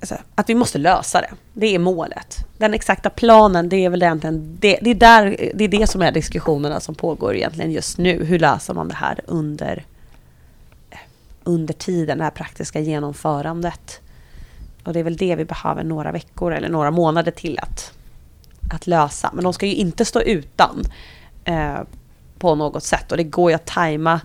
alltså, 0.00 0.16
att 0.34 0.48
vi 0.48 0.54
måste 0.54 0.78
lösa 0.78 1.20
det. 1.20 1.30
Det 1.52 1.74
är 1.74 1.78
målet. 1.78 2.46
Den 2.58 2.74
exakta 2.74 3.10
planen, 3.10 3.68
det 3.68 3.84
är 3.84 3.90
väl 3.90 4.02
egentligen 4.02 4.56
det, 4.60 4.78
det, 4.82 4.90
är 4.90 4.94
där, 4.94 5.50
det 5.54 5.64
är 5.64 5.68
det 5.68 5.86
som 5.86 6.02
är 6.02 6.12
diskussionerna 6.12 6.80
som 6.80 6.94
pågår 6.94 7.34
egentligen 7.34 7.72
just 7.72 7.98
nu. 7.98 8.24
Hur 8.24 8.38
löser 8.38 8.74
man 8.74 8.88
det 8.88 8.94
här 8.94 9.20
under, 9.26 9.84
under 11.44 11.74
tiden, 11.74 12.18
det 12.18 12.24
här 12.24 12.30
praktiska 12.30 12.80
genomförandet? 12.80 14.00
Och 14.84 14.92
det 14.92 14.98
är 15.00 15.04
väl 15.04 15.16
det 15.16 15.36
vi 15.36 15.44
behöver 15.44 15.84
några 15.84 16.12
veckor 16.12 16.52
eller 16.52 16.68
några 16.68 16.90
månader 16.90 17.32
till 17.32 17.58
att, 17.58 17.92
att 18.70 18.86
lösa. 18.86 19.30
Men 19.34 19.44
de 19.44 19.52
ska 19.52 19.66
ju 19.66 19.74
inte 19.74 20.04
stå 20.04 20.20
utan 20.20 20.84
eh, 21.44 21.78
på 22.38 22.54
något 22.54 22.82
sätt. 22.84 23.10
Och 23.10 23.16
det 23.16 23.24
går 23.24 23.50
ju 23.50 23.54
att 23.54 23.66
tajma 23.66 24.20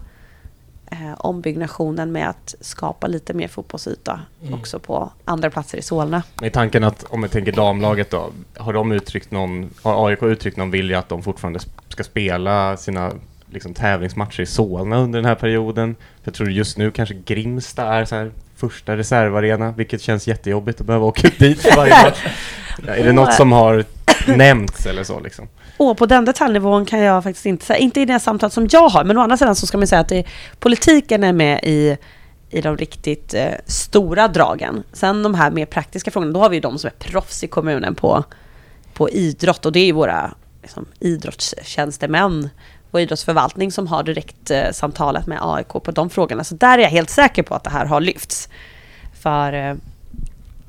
eh, 0.92 1.14
ombyggnationen 1.18 2.12
med 2.12 2.30
att 2.30 2.56
skapa 2.62 3.08
lite 3.08 3.34
mer 3.34 3.48
fotbollsyta 3.48 4.20
Mm. 4.42 4.60
också 4.60 4.80
på 4.80 5.12
andra 5.26 5.50
platser 5.50 5.78
i 5.78 5.82
Solna. 5.82 6.24
Med 6.42 6.54
tanken 6.54 6.84
att, 6.84 7.04
om 7.04 7.24
jag 7.24 7.32
tänker 7.32 7.52
damlaget 7.52 8.12
då, 8.12 8.30
har 8.58 8.74
de 8.74 8.92
uttryckt 8.92 9.32
någon, 9.32 9.70
har 9.82 10.08
AIK 10.10 10.24
uttryckt 10.24 10.58
någon 10.58 10.72
vilja 10.72 11.00
att 11.00 11.10
de 11.10 11.24
fortfarande 11.24 11.60
ska 11.90 12.04
spela 12.04 12.78
sina 12.78 13.12
liksom, 13.52 13.74
tävlingsmatcher 13.74 14.42
i 14.42 14.46
Solna 14.46 14.98
under 14.98 15.20
den 15.20 15.26
här 15.26 15.36
perioden? 15.36 15.96
Jag 16.24 16.34
tror 16.34 16.52
just 16.52 16.78
nu 16.78 16.92
kanske 16.92 17.16
Grimsta 17.16 17.94
är 17.94 18.06
så 18.06 18.16
här 18.16 18.32
första 18.56 18.98
reservarena, 18.98 19.72
vilket 19.78 20.02
känns 20.02 20.28
jättejobbigt 20.28 20.82
att 20.82 20.88
behöva 20.88 21.06
åka 21.06 21.30
dit 21.38 21.62
för 21.62 21.76
varje 21.76 22.04
match. 22.04 22.26
Är 22.88 23.04
det 23.04 23.14
något 23.14 23.34
som 23.34 23.52
har 23.52 23.86
nämnts 24.28 24.86
eller 24.86 25.04
så 25.04 25.20
liksom? 25.20 25.48
Och 25.78 25.98
på 25.98 26.06
den 26.06 26.26
detaljnivån 26.26 26.86
kan 26.86 27.00
jag 27.00 27.24
faktiskt 27.24 27.46
inte 27.46 27.66
säga, 27.66 27.80
inte 27.80 28.02
i 28.02 28.06
det 28.06 28.20
samtal 28.20 28.52
som 28.52 28.68
jag 28.72 28.90
har, 28.90 29.04
men 29.04 29.18
å 29.18 29.22
andra 29.22 29.38
sidan 29.38 29.56
så 29.56 29.68
ska 29.68 29.78
man 29.78 29.88
säga 29.88 30.02
att 30.02 30.10
det, 30.10 30.24
politiken 30.60 31.24
är 31.24 31.34
med 31.34 31.60
i, 31.64 31.98
i 32.50 32.62
de 32.62 32.78
riktigt 32.78 33.34
eh, 33.34 33.52
stora 33.66 34.28
dragen. 34.28 34.84
Sen 34.94 35.24
de 35.24 35.34
här 35.34 35.52
mer 35.52 35.66
praktiska 35.66 36.12
frågorna, 36.12 36.34
då 36.34 36.40
har 36.40 36.50
vi 36.50 36.56
ju 36.56 36.62
de 36.62 36.80
som 36.80 36.88
är 36.88 37.10
proffs 37.10 37.44
i 37.44 37.48
kommunen 37.48 37.96
på, 37.96 38.24
på 38.94 39.10
idrott 39.10 39.66
och 39.66 39.72
det 39.72 39.80
är 39.80 39.86
ju 39.86 39.92
våra 39.92 40.34
liksom, 40.62 40.86
idrottstjänstemän 41.00 42.50
och 42.96 43.02
idrottsförvaltning 43.02 43.72
som 43.72 43.88
har 43.88 44.04
direkt 44.04 44.52
eh, 44.52 44.72
samtalet 44.72 45.28
med 45.28 45.40
AIK 45.42 45.68
på 45.68 45.92
de 45.92 46.10
frågorna. 46.10 46.44
Så 46.44 46.56
där 46.56 46.78
är 46.78 46.82
jag 46.82 46.90
helt 46.90 47.10
säker 47.10 47.44
på 47.44 47.56
att 47.56 47.64
det 47.64 47.70
här 47.70 47.86
har 47.86 48.02
lyfts. 48.02 48.50
För 49.22 49.54
eh, 49.54 49.76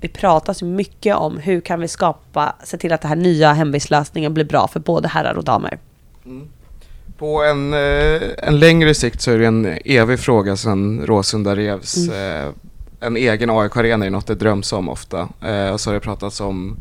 vi 0.00 0.08
pratar 0.08 0.52
så 0.52 0.64
mycket 0.64 1.16
om 1.16 1.38
hur 1.38 1.60
kan 1.60 1.80
vi 1.80 1.88
skapa, 1.88 2.54
se 2.64 2.78
till 2.78 2.92
att 2.92 3.00
den 3.00 3.08
här 3.08 3.16
nya 3.16 3.52
hemvistlösningen 3.52 4.34
blir 4.34 4.44
bra 4.44 4.68
för 4.68 4.80
både 4.80 5.08
herrar 5.08 5.34
och 5.34 5.44
damer. 5.44 5.78
På 7.18 7.44
en, 7.44 7.74
eh, 7.74 8.22
en 8.38 8.58
längre 8.58 8.94
sikt 8.94 9.22
så 9.22 9.30
är 9.30 9.38
det 9.38 9.46
en 9.46 9.78
evig 9.84 10.20
fråga 10.20 10.56
sedan 10.56 11.06
Råsunda 11.06 11.56
revs. 11.56 12.08
Eh, 12.08 12.50
en 13.00 13.16
egen 13.16 13.50
AIK-arena 13.50 14.06
är 14.06 14.10
något 14.10 14.26
det 14.26 14.34
dröms 14.34 14.72
om 14.72 14.88
ofta. 14.88 15.28
Och 15.72 15.80
så 15.80 15.90
har 15.90 15.94
det 15.94 16.00
pratats 16.00 16.40
om 16.40 16.76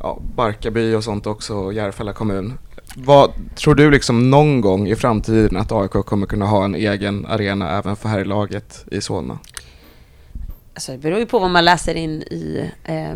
ja, 0.00 0.18
Barkarby 0.34 0.94
och 0.94 1.04
sånt 1.04 1.26
också, 1.26 1.72
Järfälla 1.72 2.12
kommun. 2.12 2.58
Vad 2.96 3.32
tror 3.54 3.74
du 3.74 3.90
liksom 3.90 4.30
någon 4.30 4.60
gång 4.60 4.88
i 4.88 4.96
framtiden 4.96 5.56
att 5.56 5.72
AIK 5.72 5.90
kommer 5.90 6.26
kunna 6.26 6.46
ha 6.46 6.64
en 6.64 6.74
egen 6.74 7.26
arena 7.26 7.78
även 7.78 7.96
för 7.96 8.08
herrlaget 8.08 8.84
i 8.90 9.00
Solna? 9.00 9.38
Alltså, 10.74 10.92
det 10.92 10.98
beror 10.98 11.18
ju 11.18 11.26
på 11.26 11.38
vad 11.38 11.50
man 11.50 11.64
läser 11.64 11.94
in 11.94 12.22
i, 12.22 12.70
eh, 12.84 13.14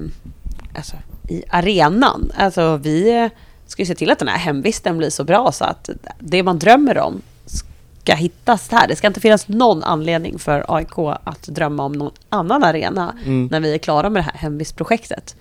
alltså, 0.76 0.96
i 1.28 1.42
arenan. 1.50 2.32
Alltså, 2.36 2.76
vi 2.76 3.22
eh, 3.22 3.28
ska 3.66 3.82
ju 3.82 3.86
se 3.86 3.94
till 3.94 4.10
att 4.10 4.18
den 4.18 4.28
här 4.28 4.38
hemvisten 4.38 4.98
blir 4.98 5.10
så 5.10 5.24
bra 5.24 5.52
så 5.52 5.64
att 5.64 5.90
det 6.18 6.42
man 6.42 6.58
drömmer 6.58 6.98
om 6.98 7.22
ska 7.46 8.14
hittas 8.14 8.68
här. 8.70 8.88
Det 8.88 8.96
ska 8.96 9.06
inte 9.06 9.20
finnas 9.20 9.48
någon 9.48 9.82
anledning 9.82 10.38
för 10.38 10.64
AIK 10.68 10.98
att 11.24 11.42
drömma 11.42 11.84
om 11.84 11.92
någon 11.92 12.12
annan 12.28 12.64
arena 12.64 13.14
Mm. 13.24 13.48
när 13.50 13.60
vi 13.60 13.74
är 13.74 13.78
klara 13.78 14.10
med 14.10 14.20
det 14.20 14.24
här 14.24 14.38
hemvistprojektet. 14.38 15.36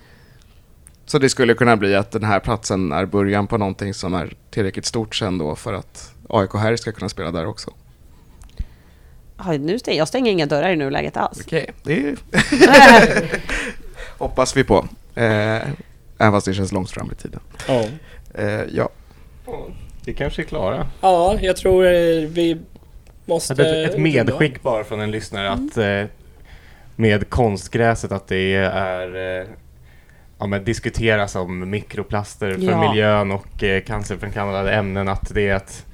Så 1.05 1.19
det 1.19 1.29
skulle 1.29 1.53
kunna 1.53 1.77
bli 1.77 1.95
att 1.95 2.11
den 2.11 2.23
här 2.23 2.39
platsen 2.39 2.91
är 2.91 3.05
början 3.05 3.47
på 3.47 3.57
någonting 3.57 3.93
som 3.93 4.13
är 4.13 4.33
tillräckligt 4.51 4.85
stort 4.85 5.15
sen 5.15 5.37
då 5.37 5.55
för 5.55 5.73
att 5.73 6.13
AIK 6.29 6.53
här 6.53 6.75
ska 6.75 6.91
kunna 6.91 7.09
spela 7.09 7.31
där 7.31 7.45
också. 7.45 7.71
Nu 9.59 9.79
stäng, 9.79 9.97
jag 9.97 10.07
stänger 10.07 10.31
inga 10.31 10.45
dörrar 10.45 10.69
i 10.69 10.75
nuläget 10.75 11.17
alls. 11.17 11.41
Okej, 11.45 11.71
det 11.83 12.15
hoppas 14.17 14.57
vi 14.57 14.63
på. 14.63 14.87
Eh, 15.15 15.25
även 16.17 16.31
fast 16.31 16.45
det 16.45 16.53
känns 16.53 16.71
långt 16.71 16.91
fram 16.91 17.11
i 17.11 17.15
tiden. 17.15 17.39
Ja. 17.67 17.85
Eh, 18.33 18.61
ja. 18.71 18.89
Vi 20.05 20.13
kanske 20.13 20.41
är 20.41 20.43
klara. 20.43 20.87
ja, 21.01 21.37
jag 21.41 21.57
tror 21.57 21.85
eh, 21.85 21.91
vi 22.27 22.57
måste... 23.25 23.53
Ett, 23.53 23.91
ett 23.91 23.99
medskick 23.99 24.61
bara 24.61 24.83
från 24.83 25.01
en 25.01 25.11
lyssnare 25.11 25.51
att 25.51 25.77
eh, 25.77 26.03
med 26.95 27.29
konstgräset 27.29 28.11
att 28.11 28.27
det 28.27 28.55
är 28.55 29.39
eh, 29.39 29.47
ja, 30.39 30.45
men 30.47 30.63
diskuteras 30.63 31.35
om 31.35 31.69
mikroplaster 31.69 32.53
för 32.53 32.61
Ja. 32.61 32.89
miljön 32.89 33.31
och 33.31 33.63
eh, 33.63 33.83
cancerframkallande 33.83 34.71
ämnen 34.73 35.07
att 35.07 35.33
det 35.33 35.49
är 35.49 35.55
att 35.55 35.85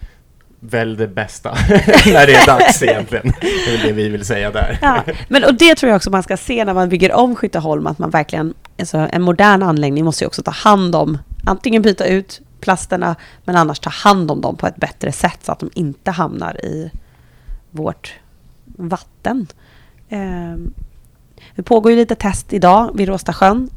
väl 0.59 0.97
det 0.97 1.07
bästa 1.07 1.53
när 2.05 2.27
det 2.27 2.33
är 2.33 2.45
dags 2.45 2.83
egentligen. 2.83 3.33
Det 3.41 3.75
är 3.75 3.83
det 3.87 3.91
vi 3.91 4.09
vill 4.09 4.25
säga 4.25 4.51
där. 4.51 4.79
Ja, 4.81 5.03
men 5.27 5.43
och 5.43 5.53
det 5.53 5.75
tror 5.75 5.89
jag 5.89 5.95
också 5.97 6.09
man 6.09 6.23
ska 6.23 6.37
se 6.37 6.65
när 6.65 6.73
man 6.73 6.89
bygger 6.89 7.13
om 7.13 7.35
Skytteholm, 7.35 7.87
att 7.87 7.99
man 7.99 8.09
verkligen, 8.09 8.53
alltså 8.79 8.97
en 9.11 9.21
modern 9.21 9.63
anläggning 9.63 10.05
måste 10.05 10.23
ju 10.23 10.27
också 10.27 10.43
ta 10.43 10.51
hand 10.51 10.95
om, 10.95 11.17
antingen 11.45 11.81
byta 11.81 12.05
ut 12.05 12.41
plasterna, 12.59 13.15
men 13.45 13.55
annars 13.55 13.79
ta 13.79 13.89
hand 13.89 14.31
om 14.31 14.41
dem 14.41 14.55
på 14.57 14.67
ett 14.67 14.75
bättre 14.75 15.11
sätt 15.11 15.39
så 15.43 15.51
att 15.51 15.59
de 15.59 15.69
inte 15.73 16.11
hamnar 16.11 16.65
i 16.65 16.91
vårt 17.71 18.13
vatten. 18.65 19.47
Ehm, 20.09 20.73
det 21.55 21.63
pågår 21.63 21.91
ju 21.91 21.97
lite 21.97 22.15
test 22.15 22.53
idag 22.53 22.91
vid 22.95 23.07
Råstasjön, 23.07 23.69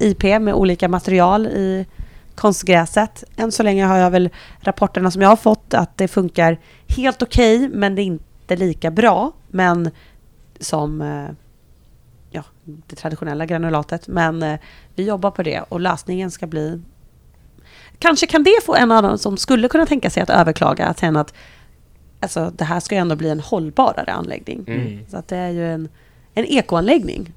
IP 0.00 0.22
med 0.22 0.54
olika 0.54 0.88
material 0.88 1.46
i 1.46 1.86
konstgräset. 2.34 3.24
Än 3.36 3.52
så 3.52 3.62
länge 3.62 3.84
har 3.84 3.96
jag 3.96 4.10
väl 4.10 4.30
rapporterna 4.60 5.10
som 5.10 5.22
jag 5.22 5.28
har 5.28 5.36
fått 5.36 5.74
att 5.74 5.96
det 5.96 6.08
funkar 6.08 6.58
helt 6.88 7.22
okej, 7.22 7.68
men 7.68 7.94
det 7.94 8.02
är 8.02 8.04
inte 8.04 8.56
lika 8.56 8.90
bra. 8.90 9.32
Men 9.48 9.90
som 10.60 11.02
eh, 11.02 11.28
ja, 12.30 12.44
det 12.64 12.96
traditionella 12.96 13.46
granulatet. 13.46 14.08
Men 14.08 14.42
eh, 14.42 14.58
vi 14.94 15.04
jobbar 15.04 15.30
på 15.30 15.42
det 15.42 15.60
och 15.60 15.80
lösningen 15.80 16.30
ska 16.30 16.46
bli... 16.46 16.82
Kanske 17.98 18.26
kan 18.26 18.42
det 18.42 18.64
få 18.64 18.74
en 18.74 18.88
dem 18.88 19.18
som 19.18 19.36
skulle 19.36 19.68
kunna 19.68 19.86
tänka 19.86 20.10
sig 20.10 20.22
att 20.22 20.30
överklaga 20.30 20.86
att 20.86 20.98
säga 20.98 21.20
att 21.20 21.34
alltså, 22.20 22.52
det 22.56 22.64
här 22.64 22.80
ska 22.80 22.94
ju 22.94 23.00
ändå 23.00 23.16
bli 23.16 23.30
en 23.30 23.40
hållbarare 23.40 24.12
anläggning. 24.12 24.64
Mm. 24.66 25.06
Så 25.10 25.16
att 25.16 25.28
det 25.28 25.36
är 25.36 25.50
ju 25.50 25.72
en, 25.72 25.88
en 26.34 26.44
ekoanläggning. 26.44 27.32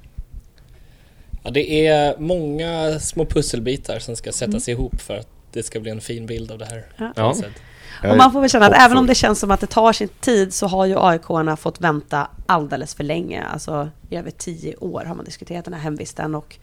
Ja, 1.43 1.51
det 1.51 1.87
är 1.87 2.17
många 2.19 2.99
små 2.99 3.25
pusselbitar 3.25 3.99
som 3.99 4.15
ska 4.15 4.31
sättas 4.31 4.69
ihop 4.69 5.01
för 5.01 5.17
att 5.17 5.27
det 5.51 5.63
ska 5.63 5.79
bli 5.79 5.91
en 5.91 6.01
fin 6.01 6.25
bild 6.25 6.51
av 6.51 6.57
det 6.57 6.65
här. 6.65 6.85
Ja. 7.15 7.35
Och 8.11 8.17
man 8.17 8.31
får 8.31 8.41
väl 8.41 8.49
känna 8.49 8.65
att 8.65 8.85
även 8.85 8.97
om 8.97 9.07
det 9.07 9.15
känns 9.15 9.39
som 9.39 9.51
att 9.51 9.59
det 9.59 9.67
tar 9.67 9.93
sin 9.93 10.07
tid 10.07 10.53
så 10.53 10.67
har 10.67 10.85
ju 10.85 10.95
AIK-arna 10.99 11.57
fått 11.57 11.81
vänta 11.81 12.27
alldeles 12.45 12.95
för 12.95 13.03
länge. 13.03 13.43
Alltså 13.43 13.89
i 14.09 14.15
över 14.15 14.31
tio 14.31 14.75
år 14.75 15.05
har 15.05 15.15
man 15.15 15.25
diskuterat 15.25 15.65
den 15.65 15.73
här 15.73 15.81
hemvisten 15.81 16.35
och 16.35 16.57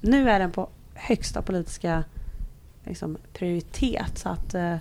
nu 0.00 0.30
är 0.30 0.38
den 0.38 0.52
på 0.52 0.68
högsta 0.94 1.42
politiska 1.42 2.04
liksom, 2.84 3.18
prioritet. 3.32 4.18
Så 4.18 4.28
att 4.28 4.54
eh, 4.54 4.76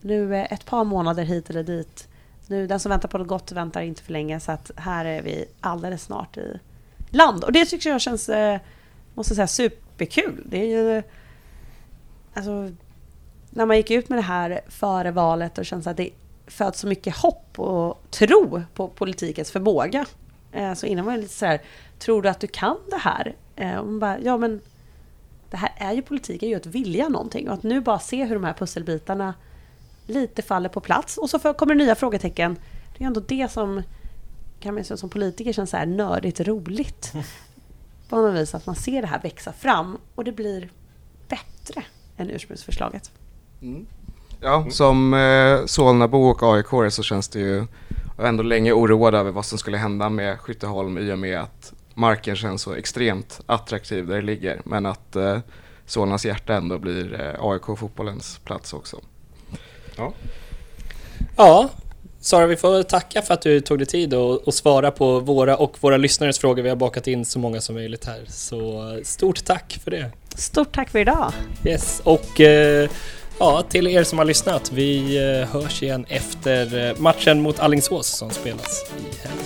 nu 0.00 0.36
är 0.36 0.52
ett 0.52 0.66
par 0.66 0.84
månader 0.84 1.24
hit 1.24 1.50
eller 1.50 1.62
dit. 1.62 2.08
Nu, 2.46 2.66
den 2.66 2.80
som 2.80 2.90
väntar 2.90 3.08
på 3.08 3.18
något 3.18 3.28
gott 3.28 3.52
väntar 3.52 3.82
inte 3.82 4.02
för 4.02 4.12
länge 4.12 4.40
så 4.40 4.52
att 4.52 4.70
här 4.76 5.04
är 5.04 5.22
vi 5.22 5.44
alldeles 5.60 6.02
snart 6.02 6.36
i 6.36 6.60
land. 7.10 7.44
Och 7.44 7.52
det 7.52 7.64
tycker 7.64 7.90
jag 7.90 8.00
känns, 8.00 8.28
eh, 8.28 8.60
måste 9.14 9.34
säga, 9.34 9.46
superkul. 9.46 10.42
Det 10.46 10.58
är 10.58 10.66
ju... 10.66 11.02
Alltså, 12.34 12.70
när 13.50 13.66
man 13.66 13.76
gick 13.76 13.90
ut 13.90 14.08
med 14.08 14.18
det 14.18 14.22
här 14.22 14.60
före 14.68 15.10
valet 15.10 15.58
och 15.58 15.66
kände 15.66 15.90
att 15.90 15.96
det 15.96 16.10
föds 16.46 16.80
så 16.80 16.86
mycket 16.86 17.16
hopp 17.16 17.58
och 17.58 18.02
tro 18.10 18.62
på 18.74 18.88
politikens 18.88 19.50
förmåga. 19.50 20.06
Eh, 20.52 20.74
Så 20.74 20.86
innan 20.86 21.04
var 21.04 21.12
det 21.12 21.18
lite 21.18 21.34
så 21.34 21.46
här, 21.46 21.60
tror 21.98 22.22
du 22.22 22.28
att 22.28 22.40
du 22.40 22.46
kan 22.46 22.76
det 22.90 22.96
här? 22.98 23.34
Eh, 23.56 23.76
Och 23.76 23.86
man 23.86 23.98
bara, 23.98 24.18
ja 24.20 24.36
men 24.36 24.60
det 25.50 25.56
här 25.56 25.72
är 25.76 25.92
ju 25.92 26.02
politik, 26.02 26.42
är 26.42 26.46
ju 26.46 26.54
att 26.54 26.66
vilja 26.66 27.08
någonting 27.08 27.48
och 27.48 27.54
att 27.54 27.62
nu 27.62 27.80
bara 27.80 27.98
se 27.98 28.24
hur 28.24 28.34
de 28.34 28.44
här 28.44 28.52
pusselbitarna 28.52 29.34
lite 30.06 30.42
faller 30.42 30.68
på 30.68 30.80
plats 30.80 31.16
och 31.18 31.30
så 31.30 31.38
kommer 31.38 31.74
det 31.74 31.84
nya 31.84 31.94
frågetecken. 31.94 32.56
Det 32.98 33.04
är 33.04 33.06
ändå 33.06 33.20
det 33.20 33.50
som 33.50 33.82
kan 34.60 34.74
man 34.74 34.84
som 34.84 35.10
politiker 35.10 35.52
känns 35.52 35.70
så 35.70 35.76
här 35.76 35.86
nördigt 35.86 36.40
roligt. 36.40 37.12
På 38.08 38.16
något 38.16 38.34
vis 38.34 38.54
att 38.54 38.66
man 38.66 38.74
ser 38.74 39.02
det 39.02 39.08
här 39.08 39.22
växa 39.22 39.52
fram 39.52 39.98
och 40.14 40.24
det 40.24 40.32
blir 40.32 40.70
bättre 41.28 41.84
än 42.16 42.30
ursprungsförslaget. 42.30 43.10
Ja, 44.40 44.66
som 44.70 45.14
eh, 45.14 45.64
Solnabo 45.66 46.18
och 46.18 46.54
aik 46.54 46.92
så 46.92 47.02
känns 47.02 47.28
det 47.28 47.38
ju, 47.40 47.66
ändå 48.18 48.42
länge 48.42 48.72
oroad 48.72 49.14
över 49.14 49.30
vad 49.30 49.44
som 49.44 49.58
skulle 49.58 49.76
hända 49.76 50.08
med 50.08 50.40
Skytteholm 50.40 50.98
i 50.98 51.12
och 51.12 51.18
med 51.18 51.40
att 51.40 51.72
marken 51.94 52.36
känns 52.36 52.62
så 52.62 52.74
extremt 52.74 53.40
attraktiv 53.46 54.06
där 54.06 54.14
det 54.14 54.22
ligger. 54.22 54.60
Men 54.64 54.86
att 54.86 55.16
eh, 55.16 55.38
Solnas 55.86 56.24
hjärta 56.24 56.54
ändå 56.54 56.78
blir 56.78 57.20
eh, 57.20 57.44
AIK-fotbollens 57.44 58.38
plats 58.44 58.72
också. 58.72 59.00
Ja. 59.96 60.12
Ja, 61.36 61.70
Sara, 62.28 62.46
vi 62.46 62.56
får 62.56 62.82
tacka 62.82 63.22
för 63.22 63.34
att 63.34 63.42
du 63.42 63.60
tog 63.60 63.78
dig 63.78 63.86
tid 63.86 64.14
och, 64.14 64.48
och 64.48 64.54
svara 64.54 64.90
på 64.90 65.20
våra 65.20 65.56
och 65.56 65.76
våra 65.80 65.96
lyssnares 65.96 66.38
frågor. 66.38 66.62
Vi 66.62 66.68
har 66.68 66.76
bakat 66.76 67.06
in 67.06 67.24
så 67.24 67.38
många 67.38 67.60
som 67.60 67.74
möjligt 67.74 68.04
här. 68.04 68.24
Så 68.28 68.92
eh, 68.96 69.02
stort 69.02 69.44
tack 69.44 69.80
för 69.84 69.90
det. 69.90 70.10
Stort 70.34 70.74
tack 70.74 70.90
för 70.90 70.98
idag! 70.98 71.32
Yes, 71.64 72.00
och 72.04 72.40
eh, 72.40 72.90
ja, 73.38 73.62
till 73.68 73.86
er 73.86 74.04
som 74.04 74.18
har 74.18 74.24
lyssnat. 74.24 74.72
Vi 74.72 75.16
eh, 75.16 75.48
hörs 75.48 75.82
igen 75.82 76.06
efter 76.08 76.88
eh, 76.88 76.96
matchen 76.98 77.40
mot 77.40 77.60
Allingsås 77.60 78.06
som 78.06 78.30
spelas 78.30 78.84
i 78.98 79.28
helgen. 79.28 79.44